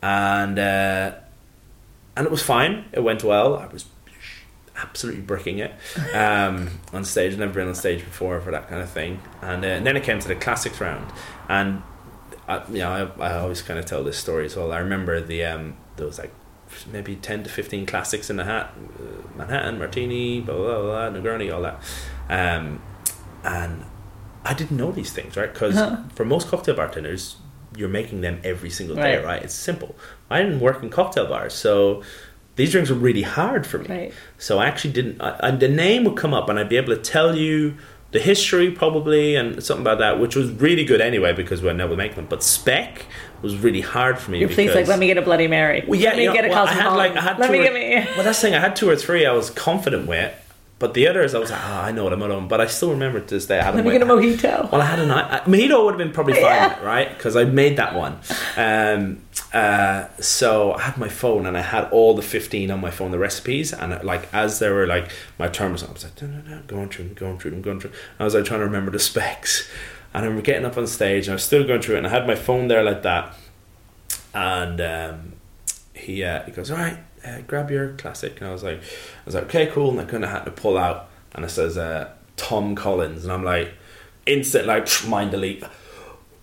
[0.00, 1.12] and uh,
[2.16, 2.84] and it was fine.
[2.92, 3.56] It went well.
[3.56, 3.84] I was
[4.76, 5.72] absolutely bricking it
[6.14, 7.32] um, on stage.
[7.32, 9.96] I've never been on stage before for that kind of thing, and, uh, and then
[9.96, 11.12] it came to the classics round,
[11.48, 11.82] and
[12.46, 14.72] I, you know I, I always kind of tell this story as well.
[14.72, 16.32] I remember the um, there was like
[16.92, 21.52] maybe ten to fifteen classics in the hat, uh, Manhattan, Martini, blah blah blah, Negroni,
[21.52, 21.80] all that,
[22.30, 22.80] um,
[23.42, 23.84] and
[24.48, 25.52] I didn't know these things, right?
[25.52, 25.96] Because Uh-huh.
[26.14, 27.36] for most cocktail bartenders,
[27.76, 29.24] you're making them every single day, Right.
[29.24, 29.42] right?
[29.42, 29.94] It's simple.
[30.30, 32.02] I didn't work in cocktail bars, so
[32.56, 33.86] these drinks were really hard for me.
[33.88, 34.12] Right.
[34.38, 35.20] So I actually didn't.
[35.20, 37.74] I, and the name would come up, and I'd be able to tell you
[38.12, 41.96] the history probably and something about that, which was really good anyway because we never
[41.96, 42.26] make them.
[42.30, 43.04] But spec
[43.42, 44.38] was really hard for me.
[44.38, 45.84] You're please like, let me get a Bloody Mary.
[45.86, 47.50] well, yeah, let me you know, get a well, I had like I had let
[47.50, 47.96] me or, get me.
[48.16, 48.54] Well, that's the thing.
[48.54, 50.32] I had two or three I was confident with,
[50.78, 52.48] but the others I was like, oh, I know what I'm on.
[52.48, 53.58] But I still remember to this day.
[53.58, 54.70] I had Let me get a mojito.
[54.70, 55.44] well, I had a night.
[55.44, 56.82] Mojito would have been probably fine, Yeah.
[56.84, 57.08] right?
[57.08, 58.18] Because I made that one.
[58.58, 59.22] Um,
[59.54, 63.10] uh, so I had my phone and I had all the 15 on my phone,
[63.10, 63.72] the recipes.
[63.72, 66.42] And uh, like, as they were like, my term was, I was like, no, no,
[66.56, 67.92] no, going through them, going through them, going through.
[68.18, 69.70] I was like trying to remember the specs.
[70.12, 71.98] And I am getting up on stage and I was still going through it.
[71.98, 73.34] And I had my phone there like that.
[74.34, 75.32] And um,
[75.94, 78.40] he, uh, he goes, all right, uh, grab your classic.
[78.40, 79.90] And I was like, I was like, okay, cool.
[79.90, 81.08] And I kind of had to pull out.
[81.34, 83.24] And it says, uh, Tom Collins.
[83.24, 83.74] And I'm like,
[84.24, 85.64] instant, like, mind delete.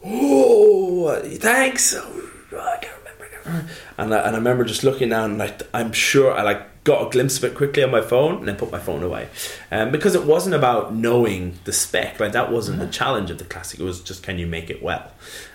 [0.03, 1.95] Oh, thanks.
[1.97, 3.23] Oh, I can't remember.
[3.23, 3.69] I can't remember.
[3.97, 7.07] And I, and I remember just looking down, and like, I'm sure I like got
[7.07, 9.29] a glimpse of it quickly on my phone, and then put my phone away,
[9.71, 12.19] um, because it wasn't about knowing the spec.
[12.19, 13.79] Like that wasn't the challenge of the classic.
[13.79, 15.11] It was just can you make it well.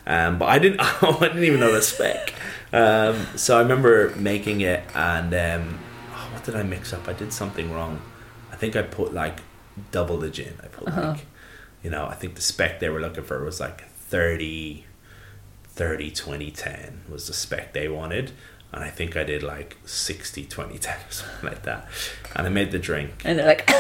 [0.08, 0.80] Um, but I didn't.
[1.02, 2.34] I didn't even know the spec.
[2.72, 5.78] Um, so I remember making it, and um,
[6.12, 7.06] oh, what did I mix up?
[7.06, 8.00] I did something wrong.
[8.50, 9.40] I think I put like
[9.92, 10.54] double the gin.
[10.62, 11.26] I put like,
[11.82, 14.84] you know, I think the spec they were looking for was like 30,
[15.64, 18.32] 30, 20, 10 was the spec they wanted.
[18.72, 21.86] And I think I did like 60, 20, 10 or something like that.
[22.34, 23.22] And I made the drink.
[23.24, 23.70] And they're like,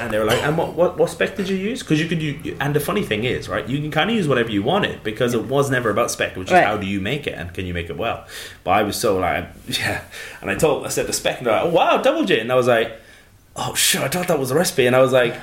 [0.00, 1.82] And they were like, and what, what, what spec did you use?
[1.82, 4.26] Because you could use, and the funny thing is, right, you can kind of use
[4.28, 6.64] whatever you wanted because it was never about spec, which is Right.
[6.64, 8.26] how do you make it and can you make it well?
[8.64, 10.02] But I was so like, yeah.
[10.40, 12.40] And I told, I said the spec, and they're like, oh, wow, double gin.
[12.40, 12.92] And I was like,
[13.56, 14.86] oh, shit, I thought that was the recipe.
[14.86, 15.34] And I was like,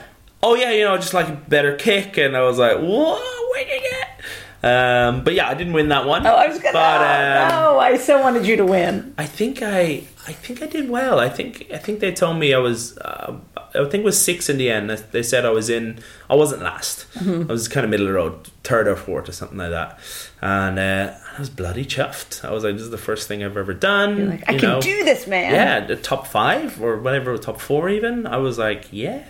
[0.43, 2.17] oh, yeah, you know, just like a better kick.
[2.17, 3.19] And I was like, whoa,
[3.51, 4.65] winging it.
[4.65, 6.25] Um, but yeah, I didn't win that one.
[6.25, 6.73] oh, I was gonna.
[6.73, 9.13] But, um, no, I so wanted you to win.
[9.17, 11.19] I think I, I think I did well.
[11.19, 13.37] I think, I think they told me I was, uh,
[13.75, 14.89] I think it was six in the end.
[14.89, 15.99] They said I was in,
[16.29, 17.05] I wasn't last.
[17.13, 17.49] Mm-hmm.
[17.49, 19.99] I was kind of middle of the road, third or fourth or something like that.
[20.41, 22.45] And uh, I was bloody chuffed.
[22.45, 24.17] I was like, this is the first thing I've ever done.
[24.17, 24.81] You're like, I you can know.
[24.81, 25.53] do this, man.
[25.53, 28.25] Yeah, the top five or whatever, top four even.
[28.27, 29.23] I was like, yeah.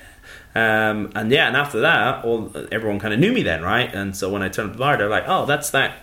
[0.56, 3.94] Um, and yeah, and after that, all everyone kind of knew me then, right?
[3.94, 5.98] And so when I turned up the bar, they're like, "Oh, that's that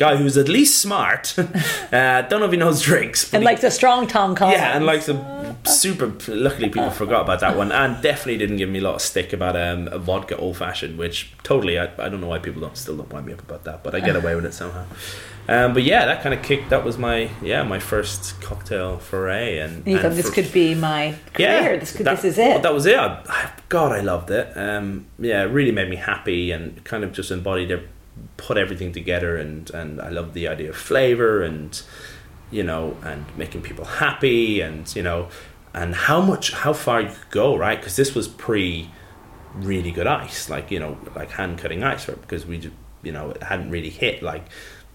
[0.00, 1.34] guy who's at least smart.
[1.38, 4.58] uh, don't know if he knows drinks, And he- like the strong Tom Collins.
[4.58, 5.20] yeah, and like some
[5.64, 6.06] super.
[6.28, 9.32] Luckily, people forgot about that one, and definitely didn't give me a lot of stick
[9.32, 12.76] about um, a vodka old fashioned, which totally I, I don't know why people don't
[12.76, 14.84] still don't wind me up about that, but I get away with it somehow.
[15.48, 16.70] Um, but yeah, that kind of kicked.
[16.70, 20.52] That was my yeah my first cocktail foray, and, you and thought this for- could
[20.52, 21.78] be my career.
[21.78, 22.62] this could, that- this is it.
[22.62, 22.96] That was it.
[22.98, 24.46] I, I- God, I loved it.
[24.56, 27.88] Um, yeah, it really made me happy and kind of just embodied it,
[28.36, 31.80] put everything together, and and I love the idea of flavor and
[32.50, 35.28] you know and making people happy and you know
[35.72, 37.78] and how much how far you could go, right?
[37.78, 38.90] Because this was pre
[39.54, 42.20] really good ice, like you know, like hand cutting ice, right?
[42.20, 44.44] Because we, ju- you know, it hadn't really hit like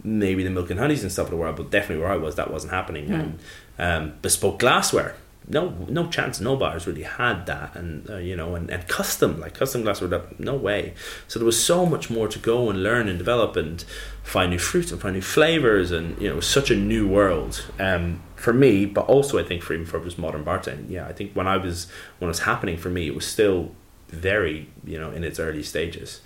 [0.04, 2.36] maybe the milk and honeys and stuff of the world, but definitely where I was,
[2.36, 3.10] that wasn't happening.
[3.12, 3.40] And
[3.80, 5.16] um, bespoke glassware,
[5.48, 9.40] no, no chance, no bars really had that, and uh, you know, and, and custom,
[9.40, 10.94] like custom glassware, that no way.
[11.28, 13.84] So there was so much more to go and learn and develop and
[14.24, 17.66] find new fruits and find new flavors, and you know, was such a new world.
[17.80, 21.14] Um, for me, but also I think for even for just modern bartending, yeah, I
[21.14, 21.88] think when I was
[22.18, 23.72] when it was happening for me, it was still
[24.10, 26.22] very you know in its early stages.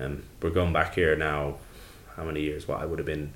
[0.00, 1.56] Um, we're going back here now.
[2.16, 2.68] How many years?
[2.68, 3.32] Well, I would have been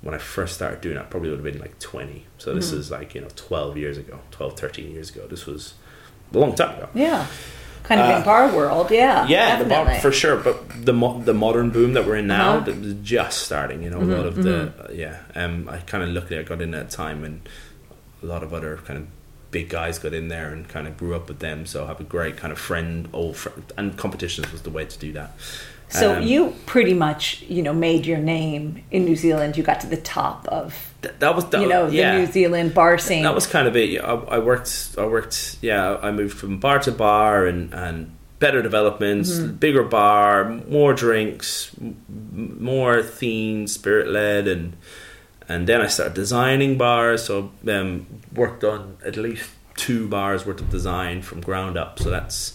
[0.00, 1.10] when I first started doing that.
[1.10, 2.26] Probably would have been like twenty.
[2.38, 5.26] So this is like you know twelve years ago, 12, 13 years ago.
[5.26, 5.74] This was
[6.34, 6.88] a long time ago.
[6.94, 7.26] yeah.
[7.84, 9.26] Kind of Uh, in bar world, yeah.
[9.28, 10.36] Yeah, mo- for sure.
[10.36, 12.64] But the mo- the modern boom that we're in now, Uh-huh.
[12.66, 13.82] that was just starting.
[13.82, 15.16] You know, a lot of the uh, yeah.
[15.34, 17.40] Um, I kind of luckily I got in at a time when
[18.22, 19.06] a lot of other kind of
[19.50, 21.64] big guys got in there and kind of grew up with them.
[21.64, 24.84] So I have a great kind of friend, old friend, and competitions was the way
[24.84, 25.32] to do that.
[25.90, 29.56] So Um, you pretty much, you know, made your name in New Zealand.
[29.56, 32.12] You got to the top of, th- that was that, you know, yeah.
[32.12, 33.22] the New Zealand bar scene.
[33.22, 33.98] That was kind of it.
[34.02, 34.94] I, I worked.
[34.98, 35.56] I worked.
[35.62, 39.54] Yeah, I moved from bar to bar and and better developments, Mm-hmm.
[39.56, 41.74] bigger bar, more drinks,
[42.30, 44.76] more themed, spirit led, and
[45.48, 47.24] and then I started designing bars.
[47.24, 51.98] So um, worked on at least two bars worth of design from ground up.
[51.98, 52.52] So that's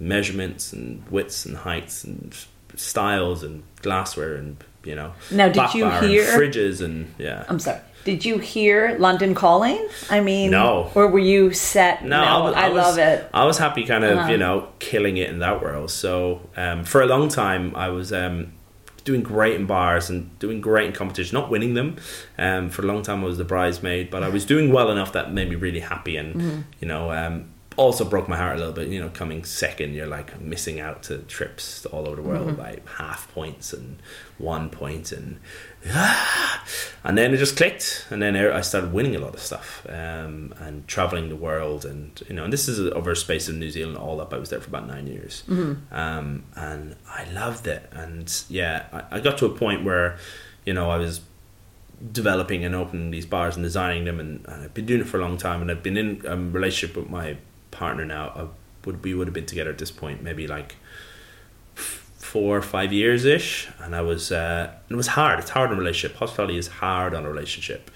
[0.00, 2.34] measurements and widths and heights and
[2.82, 5.14] styles and glassware and you know.
[5.30, 7.44] Now, did you hear- fridges and yeah.
[7.48, 7.80] I'm sorry.
[8.04, 9.78] Did you hear London Calling?
[10.10, 10.90] I mean, No.
[10.96, 12.04] Or were you set?
[12.04, 13.30] No, I, was- was- love it.
[13.32, 14.30] I was happy, kind of, Uh-huh.
[14.32, 15.88] you know, killing it in that world.
[15.92, 18.54] So um, for a long time, I was um,
[19.04, 21.94] doing great in bars and doing great in competition, not winning them.
[22.38, 25.12] Um, for a long time, I was the bridesmaid, but I was doing well enough
[25.12, 26.60] that made me really happy, and Mm-hmm.
[26.80, 27.12] you know.
[27.12, 30.80] Um, also broke my heart a little bit, you know, coming second, you're like missing
[30.80, 32.60] out to trips all over the world Mm-hmm.
[32.60, 33.98] by half points and
[34.38, 35.38] one point and
[37.04, 40.54] and then it just clicked and then I started winning a lot of stuff um,
[40.58, 43.70] and traveling the world and you know and this is over a space in New
[43.70, 45.44] Zealand all up I was there for about nine years
[45.92, 50.18] um, and I loved it and yeah I, I got to a point where
[50.64, 51.20] you know I was
[52.10, 55.18] developing and opening these bars and designing them and, and I've been doing it for
[55.18, 57.36] a long time and I've been in a relationship with my
[57.72, 58.46] partner now I
[58.86, 60.76] would we would have been together at this point maybe like
[62.32, 65.38] four or five years ish, and I was uh, it was hard.
[65.40, 66.16] It's hard in a relationship.
[66.16, 67.90] Hospitality is hard on a relationship.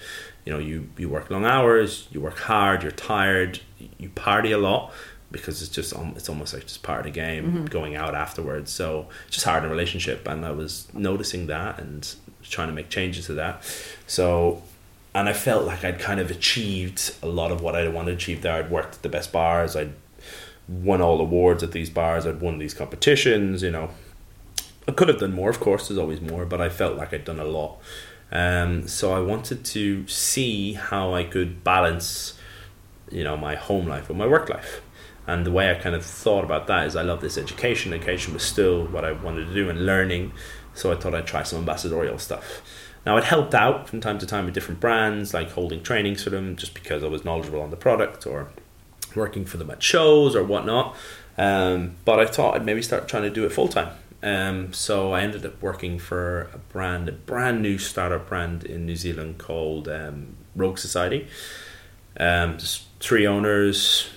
[0.45, 3.61] You know, you you work long hours, you work hard, you're tired,
[3.97, 4.93] you party a lot
[5.31, 7.65] because it's just um, it's almost like just part of the game.
[7.65, 11.79] Going out afterwards, so it's just hard in a relationship, and I was noticing that
[11.79, 13.63] and trying to make changes to that.
[14.05, 14.61] So.
[15.17, 18.17] And I felt like I'd kind of achieved a lot of what I wanted to
[18.17, 18.53] achieve there.
[18.53, 19.75] I'd worked at the best bars.
[19.75, 19.93] I'd
[20.67, 22.27] won all awards at these bars.
[22.27, 23.63] I'd won these competitions.
[23.63, 23.89] You know,
[24.87, 27.25] I could have done more, of course, there's always more, but I felt like I'd
[27.25, 27.79] done a lot.
[28.31, 32.37] Um, so I wanted to see how I could balance,
[33.09, 34.81] you know, my home life with my work life.
[35.25, 37.91] And the way I kind of thought about that is I love this education.
[37.91, 40.33] Education was still what I wanted to do and learning.
[40.75, 42.61] So I thought I'd try some ambassadorial stuff.
[43.07, 46.29] Now it helped out from time to time with different brands, like holding trainings for
[46.29, 48.49] them, just because I was knowledgeable on the product or
[49.15, 50.93] working for them at shows or whatnot.
[51.37, 53.91] Um, but I thought I'd maybe start trying to do it full time.
[54.21, 58.85] Um, so I ended up working for a brand, a brand new startup brand in
[58.85, 61.29] New Zealand called um, Rogue Society.
[62.19, 64.09] Um, just three owners,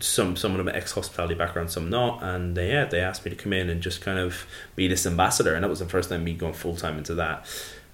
[0.00, 3.30] some some of them ex hospitality background, some not, and they yeah they asked me
[3.30, 4.44] to come in and just kind of
[4.74, 7.46] be this ambassador, and that was the first time me going full time into that,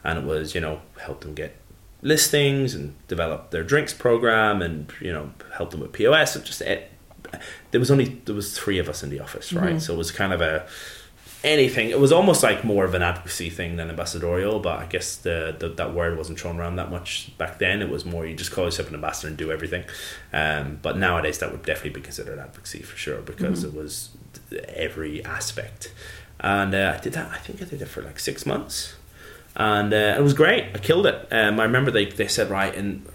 [0.04, 1.56] and it was you know help them get
[2.02, 6.60] listings and develop their drinks program and you know help them with POS and just
[6.60, 6.90] it,
[7.70, 9.80] there was only there was three of us in the office right?
[9.80, 10.66] So it was kind of a
[11.42, 15.16] anything it was almost like more of an advocacy thing than ambassadorial but I guess
[15.16, 17.80] the, the that word wasn't thrown around that much back then.
[17.80, 19.84] It was more you just call yourself an ambassador and do everything.
[20.32, 24.10] Um, but nowadays that would definitely be considered advocacy for sure because it was
[24.68, 25.92] every aspect.
[26.40, 28.94] And uh, I did that I think I did it for like six months
[29.56, 30.64] and uh, it was great.
[30.74, 31.28] I killed it.
[31.30, 33.06] Um, I remember they they said right, and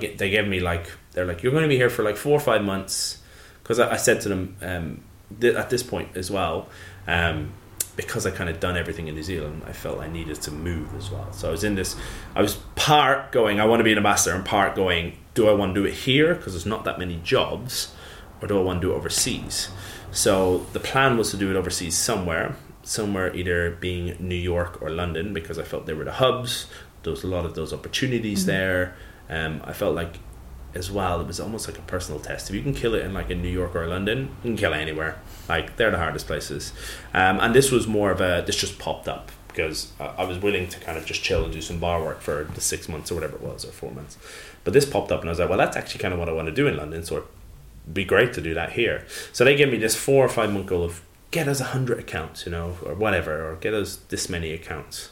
[0.00, 2.32] get, they gave me like they're like you're going to be here for like four
[2.32, 3.22] or five months
[3.62, 5.04] because I, I, said to them um,
[5.40, 6.68] th- at this point as well.
[7.06, 7.52] Um,
[7.96, 10.92] because I kind of done everything in New Zealand, I felt I needed to move
[10.96, 11.32] as well.
[11.32, 11.94] So I was in this,
[12.34, 15.52] I was part going, I want to be an ambassador, and part going, do I
[15.52, 17.94] want to do it here because there's not that many jobs,
[18.42, 19.68] or do I want to do it overseas?
[20.10, 24.90] So the plan was to do it overseas somewhere, somewhere either being New York or
[24.90, 26.66] London because I felt they were the hubs.
[27.02, 28.50] There was a lot of those opportunities mm-hmm.
[28.50, 28.96] there.
[29.28, 30.18] Um, I felt like
[30.74, 32.50] as well it was almost like a personal test.
[32.50, 34.72] If you can kill it in like in New York or London, you can kill
[34.72, 35.18] it anywhere.
[35.48, 36.72] Like they're the hardest places.
[37.12, 40.66] Um, and this was more of a this just popped up because I was willing
[40.68, 43.14] to kind of just chill and do some bar work for the six months or
[43.14, 44.18] whatever it was or four months.
[44.64, 46.32] But this popped up and I was like, well, that's actually kind of what I
[46.32, 47.04] want to do in London.
[47.04, 49.06] So it'd be great to do that here.
[49.32, 51.02] So they gave me this four or five month goal of
[51.34, 55.10] get us a hundred accounts, you know, or whatever, or get us this many accounts.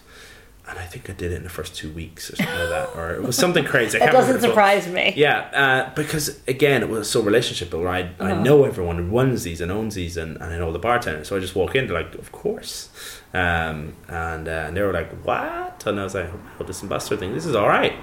[0.69, 2.91] And I think I did it in the first two weeks or something like that,
[2.95, 3.99] or it was something crazy.
[3.99, 5.13] that doesn't surprise me.
[5.17, 7.89] Yeah, uh, because again, it was so relationship builder.
[7.89, 8.25] I, uh-huh.
[8.27, 11.27] I know everyone who runs these and owns these, and, and I know the bartenders.
[11.27, 12.91] So I just walk in, they're like, of course.
[13.35, 15.83] Um, and, uh, and they were like, what?
[15.85, 17.95] And I was like, oh, this ambassador thing, this is all right.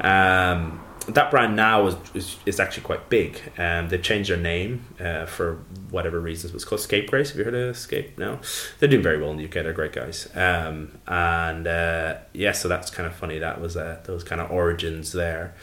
[0.00, 0.80] Um,
[1.14, 3.40] that brand now is, is, is actually quite big.
[3.58, 5.56] Um, they've changed their name uh, for
[5.90, 6.54] whatever reasons.
[6.54, 7.30] It's called Scapegrace.
[7.30, 8.18] Have you heard of Scape?
[8.18, 8.40] No,
[8.78, 9.52] they're doing very well in the UK.
[9.52, 10.28] They're great guys.
[10.34, 13.38] Um, and uh, yeah, so that's kind of funny.
[13.38, 15.54] That was uh, those kind of origins there.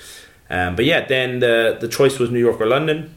[0.49, 3.13] Um, but yeah, then the the choice was New York or London.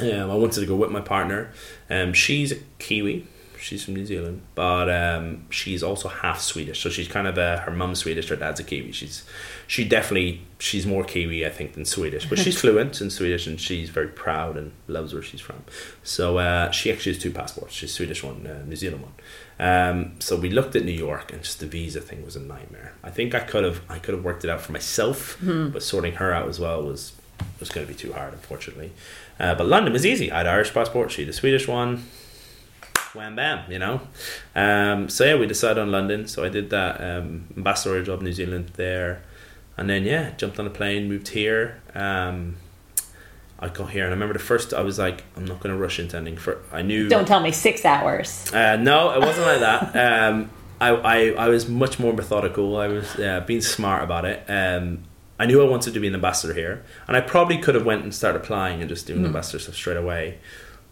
[0.00, 1.52] Um, I wanted to go with my partner.
[1.88, 3.26] Um, she's a Kiwi.
[3.58, 6.80] She's from New Zealand, but um, she's also half Swedish.
[6.80, 8.92] So she's kind of a her mum's Swedish, her dad's a Kiwi.
[8.92, 9.24] She's
[9.66, 13.60] she definitely she's more Kiwi, I think, than Swedish, but she's fluent in Swedish and
[13.60, 15.64] she's very proud and loves where she's from.
[16.02, 17.74] So uh, she actually has two passports.
[17.74, 19.12] She's Swedish one, uh, New Zealand one.
[19.58, 22.94] Um, so we looked at New York, and just the visa thing was a nightmare.
[23.02, 25.72] I think I could have I could have worked it out for myself, mm.
[25.72, 27.12] but sorting her out as well was
[27.60, 28.92] was going to be too hard, unfortunately.
[29.38, 30.30] Uh, but London was easy.
[30.30, 31.10] I had Irish passport.
[31.10, 32.04] She had a Swedish one
[33.14, 34.00] wham bam, you know.
[34.54, 36.26] Um, so yeah, we decided on London.
[36.26, 39.22] So I did that um, ambassador job in New Zealand there,
[39.76, 41.80] and then yeah, jumped on a plane, moved here.
[41.94, 42.56] Um,
[43.58, 44.74] I got here, and I remember the first.
[44.74, 46.38] I was like, I'm not going to rush into anything.
[46.38, 47.08] For I knew.
[47.08, 48.52] Don't tell me six hours.
[48.52, 49.94] Uh, no, it wasn't like that.
[50.34, 50.50] Um,
[50.80, 52.76] I, I I was much more methodical.
[52.76, 54.44] I was uh, being smart about it.
[54.48, 55.04] Um,
[55.38, 58.02] I knew I wanted to be an ambassador here, and I probably could have went
[58.02, 59.26] and started applying and just doing mm.
[59.26, 60.38] ambassador stuff straight away.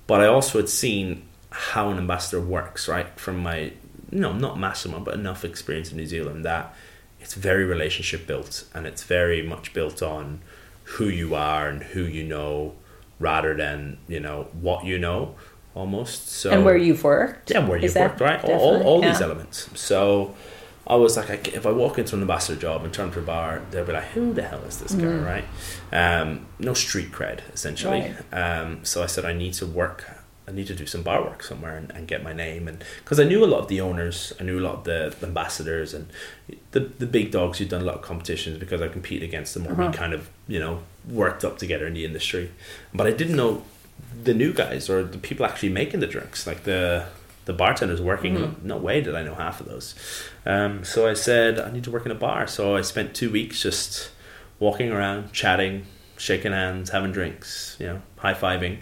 [0.07, 1.23] But I also had seen
[1.53, 3.09] how an ambassador works, right?
[3.19, 3.73] From my
[4.11, 6.75] no, not massive but enough experience in New Zealand that
[7.21, 10.41] it's very relationship built and it's very much built on
[10.85, 12.75] who you are and who you know
[13.19, 15.35] rather than, you know, what you know
[15.75, 16.29] almost.
[16.29, 17.51] So And where you've worked.
[17.51, 18.43] Yeah, where you've worked, right?
[18.45, 19.13] All, all, all yeah.
[19.13, 19.69] these elements.
[19.81, 20.35] So
[20.87, 23.63] I was like, if I walk into an ambassador job and turn to a bar,
[23.71, 25.25] they'll be like, "Who the hell is this guy?" Mm.
[25.25, 25.45] Right?
[25.93, 28.15] Um, no street cred, essentially.
[28.33, 28.61] Right.
[28.61, 30.05] Um, so I said, I need to work
[30.47, 33.20] I need to do some bar work somewhere and, and get my name and because
[33.20, 36.09] I knew a lot of the owners, I knew a lot of the, ambassadors and
[36.72, 39.66] the the big dogs who'd done a lot of competitions because I compete against them
[39.66, 39.88] or uh-huh.
[39.90, 42.51] we kind of you know worked up together in the industry,
[42.93, 43.62] but I didn't know
[44.24, 47.07] the new guys or the people actually making the drinks like the
[47.45, 48.36] the bartenders working.
[48.36, 48.66] Mm-hmm.
[48.66, 49.95] No way did I know half of those.
[50.47, 52.47] Um, so I said I need to work in a bar.
[52.47, 54.11] So I spent two weeks just
[54.59, 55.86] walking around, chatting,
[56.16, 58.78] shaking hands, having drinks, you know, high fiving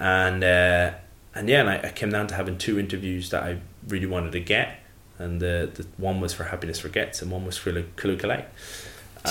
[0.00, 0.92] and uh,
[1.34, 4.32] and yeah, and I, I, came down to having two interviews that I really wanted
[4.32, 4.80] to get,
[5.18, 8.46] and the, the one was for Happiness Forgets, and one was for Callooh Callay.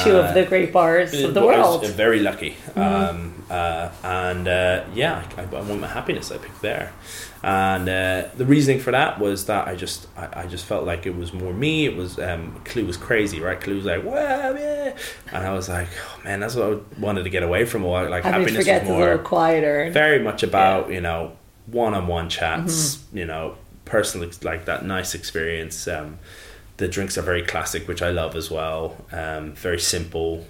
[0.03, 1.83] Two uh, of the great bars of the world.
[1.87, 2.79] very lucky, mm-hmm.
[2.79, 6.31] um, uh, and uh, yeah, I, I, won my happiness.
[6.31, 6.93] I picked there,
[7.41, 11.07] and uh, the reasoning for that was that I just I, I, just felt like
[11.07, 11.87] it was more me.
[11.87, 13.59] It was um, Clue was crazy, right?
[13.59, 14.95] Clue was like, well, yeah,
[15.31, 17.83] and I was like, oh, man, that's what I wanted to get away from.
[17.83, 20.95] Like happiness was more quieter, very much about yeah.
[20.95, 21.35] you know
[21.65, 23.17] one-on-one chats, mm-hmm.
[23.17, 25.87] you know, personal like that nice experience.
[25.87, 26.19] Um,
[26.79, 28.95] the drinks are very classic, which I love as well.
[29.11, 30.45] Um, very simple,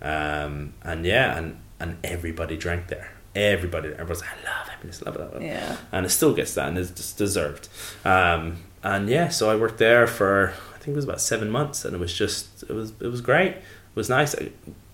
[0.00, 3.10] um, and yeah, and and everybody drank there.
[3.34, 5.42] Everybody, everyone's like, I love happiness, love it, love it.
[5.42, 7.68] Yeah, and it still gets that, and it's deserved.
[8.04, 11.84] Um, and yeah, so I worked there for I think it was about seven months,
[11.84, 13.52] and it was just it was it was great.
[13.52, 14.34] It was nice.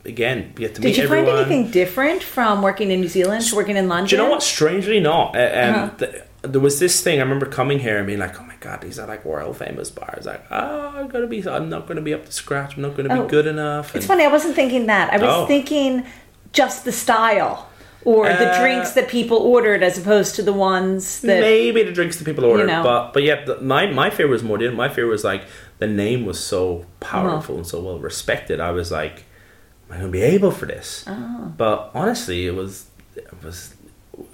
[0.06, 1.26] Again, get to Did meet you everyone.
[1.26, 4.08] find anything different from working in New Zealand to working in London?
[4.08, 4.42] Do you know what?
[4.42, 5.36] Strangely, not.
[5.36, 5.90] Uh, um, uh-huh.
[5.98, 8.98] the, there was this thing I remember coming here and being like, "Oh god, these
[8.98, 12.26] are like world famous bars." Like, oh, I'm gonna be, I'm not gonna be up
[12.26, 12.76] to scratch.
[12.76, 13.94] I'm not gonna be oh, good enough.
[13.94, 14.24] And, it's funny.
[14.24, 15.12] I wasn't thinking that.
[15.12, 15.46] I was oh.
[15.46, 16.04] thinking
[16.52, 17.66] just the style.
[18.02, 21.92] or the Uh, drinks that people ordered as opposed to the ones that maybe the
[21.92, 22.82] drinks that people ordered, know.
[22.82, 24.58] but but yeah, the, my my favorite was more.
[24.58, 25.42] My favorite was like
[25.80, 26.86] the name was so uh-huh.
[27.00, 28.60] powerful and so well respected.
[28.60, 29.24] I was like,
[29.88, 31.04] am I going to be able for this?
[31.06, 31.52] Oh.
[31.56, 32.86] But honestly, it was
[33.16, 33.74] it was.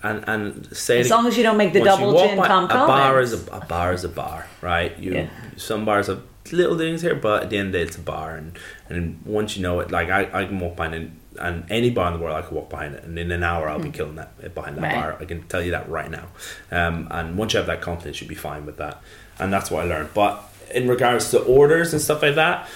[0.03, 2.68] And and say as long as you don't make the double gin by- Tom a
[2.68, 4.97] bar is a, a bar is a bar, right?
[4.99, 5.28] You Yeah.
[5.57, 6.22] some bars have
[6.53, 8.59] little things here, but at the end of the day, it's a bar, and
[8.89, 11.11] and once you know it, like I, I can walk behind it,
[11.41, 13.68] and any bar in the world, I can walk behind it, and in an hour,
[13.68, 14.84] I'll be killing that behind that Hmm.
[14.84, 14.95] Right.
[14.95, 15.16] bar.
[15.20, 16.26] I can tell you that right now.
[16.70, 19.01] Um, and once you have that confidence, you'll be fine with that,
[19.39, 20.11] and that's what I learned.
[20.14, 20.43] But
[20.74, 22.68] in regards to orders and stuff like that,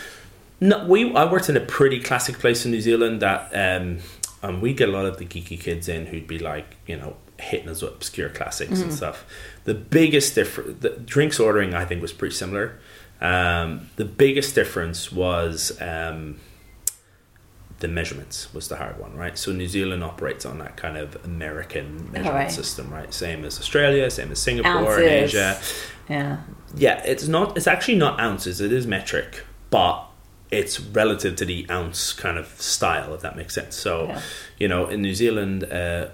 [0.61, 3.99] no, we I worked in a pretty classic place in New Zealand that um,
[4.43, 7.17] and we get a lot of the geeky kids in who'd be like, you know,
[7.39, 9.25] hitting us with obscure classics and stuff.
[9.65, 12.79] The biggest difference, the drinks ordering, I think, was pretty similar.
[13.21, 16.41] Um, the biggest difference was um,
[17.81, 19.37] the measurements was the hard one, right?
[19.37, 22.51] So New Zealand operates on that kind of American measurement right.
[22.51, 23.13] system, right?
[23.13, 25.61] Same as Australia, same as Singapore and Asia
[26.11, 26.39] yeah.
[26.75, 27.57] yeah, it's not.
[27.57, 28.61] It's actually not ounces.
[28.61, 30.05] It is metric, but
[30.51, 33.77] it's relative to the ounce kind of style, if that makes sense.
[33.77, 34.21] So, Yeah.
[34.59, 36.09] you know, in New Zealand, uh,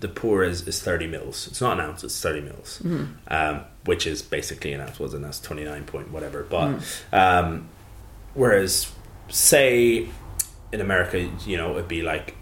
[0.00, 1.46] the pour is, is thirty mils.
[1.48, 2.02] It's not an ounce.
[2.02, 2.80] It's thirty mils,
[3.28, 4.98] um, which is basically an ounce.
[4.98, 6.42] Wasn't that's twenty nine point whatever.
[6.42, 6.80] But
[7.12, 7.68] um,
[8.34, 8.90] whereas,
[9.28, 10.08] say
[10.72, 12.34] in America, you know, it'd be like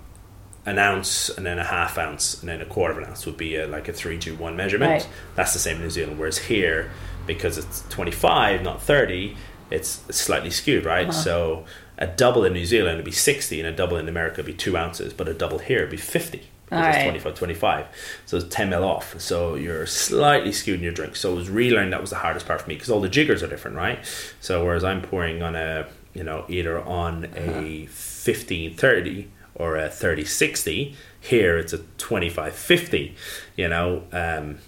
[0.66, 3.36] an ounce and then a half ounce and then a quarter of an ounce would
[3.36, 4.90] be a, like a three to one measurement.
[4.92, 5.08] Right.
[5.34, 6.18] That's the same in New Zealand.
[6.18, 6.90] Whereas here,
[7.26, 9.36] because it's 25, not 30,
[9.70, 11.12] it's slightly skewed, right?
[11.12, 11.64] So
[11.98, 14.54] a double in New Zealand would be 60 and a double in America would be
[14.54, 16.42] two ounces, but a double here would be 50.
[16.64, 17.02] Because it's right.
[17.04, 17.86] 25, 25.
[18.26, 19.20] So it's 10 mil off.
[19.20, 21.14] So you're slightly skewed in your drink.
[21.14, 23.42] So it was relearning that was the hardest part for me because all the jiggers
[23.42, 23.98] are different, right?
[24.40, 29.88] So whereas I'm pouring on a, you know, either on a 15, 30 or a
[29.88, 33.14] 30, 60, here it's a 25, 50,
[33.56, 34.58] you know, um,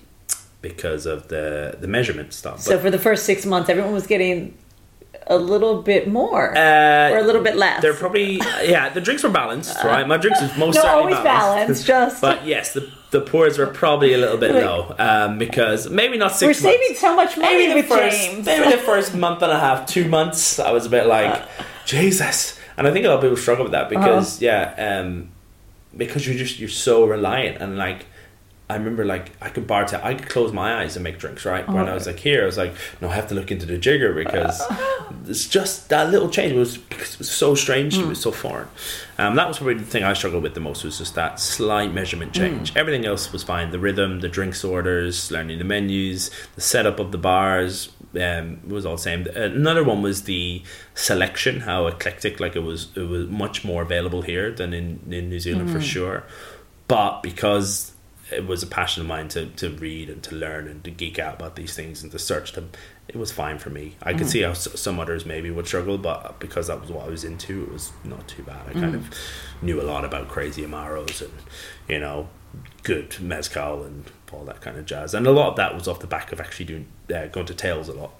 [0.61, 2.61] because of the, the measurement stuff.
[2.61, 4.57] So for the first six months, everyone was getting
[5.29, 7.83] a little bit more Uh, or a little bit less.
[7.83, 8.89] They're probably yeah.
[8.91, 10.07] The drinks were balanced, right?
[10.07, 11.87] My drinks was most no, certainly always balanced.
[11.87, 15.89] Just But yes, the the pours were probably a little bit Like- low um, because
[15.91, 16.43] maybe not six.
[16.63, 16.81] we're months.
[16.83, 18.47] saving so much money maybe the with first James.
[18.47, 20.59] maybe the first month and a half, two months.
[20.59, 21.43] I was a bit like
[21.87, 25.31] Jesus, and I think a lot of people struggle with that because yeah, um,
[25.97, 28.07] because you're just you're so reliant and like.
[28.69, 31.69] I remember like I could bartend, I could close my eyes and make drinks, right?
[31.69, 33.79] When I was like here, I was like, no, I have to look into the
[33.79, 34.61] jigger because
[35.29, 38.67] it's just that little change was because it was so strange, it was so foreign.
[39.19, 41.95] Um, that was probably the thing I struggled with the most was just that slight
[41.95, 42.77] measurement change.
[42.77, 43.71] Everything else was fine.
[43.71, 47.91] The rhythm, the drinks orders, learning the menus, the setup of the bars
[48.21, 49.27] um, was all the same.
[49.29, 50.63] Another one was the
[50.95, 52.89] selection, how eclectic, like it was.
[52.97, 56.25] It was much more available here than in in New Zealand for sure.
[56.89, 57.93] But because
[58.31, 61.19] it was a passion of mine to, to read and to learn and to geek
[61.19, 62.71] out about these things and to search them.
[63.09, 63.97] It was fine for me.
[64.03, 67.09] I could see how some others maybe would struggle, but because that was what I
[67.09, 68.69] was into, it was not too bad.
[68.69, 69.15] I kind of
[69.63, 71.33] knew a lot about crazy amaros and
[71.89, 72.29] you know
[72.83, 75.15] good mezcal and all that kind of jazz.
[75.15, 77.55] And a lot of that was off the back of actually doing uh, going to
[77.55, 78.11] Tales a lot.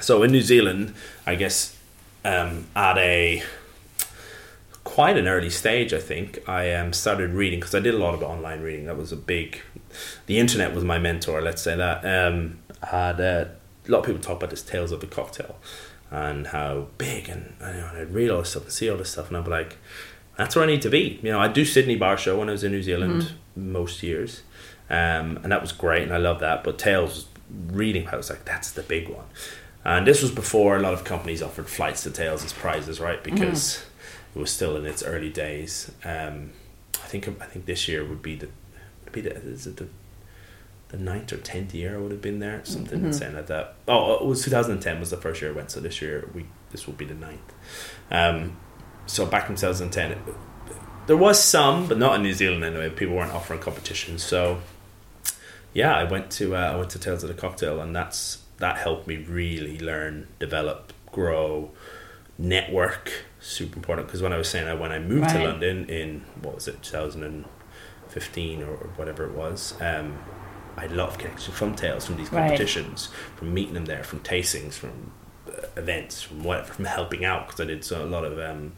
[0.00, 1.76] So in New Zealand, I guess
[2.24, 3.42] um, at a
[4.88, 8.14] quite an early stage, I think, I um, started reading because I did a lot
[8.14, 8.86] of online reading.
[8.86, 9.60] That was a big.
[10.24, 11.42] The internet was my mentor.
[11.42, 12.06] Let's say that.
[12.06, 13.44] Um, had uh,
[13.86, 15.56] a lot of people talk about this Tales of the Cocktail
[16.10, 18.96] and how big, and, and, you know, I'd read all this stuff and see all
[18.96, 19.76] this stuff, and I'd be like,
[20.38, 22.52] "That's where I need to be." You know, I do Sydney Bar Show when I
[22.52, 24.40] was in New Zealand most years,
[24.88, 26.64] um, and that was great, and I love that.
[26.64, 29.26] But Tales reading, I was like, "That's the big one."
[29.84, 33.22] And this was before a lot of companies offered flights to Tales as prizes, right?
[33.22, 33.84] Because
[34.34, 35.90] it was still in its early days.
[36.04, 36.52] Um,
[36.94, 38.48] I think I think this year would be the
[39.04, 39.88] would be the is it the
[40.88, 43.74] the ninth or tenth year I would have been there, something insane like that.
[43.86, 46.86] Oh, it was 2010 was the first year I went, so this year we this
[46.86, 47.52] will be the ninth.
[48.10, 48.56] Um,
[49.06, 50.18] so back in 2010,
[51.06, 52.90] there was some, but not in New Zealand anyway.
[52.90, 54.60] People weren't offering competitions, so
[55.72, 58.78] yeah, I went to uh, I went to Tales of the Cocktail, and that's that
[58.78, 61.70] helped me really learn, develop, grow,
[62.38, 63.12] network.
[63.40, 66.54] Super important because when I was saying that when I moved to London in what
[66.54, 70.18] was it 2015 or, or whatever it was, um,
[70.76, 72.46] I had a lot of connections from Tales from these Right.
[72.46, 75.10] competitions, from meeting them there, from tastings, from
[75.48, 78.72] uh, events, from whatever, from helping out because I did so, a lot of um,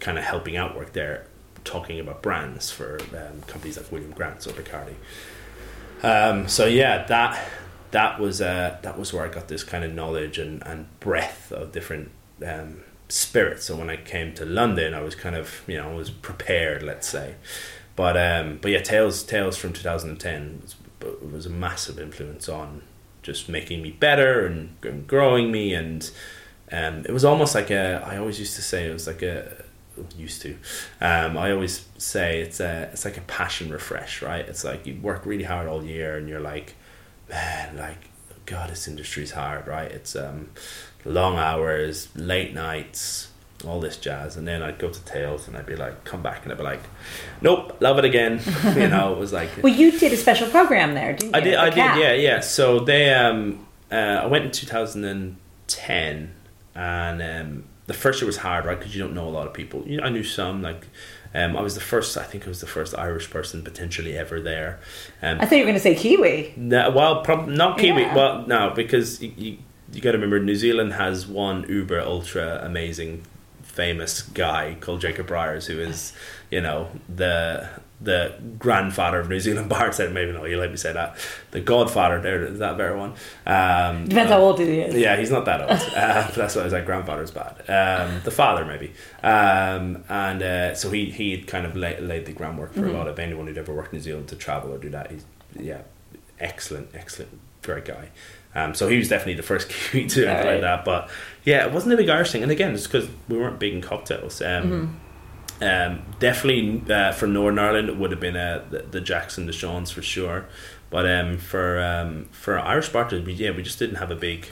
[0.00, 1.26] kind of helping out work there,
[1.64, 4.94] talking about brands for um, companies like William Grant or Bacardi.
[6.02, 7.48] Um, so yeah, that
[7.92, 11.50] that was uh, that was where I got this kind of knowledge and, and breadth
[11.52, 12.10] of different
[12.46, 13.64] um, spirits.
[13.64, 16.82] So when I came to London, I was kind of you know I was prepared,
[16.82, 17.36] let's say.
[17.96, 20.76] but um, but yeah, Tales Tales from 2010 was,
[21.32, 22.82] was a massive influence on
[23.22, 26.10] just making me better and, and growing me and
[26.72, 29.64] um, it was almost like a I always used to say it was like a
[30.16, 30.56] used to
[31.00, 34.98] um, I always say it's a it's like a passion refresh right it's like you
[35.00, 36.74] work really hard all year and you're like
[37.28, 38.08] man like
[38.46, 40.50] god this industry's hard right it's um,
[41.04, 43.28] long hours late nights
[43.66, 44.36] all this jazz.
[44.36, 46.44] And then I'd go to Tales and I'd be like come back.
[46.44, 46.82] And I'd be like
[47.40, 48.40] nope love it again.
[48.76, 51.38] You know it was like well you did a special program there didn't you?
[51.38, 52.40] I did I did yeah yeah.
[52.40, 56.34] So they um uh, I went in 2010
[56.74, 58.78] and um, the first year was hard right?
[58.78, 59.82] Because you don't know a lot of people.
[59.86, 60.86] You know, I knew some like
[61.34, 64.40] um, I was the first I think I was the first Irish person potentially ever
[64.40, 64.78] there.
[65.22, 66.54] Um, I thought you were going to say Kiwi.
[66.56, 68.02] No, well, prob- not Kiwi.
[68.02, 68.14] Yeah.
[68.14, 69.58] Well, no, because you, you,
[69.92, 73.24] you got to remember New Zealand has one uber ultra amazing,
[73.62, 76.12] famous guy called Jacob Briars, who is,
[76.50, 77.68] you know, the
[78.00, 81.16] the grandfather of New Zealand bar said maybe no, you let me say that.
[81.50, 83.14] The godfather there is that better one.
[83.46, 85.70] Um, depends how old he is yeah, he's not that old.
[85.70, 87.58] uh, that's why I was like, grandfather's bad.
[87.68, 88.92] Um, the father, maybe.
[89.22, 93.08] Um, and uh, so he he kind of laid, laid the groundwork for a lot
[93.08, 95.10] of anyone who'd ever worked in New Zealand to travel or do that.
[95.10, 95.24] He's,
[95.58, 95.82] yeah,
[96.38, 98.10] excellent, excellent, great guy.
[98.54, 100.60] Um, so he was definitely the first Kiwi to anything Right.
[100.62, 100.84] that.
[100.84, 101.10] But
[101.44, 102.42] yeah, it wasn't a big Irish thing.
[102.42, 104.40] And again, it's because we weren't big in cocktails.
[104.42, 104.98] Um,
[105.60, 109.52] um, definitely uh, for Northern Ireland, it would have been uh, the, the Jackson, the
[109.52, 110.46] Shawns for sure.
[110.90, 114.48] But um, for um, for Irish bartenders, we, yeah, we just didn't have a big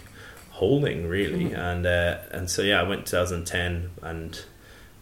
[0.50, 4.40] holding really, and uh, and so yeah, I went 2010 and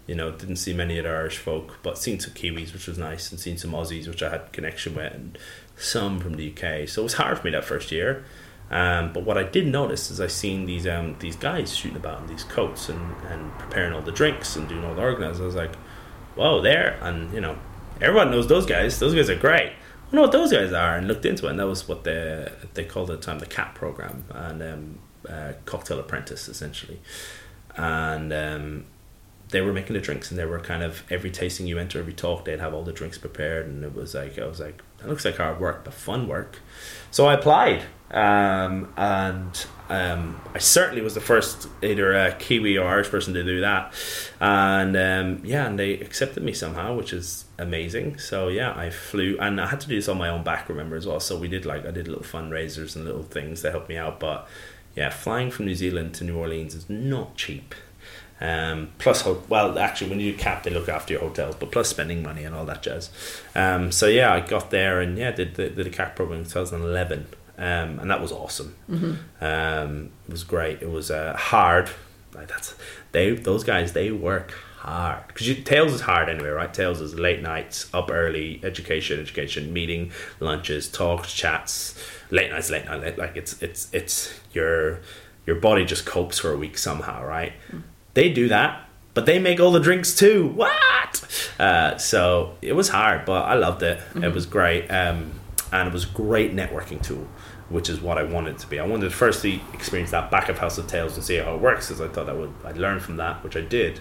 [0.07, 2.99] you know didn't see many of the Irish folk, but seen some Kiwis, which was
[2.99, 5.38] nice, and seen some Aussies, which I had connection with, and
[5.76, 6.88] some from the UK.
[6.88, 8.24] So it was hard for me that first year.
[8.71, 12.23] Um, but what I did notice is I seen these um, these guys shooting about
[12.23, 15.43] in these coats and, and preparing all the drinks and doing all the organizing.
[15.43, 15.77] I was like,
[16.35, 17.59] whoa, there, and you know,
[18.01, 18.99] everyone knows those guys.
[18.99, 19.73] Those guys are great.
[20.12, 22.51] I know what those guys are, and looked into it, and that was what they
[22.75, 24.99] they called at the time the CAP program and um,
[25.29, 27.01] uh, cocktail apprentice essentially,
[27.77, 28.85] and um,
[29.51, 32.12] they were making the drinks, and they were kind of every tasting you enter, every
[32.12, 35.09] talk, they'd have all the drinks prepared, and it was like I was like, that
[35.09, 36.61] looks like hard work, but fun work.
[37.11, 42.87] So I applied, um, and um, I certainly was the first either uh, Kiwi or
[42.87, 43.93] Irish person to do that,
[44.41, 48.19] and um, yeah, and they accepted me somehow, which is amazing.
[48.19, 50.97] So yeah, I flew, and I had to do this on my own back, remember
[50.97, 51.21] as well.
[51.21, 54.21] So we did like I did little fundraisers and little things that helped me out,
[54.21, 54.49] but
[54.95, 57.75] yeah, flying from New Zealand to New Orleans is not cheap.
[58.41, 61.89] Um, plus, well, actually, when you do cap, they look after your hotels, but plus
[61.89, 63.11] spending money and all that jazz.
[63.55, 66.45] Um, so yeah, I got there and yeah, did the, did the cap program in
[66.45, 67.27] 2011,
[67.59, 68.75] um, and that was awesome.
[69.41, 70.83] Um, it was great.
[70.83, 71.91] It was uh, hard.
[72.35, 72.75] Like that's
[73.13, 76.73] they those guys they work hard because Tales is hard anyway, right?
[76.75, 81.97] Tales is late nights, up early, education, education, meeting, lunches, talks, chats,
[82.31, 83.01] late nights, late night.
[83.01, 85.01] late- Like it's it's it's your
[85.47, 87.53] your body just copes for a week somehow, right?
[88.15, 90.49] They do that, but they make all the drinks too.
[90.49, 90.73] What?
[91.61, 94.01] Uh, so it was hard, but I loved it.
[94.17, 95.33] It was great, um,
[95.73, 97.29] and it was a great networking tool,
[97.75, 98.79] which is what I wanted to be.
[98.79, 101.61] I wanted to firstly experience that back of House of Tales and see how it
[101.61, 104.01] works, because I thought I would I'd learn from that, which I did.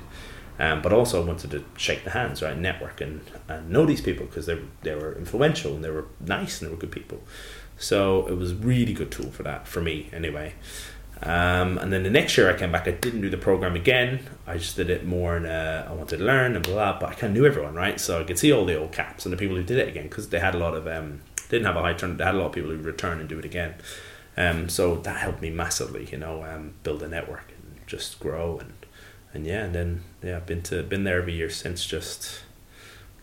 [0.60, 4.02] Um, but also I wanted to shake the hands, right, network and, and know these
[4.02, 7.24] people because they they were influential and they were nice and they were good people.
[7.76, 10.54] So it was a really good tool for that for me anyway.
[11.24, 14.20] Um, and then the next year I came back, I didn't do the program again.
[14.46, 17.00] I just did it more, and I wanted to learn and blah, blah.
[17.00, 18.00] But I kind of knew everyone, right?
[18.00, 20.04] So I could see all the old caps and the people who did it again
[20.04, 21.22] because they had a lot of um,
[21.54, 22.18] didn't have a high turn.
[22.18, 23.76] They had a lot of people who return and do it again.
[24.36, 28.58] Um, so that helped me massively, you know, um, build a network and just grow
[28.60, 28.74] and
[29.34, 32.42] and yeah, and then yeah, I've been to been there every year since, just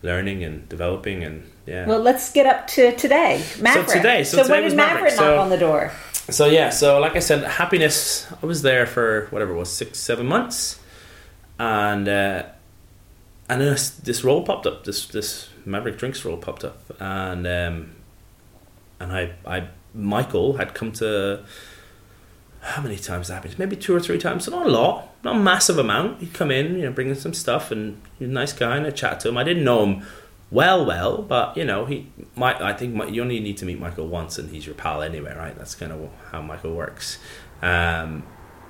[0.01, 1.85] learning and developing and yeah.
[1.85, 3.43] Well, let's get up to today.
[3.59, 3.89] Maverick.
[3.89, 5.91] So today- so so today when was did Maverick, Maverick, knock so- on the door?
[6.29, 8.27] So yeah, so like I said, happiness.
[8.41, 10.79] I was there for whatever it was six, seven months,
[11.59, 12.43] and uh,
[13.49, 14.85] and then this, this role popped up.
[14.85, 17.91] This this Maverick Drinks role popped up, and um,
[19.01, 21.43] and I I Michael had come to
[22.61, 23.57] how many times that happened?
[23.57, 24.45] Maybe two or three times.
[24.45, 26.19] So not a lot, not a massive amount.
[26.19, 28.85] He'd come in, you know, bring in some stuff, and he's a nice guy, and
[28.85, 29.37] I chat to him.
[29.37, 30.05] I didn't know him
[30.51, 32.61] well, well, but you know, he might.
[32.61, 35.33] I think mi- you only need to meet Michael once, and he's your pal anyway,
[35.35, 35.57] right?
[35.57, 37.19] That's kind of how Michael works.
[37.61, 38.23] Um,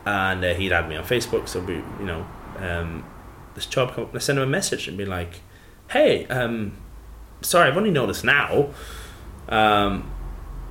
[0.06, 2.26] and uh, he'd add me on Facebook, so we, you know,
[2.58, 3.04] um,
[3.56, 5.42] this job come up, I sent him a message and be like,
[5.90, 6.74] "Hey, um,
[7.42, 8.70] sorry, I've only noticed now,
[9.50, 10.11] um,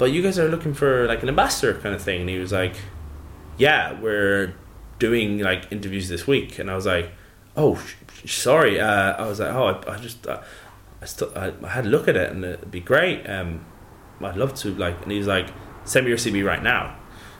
[0.01, 2.53] but you guys are looking for like an ambassador kind of thing." And he was
[2.53, 2.75] like,
[3.57, 4.55] "Yeah, we're
[4.99, 7.13] doing like interviews this week," and I was like,
[7.57, 7.95] "Oh, sh-
[8.25, 10.43] sh- sorry." Uh, I was like, "Oh, I, I just." Uh,
[11.03, 13.25] I, st- I, I had a look at it and it'd be great.
[13.25, 13.65] Um,
[14.21, 15.01] I'd love to like.
[15.03, 15.49] And he was like,
[15.85, 16.97] send me your CV right now.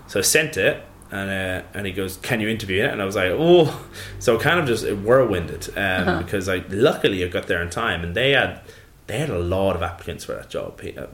[0.07, 3.05] So I sent it, and uh, and he goes, "Can you interview it?" And I
[3.05, 3.87] was like, "Oh,"
[4.19, 6.23] so kind of just it whirlwinded um, uh-huh.
[6.23, 8.61] because I luckily I got there in time, and they had
[9.07, 11.07] they had a lot of applicants for that job, uh,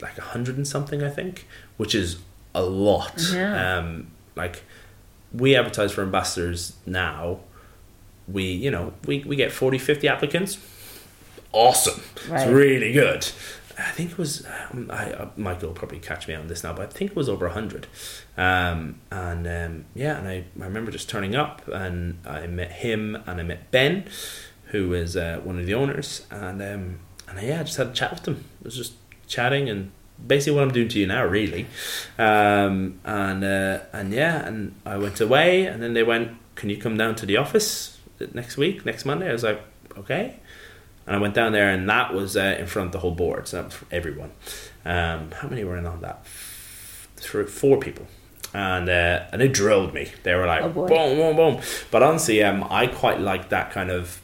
[0.00, 1.46] like a hundred and something, I think,
[1.76, 2.18] which is
[2.54, 3.20] a lot.
[3.32, 3.78] Yeah.
[3.78, 4.62] Um, like
[5.32, 7.40] we advertise for ambassadors now,
[8.26, 10.58] we you know we we get 40, 50 applicants.
[11.52, 12.42] Awesome, right.
[12.42, 13.26] it's really good.
[13.78, 16.72] I think it was um, I, uh, Michael will probably catch me on this now,
[16.72, 17.86] but I think it was over hundred.
[18.36, 23.16] Um, and um, yeah, and I, I remember just turning up and I met him
[23.26, 24.08] and I met Ben,
[24.66, 27.92] who is uh, one of the owners, and um, and yeah, I just had a
[27.92, 28.44] chat with them.
[28.60, 28.94] It was just
[29.28, 29.92] chatting and
[30.26, 31.66] basically what I'm doing to you now, really.
[32.18, 36.76] Um, and uh, and yeah, and I went away, and then they went, "Can you
[36.76, 37.98] come down to the office
[38.34, 39.60] next week, next Monday?" I was like,
[39.96, 40.36] "Okay."
[41.06, 43.48] And I went down there, and that was uh, in front of the whole board,
[43.48, 44.32] so that was for everyone.
[44.84, 46.26] Um, how many were in on that?
[47.16, 48.06] Three, four people.
[48.54, 50.10] And uh, and they drilled me.
[50.22, 51.60] They were like, oh boom, boom, boom.
[51.90, 54.22] But honestly, um, I quite like that kind of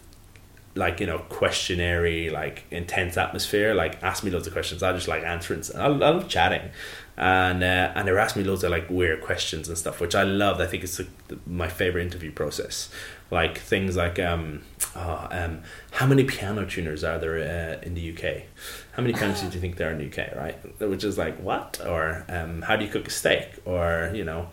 [0.76, 4.82] like you know questionary like intense atmosphere like ask me loads of questions.
[4.82, 6.70] I just like answering i, I love chatting.
[7.16, 10.16] And uh, and they were asking me loads of like weird questions and stuff which
[10.16, 11.08] i love i think it's like,
[11.46, 12.90] my favorite interview process.
[13.30, 14.62] Like things like um,
[14.94, 15.62] oh, um
[15.92, 18.42] how many piano tuners are there uh, in the uk
[18.92, 20.80] how many tuners do you think there are in the uk right?
[20.80, 21.80] Which is like what?
[21.84, 23.48] Or um, how do you cook a steak?
[23.64, 24.48] Or you know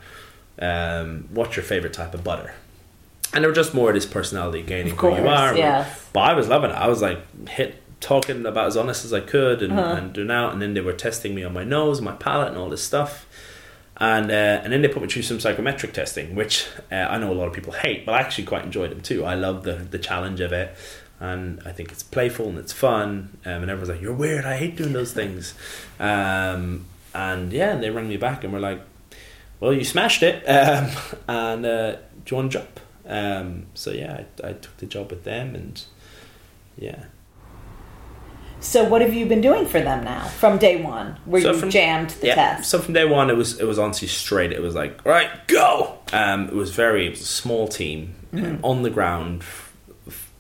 [0.59, 2.53] um, what's your favorite type of butter
[3.33, 5.55] and they were just more of this personality gaining course, who you are.
[5.55, 6.09] Yes.
[6.13, 6.75] But I was loving it.
[6.75, 7.19] I was like
[7.49, 9.95] hit talking about as honest as I could and, uh-huh.
[9.95, 12.57] and doing out and then they were testing me on my nose my palate and
[12.57, 13.27] all this stuff.
[13.97, 17.31] And uh, and then they put me through some psychometric testing, which uh, I know
[17.31, 19.23] a lot of people hate, but I actually quite enjoyed them too.
[19.23, 20.75] I love the the challenge of it,
[21.19, 23.37] and I think it's playful and it's fun.
[23.45, 24.43] Um, and everyone's like, "You're weird.
[24.43, 25.53] I hate doing those things."
[25.99, 28.81] Um, and yeah, and they rang me back and were like,
[29.59, 30.89] "Well, you smashed it, um,
[31.27, 35.09] and uh, do you want to jump?" Um, so yeah, I, I took the job
[35.09, 35.83] with them, and
[36.77, 37.05] yeah.
[38.61, 41.17] So what have you been doing for them now from day one?
[41.25, 42.69] Where so you from, jammed the yeah, test?
[42.69, 44.51] So from day one, it was it was honestly straight.
[44.51, 45.97] It was like right, go.
[46.13, 48.45] Um, it was very it was a small team mm-hmm.
[48.45, 49.43] um, on the ground.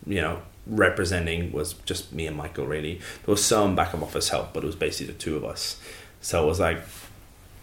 [0.05, 2.67] You know, representing was just me and Michael.
[2.67, 2.95] Really,
[3.25, 5.81] there was some back of office help, but it was basically the two of us.
[6.21, 6.79] So it was like,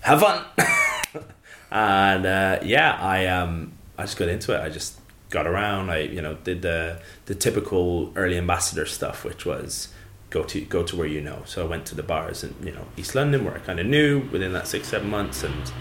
[0.00, 0.44] have fun.
[1.70, 4.62] and uh, yeah, I um I just got into it.
[4.62, 4.98] I just
[5.30, 5.90] got around.
[5.90, 9.88] I you know did the the typical early ambassador stuff, which was
[10.30, 11.42] go to go to where you know.
[11.44, 13.86] So I went to the bars in you know East London where I kind of
[13.86, 15.72] knew within that six seven months and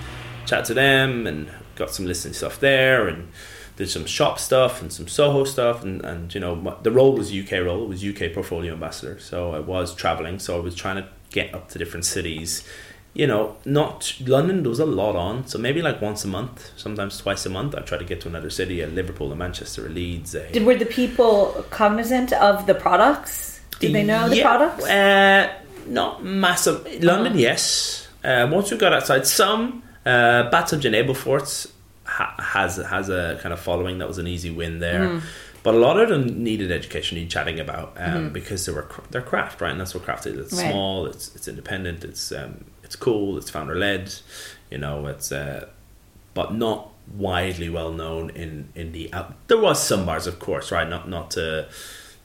[0.45, 3.29] chat to them and got some listening stuff there and
[3.75, 7.13] did some shop stuff and some Soho stuff and and you know my, the role
[7.13, 7.83] was UK role.
[7.83, 9.19] It was UK portfolio ambassador.
[9.19, 10.39] So I was traveling.
[10.39, 12.67] So I was trying to get up to different cities
[13.17, 14.61] you know, not London.
[14.61, 17.73] There was a lot on, so maybe like once a month, sometimes twice a month.
[17.73, 20.35] I try to get to another city, a Liverpool, a Manchester, a Leeds.
[20.35, 23.59] A, Did were the people cognizant of the products?
[23.79, 24.85] Did they know the products?
[24.85, 25.51] Uh,
[25.87, 26.85] not massive.
[27.03, 27.39] London, uh-huh.
[27.39, 28.07] yes.
[28.23, 33.51] Uh, once we got outside, some uh, Bathtub Gin Ableforth's ha- has has a kind
[33.51, 33.97] of following.
[33.97, 35.07] That was an easy win there.
[35.07, 35.21] Mm.
[35.63, 38.29] But a lot of them needed education, need chatting about um, mm-hmm.
[38.29, 39.71] because they were they're craft, right?
[39.71, 40.37] And that's what craft is.
[40.37, 40.71] It's right.
[40.71, 43.37] small, it's it's independent, it's um, it's cool.
[43.37, 44.13] It's founder led.
[44.71, 45.67] You know, it's uh,
[46.33, 49.11] but not widely well known in in the.
[49.13, 50.89] Uh, there was some bars, of course, right?
[50.89, 51.67] Not not to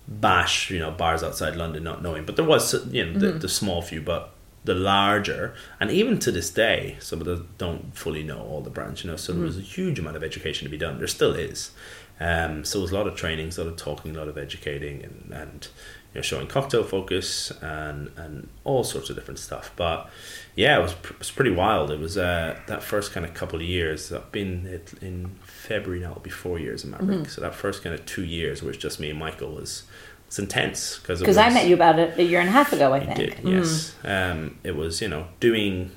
[0.08, 3.20] bash you know bars outside London not knowing, but there was you know mm-hmm.
[3.20, 4.32] the, the small few, but
[4.64, 8.70] the larger, and even to this day, some of them don't fully know all the
[8.70, 9.02] brands.
[9.02, 9.40] You know, so mm-hmm.
[9.40, 10.98] there was a huge amount of education to be done.
[10.98, 11.72] There still is.
[12.20, 14.38] Um, so it was a lot of training, a lot of talking, a lot of
[14.38, 15.68] educating, and, and
[16.14, 19.70] you know, showing cocktail focus and and all sorts of different stuff.
[19.76, 20.10] But
[20.54, 21.90] yeah, it was it was pretty wild.
[21.90, 24.12] It was uh, that first kind of couple of years.
[24.12, 26.10] I've been in February now.
[26.10, 27.20] It'll be four years in Maverick.
[27.20, 27.28] Mm-hmm.
[27.28, 29.84] So that first kind of two years, where it's just me and Michael, was
[30.26, 32.92] it's intense because because I met you about a, a, year and a half ago.
[32.92, 33.48] I think did mm-hmm.
[33.48, 33.94] yes.
[34.04, 35.92] Um, it was you know doing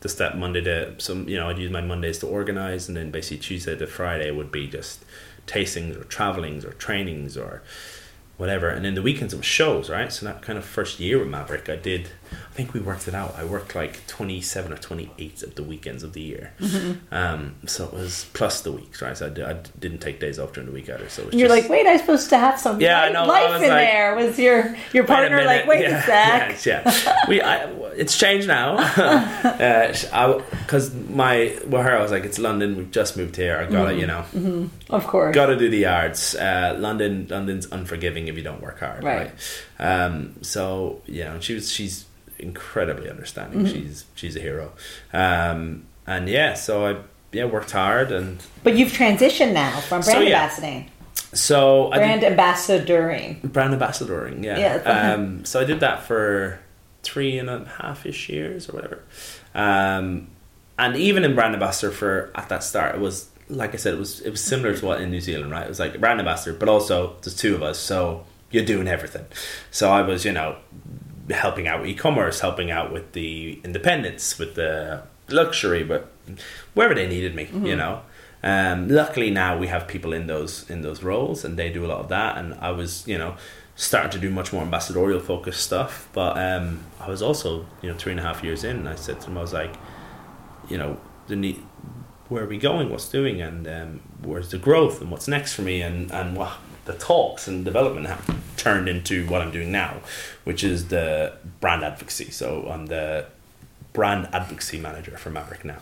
[0.00, 3.12] the step Monday to some you know I'd use my Mondays to organize, and then
[3.12, 5.04] basically Tuesday to Friday would be just
[5.46, 7.62] tastings or travelings or trainings or
[8.40, 8.70] whatever.
[8.70, 10.10] And then the weekends it was shows, right?
[10.10, 12.08] So that kind of first year with Maverick, I did.
[12.32, 13.34] I think we worked it out.
[13.36, 16.52] I worked like twenty seven or twenty eight of the weekends of the year.
[16.60, 17.14] Mm-hmm.
[17.14, 19.16] Um, so it was plus the weeks, right?
[19.16, 21.08] So I, did, I didn't take days off during the week either.
[21.08, 23.50] So you're just, like, wait, I'm supposed to have some yeah, life, I know, life
[23.50, 24.14] I in like, there.
[24.16, 26.66] Was your your partner like, wait yeah, a sec?
[26.66, 27.16] Yeah, yeah.
[27.28, 28.76] we I, it's changed now.
[28.76, 30.10] Because
[30.94, 32.76] uh, my well, her I was like, it's London.
[32.76, 33.58] We've just moved here.
[33.58, 34.00] I gotta, mm-hmm.
[34.00, 34.94] you know, mm-hmm.
[34.94, 36.34] of course, gotta do the yards.
[36.34, 39.30] Uh, London, London's unforgiving if you don't work hard, Right.
[39.78, 40.04] right?
[40.04, 42.06] Um, so yeah, and she was she's
[42.42, 43.60] incredibly understanding.
[43.60, 43.72] Mm-hmm.
[43.72, 44.72] She's she's a hero,
[45.12, 46.96] um, and yeah, so I
[47.32, 50.48] yeah worked hard, and But you've transitioned now from So, brand yeah.
[50.48, 50.88] ambassadoring,
[51.32, 53.52] so brand did ambassadoring.
[53.52, 54.58] brand ambassadoring, yeah.
[54.58, 56.60] Yeah, um, so I did that for
[57.02, 59.02] three and a half ish years or whatever,
[59.54, 60.28] um,
[60.78, 63.98] and even in brand ambassador for at that start, it was like I said, it
[63.98, 65.64] was it was similar to what in New Zealand, right?
[65.64, 69.26] It was like brand ambassador, but also there's two of us, so you're doing everything.
[69.70, 70.56] So I was, you know,
[71.30, 76.10] helping out with e-commerce, helping out with the independence, with the luxury, but
[76.74, 78.02] wherever they needed me, you know.
[78.42, 81.88] Um, luckily now we have people in those in those roles, and they do a
[81.88, 82.38] lot of that.
[82.38, 83.36] And I was, you know,
[83.76, 86.08] starting to do much more ambassadorial focused stuff.
[86.12, 88.94] But um, I was also, you know, three and a half years in, and I
[88.94, 89.74] said to them, I was like,
[90.68, 90.98] you know,
[91.28, 91.62] the need,
[92.28, 92.90] where are we going?
[92.90, 93.40] What's doing?
[93.40, 95.00] And um, where's the growth?
[95.00, 95.82] And what's next for me?
[95.82, 96.52] And and what
[96.90, 100.00] the talks and development have turned into what I'm doing now,
[100.44, 102.30] which is the brand advocacy.
[102.30, 103.26] So I'm the
[103.92, 105.78] brand advocacy manager for Maverick now,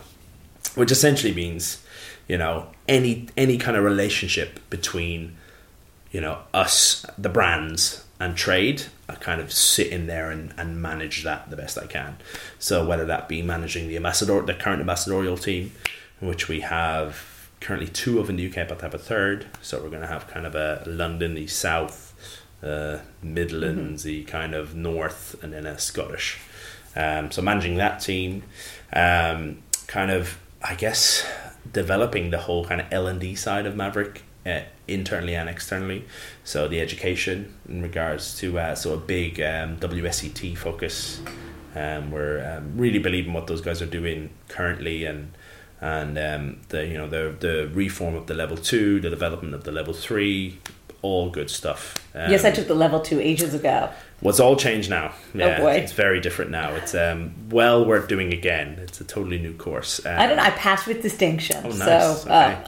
[0.75, 1.83] which essentially means,
[2.27, 5.35] you know, any any kind of relationship between,
[6.11, 8.83] you know, us, the brands, and trade.
[9.07, 12.17] I kind of sit in there and, and manage that the best I can.
[12.59, 15.71] So whether that be managing the ambassador, the current ambassadorial team,
[16.19, 19.47] which we have currently two of in the UK, but to have a third.
[19.61, 22.13] So we're going to have kind of a London, the South,
[22.63, 26.39] uh, Midlands, the kind of North, and then a Scottish.
[26.95, 28.43] Um, so managing that team,
[28.93, 31.25] um, kind of, I guess,
[31.71, 36.05] developing the whole kind of L and D side of Maverick uh, internally and externally.
[36.43, 41.21] So the education in regards to uh, so a big um, WSET focus.
[41.75, 45.31] Um, we're um, really believing what those guys are doing currently and
[45.81, 49.63] and um, the you know the the reform of the level two, the development of
[49.63, 50.59] the level three,
[51.01, 51.95] all good stuff.
[52.13, 53.89] Um, yes, I took the level two ages ago.
[54.21, 55.13] What's all changed now?
[55.33, 55.71] Yeah, boy.
[55.75, 56.75] it's very different now.
[56.75, 58.77] It's um, well worth doing again.
[58.81, 60.05] It's a totally new course.
[60.05, 60.43] Um, I don't know.
[60.43, 61.61] I passed with distinction.
[61.63, 62.23] Oh, nice.
[62.23, 62.65] So, uh,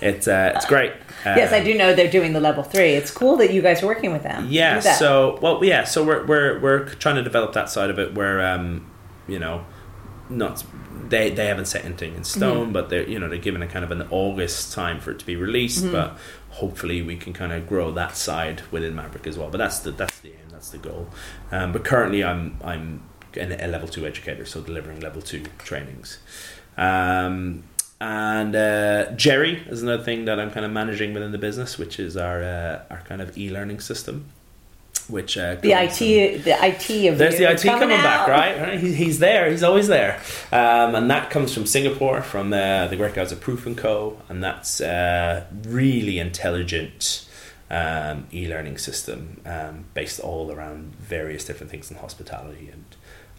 [0.00, 0.92] it's uh, it's great.
[1.26, 2.92] yes, I Um, do know they're doing the level three.
[2.94, 4.46] It's cool that you guys are working with them.
[4.48, 4.80] Yeah.
[4.80, 5.84] So well, yeah.
[5.84, 8.86] So we're we're we're trying to develop that side of it where um,
[9.28, 9.66] you know,
[10.28, 10.64] not
[11.08, 12.40] they they haven't set anything in Mm-hmm.
[12.40, 15.18] stone, but they're you know they're given a kind of an August time for it
[15.20, 15.84] to be released.
[15.84, 15.92] Mm-hmm.
[15.92, 16.18] But
[16.50, 19.50] hopefully we can kind of grow that side within Maverick as well.
[19.50, 20.48] But that's the that's the aim.
[20.50, 21.08] That's the goal.
[21.52, 23.02] Um, but currently I'm I'm
[23.38, 26.18] an, a level two educator, so delivering level two trainings.
[26.76, 27.64] Um,
[28.00, 31.98] and uh, Jerry is another thing that I'm kind of managing within the business, which
[31.98, 34.26] is our uh, our kind of e-learning system.
[35.08, 38.60] Which uh, the IT, the IT of there's the IT coming, back, right?
[38.60, 38.80] Right?
[38.80, 39.48] He, he's there.
[39.50, 40.20] He's always there,
[40.50, 44.20] um, and that comes from Singapore, from uh, the great guys at Proof and Co.
[44.28, 47.26] And that's uh, really intelligent
[47.70, 52.84] um, e-learning system um, based all around various different things in hospitality and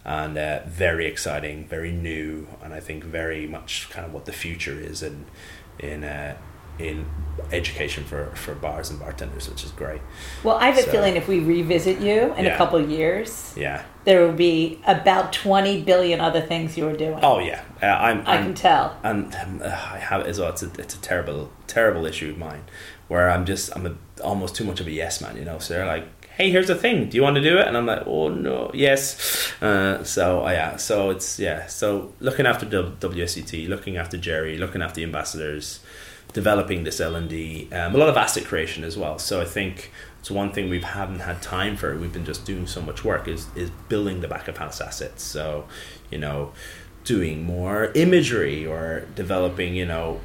[0.04, 4.32] and uh, very exciting, very new, and I think very much kind of what the
[4.32, 5.26] future is in
[5.78, 6.36] in uh,
[6.78, 7.06] in
[7.52, 10.00] education for, for bars and bartenders, which is great.
[10.44, 13.84] Well, I have a feeling if we revisit you in a couple of years, Yeah.
[14.04, 17.20] there will be about 20 billion other things you were doing.
[17.22, 17.62] Oh yeah.
[17.82, 18.26] Uh, I'm.
[18.26, 18.96] I I'm can tell.
[19.02, 20.50] and um, uh, I have it as well.
[20.50, 22.64] It's a it's a terrible terrible issue of mine,
[23.06, 25.58] where I'm just I'm a, almost too much of a yes man, you know.
[25.60, 27.08] So they're like, hey, here's the thing.
[27.08, 27.66] Do you want to do it?
[27.68, 29.52] And I'm like, oh no, yes.
[29.62, 31.66] Uh, so uh, yeah, so it's yeah.
[31.66, 35.80] So looking after the WSET, looking after Jerry, looking after the ambassadors,
[36.32, 39.18] developing this L and D, um, a lot of asset creation as well.
[39.18, 39.90] So I think.
[40.20, 41.96] It's one thing we haven't had time for.
[41.96, 43.28] We've been just doing so much work.
[43.28, 45.22] Is is building the back of house assets.
[45.22, 45.68] So,
[46.10, 46.52] you know,
[47.04, 50.20] doing more imagery or developing, you know,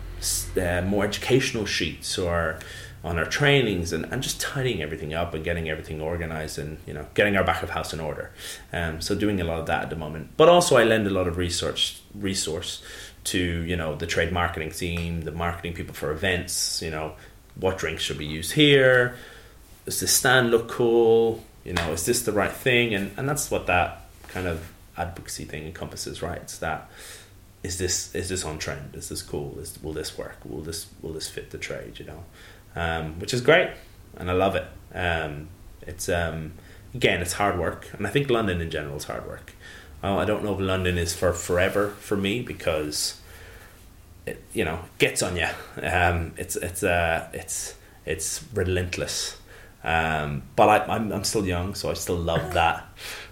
[0.59, 2.57] uh, more educational sheets or
[3.03, 6.93] on our trainings and, and just tidying everything up and getting everything organized and, you
[6.93, 8.31] know, getting our back of house in order.
[8.71, 10.31] Um, so doing a lot of that at the moment.
[10.37, 12.81] But also I lend a lot of research resource
[13.25, 17.13] to, you know, the trade marketing team, the marketing people for events, you know,
[17.55, 19.15] what drinks should be used here?
[19.85, 21.43] Does this stand look cool?
[21.63, 22.93] You know, is this the right thing?
[22.93, 26.39] And and that's what that kind of advocacy thing encompasses, right?
[26.41, 26.89] It's that
[27.63, 28.95] is this is this on trend?
[28.95, 29.57] Is this cool?
[29.59, 30.37] Is will this work?
[30.43, 31.99] Will this will this fit the trade?
[31.99, 32.23] You know,
[32.75, 33.71] um, which is great,
[34.17, 34.67] and I love it.
[34.93, 35.47] Um,
[35.81, 36.53] it's um,
[36.93, 39.53] again, it's hard work, and I think London in general is hard work.
[40.03, 43.21] Uh, I don't know if London is for forever for me because
[44.25, 45.47] it you know gets on you.
[45.81, 47.75] Um, it's it's uh, it's
[48.05, 49.37] it's relentless.
[49.83, 52.85] Um, but I, I'm I'm still young, so I still love that.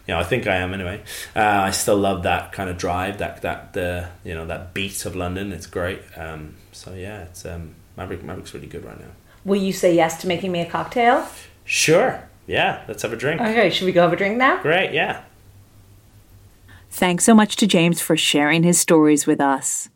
[0.08, 1.04] You know, I think I am anyway.
[1.36, 5.06] Uh, I still love that kind of drive, that that the you know that beat
[5.06, 5.52] of London.
[5.52, 6.02] It's great.
[6.16, 9.12] Um, so yeah, it's um, Maverick Maverick's really good right now.
[9.44, 11.28] Will you say yes to making me a cocktail?
[11.66, 12.28] Sure.
[12.48, 13.40] Yeah, let's have a drink.
[13.40, 14.62] Okay, should we go have a drink now?
[14.62, 15.24] Great, yeah.
[16.94, 19.90] Thanks so much to James for sharing his stories with us.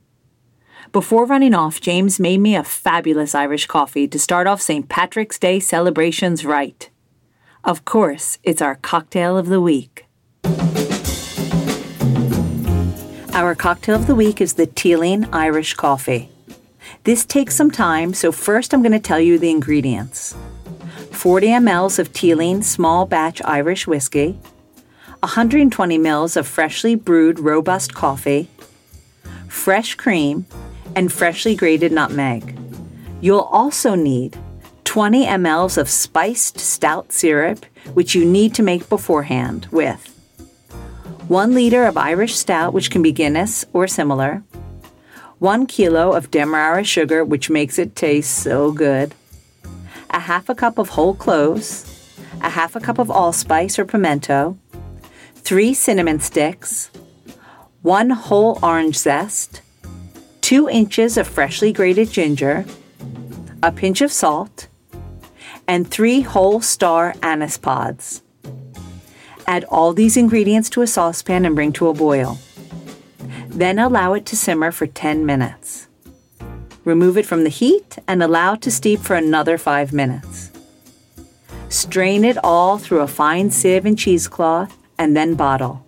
[0.94, 4.88] Before running off, James made me a fabulous Irish coffee to start off St.
[4.88, 6.90] Patrick's Day celebrations right.
[7.66, 10.06] Of course, it's our cocktail of the week.
[13.34, 16.30] Our cocktail of the week is the Teeling Irish Coffee.
[17.04, 20.34] This takes some time, so first I'm going to tell you the ingredients
[21.12, 24.40] 40 mLs of Teeling small batch Irish whiskey,
[25.26, 28.48] 120 ml of freshly brewed robust coffee,
[29.48, 30.46] fresh cream,
[30.96, 32.56] and freshly grated nutmeg.
[33.22, 34.38] You'll also need
[34.84, 37.66] 20 mLs of spiced stout syrup,
[37.96, 40.12] which you need to make beforehand with
[41.28, 44.44] 1 liter of Irish stout, which can be Guinness or similar,
[45.40, 49.16] 1 kilo of Demerara sugar, which makes it taste so good,
[50.12, 51.92] a half a cup of whole cloves,
[52.44, 54.56] a half a cup of allspice or pimento,
[55.46, 56.90] 3 cinnamon sticks,
[57.84, 59.62] 1 whole orange zest,
[60.42, 62.66] 2 inches of freshly grated ginger,
[63.62, 64.68] a pinch of salt,
[65.68, 68.24] and 3 whole star anise pods.
[69.46, 72.40] Add all these ingredients to a saucepan and bring to a boil.
[73.48, 75.88] Then allow it to simmer for 10 minutes.
[76.86, 80.50] Remove it from the heat and allow to steep for another 5 minutes.
[81.70, 85.86] Strain it all through a fine sieve and cheesecloth and then bottle.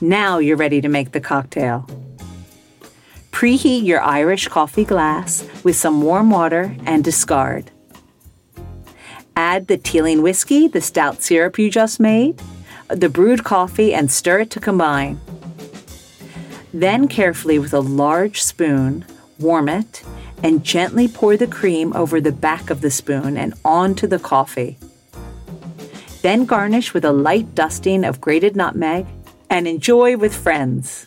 [0.00, 1.86] Now you're ready to make the cocktail.
[3.32, 7.70] Preheat your Irish coffee glass with some warm water and discard.
[9.36, 12.40] Add the Teeling whiskey, the stout syrup you just made,
[12.88, 15.20] the brewed coffee, and stir it to combine.
[16.72, 19.04] Then, carefully with a large spoon,
[19.38, 20.02] warm it
[20.42, 24.78] and gently pour the cream over the back of the spoon and onto the coffee.
[26.22, 29.06] Then garnish with a light dusting of grated nutmeg
[29.48, 31.06] and enjoy with friends.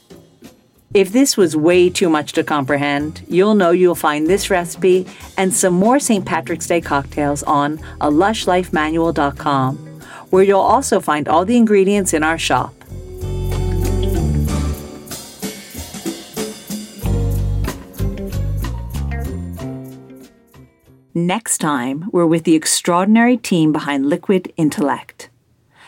[0.94, 5.08] If this was way too much to comprehend, you'll know you'll find this recipe
[5.38, 6.24] and some more St.
[6.24, 9.78] Patrick's Day cocktails on a lushlifemanual.com,
[10.30, 12.83] where you'll also find all the ingredients in our shop.
[21.16, 25.30] Next time, we're with the extraordinary team behind Liquid Intellect.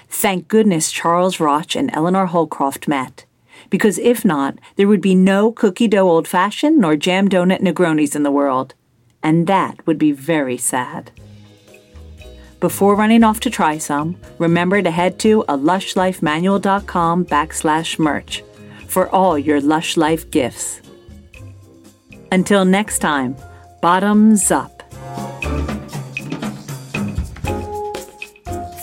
[0.07, 3.25] Thank goodness Charles Roch and Eleanor Holcroft met,
[3.71, 8.15] because if not, there would be no cookie dough old fashioned nor jam donut Negronis
[8.15, 8.75] in the world,
[9.23, 11.09] and that would be very sad.
[12.59, 18.43] Before running off to try some, remember to head to a lushlifemanual.com backslash merch
[18.87, 20.81] for all your Lush Life gifts.
[22.31, 23.35] Until next time,
[23.81, 24.74] bottoms up.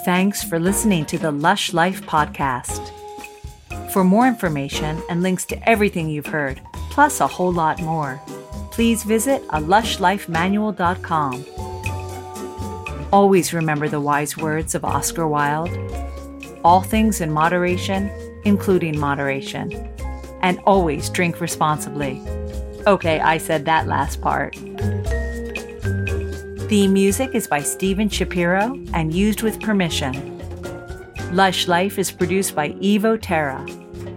[0.04, 2.90] Thanks for listening to the Lush Life podcast.
[3.92, 6.60] For more information and links to everything you've heard,
[6.90, 8.20] plus a whole lot more,
[8.70, 11.44] please visit a lushlifemanual.com.
[13.12, 15.70] Always remember the wise words of Oscar Wilde
[16.64, 18.10] all things in moderation,
[18.44, 19.72] including moderation.
[20.42, 22.20] And always drink responsibly.
[22.86, 24.56] Okay, I said that last part.
[26.72, 30.14] Theme music is by Steven Shapiro and used with permission.
[31.30, 33.60] Lush Life is produced by Evo Terra.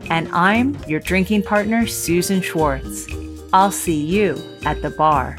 [0.09, 3.09] And I'm your drinking partner, Susan Schwartz.
[3.51, 5.35] I'll see you at the bar.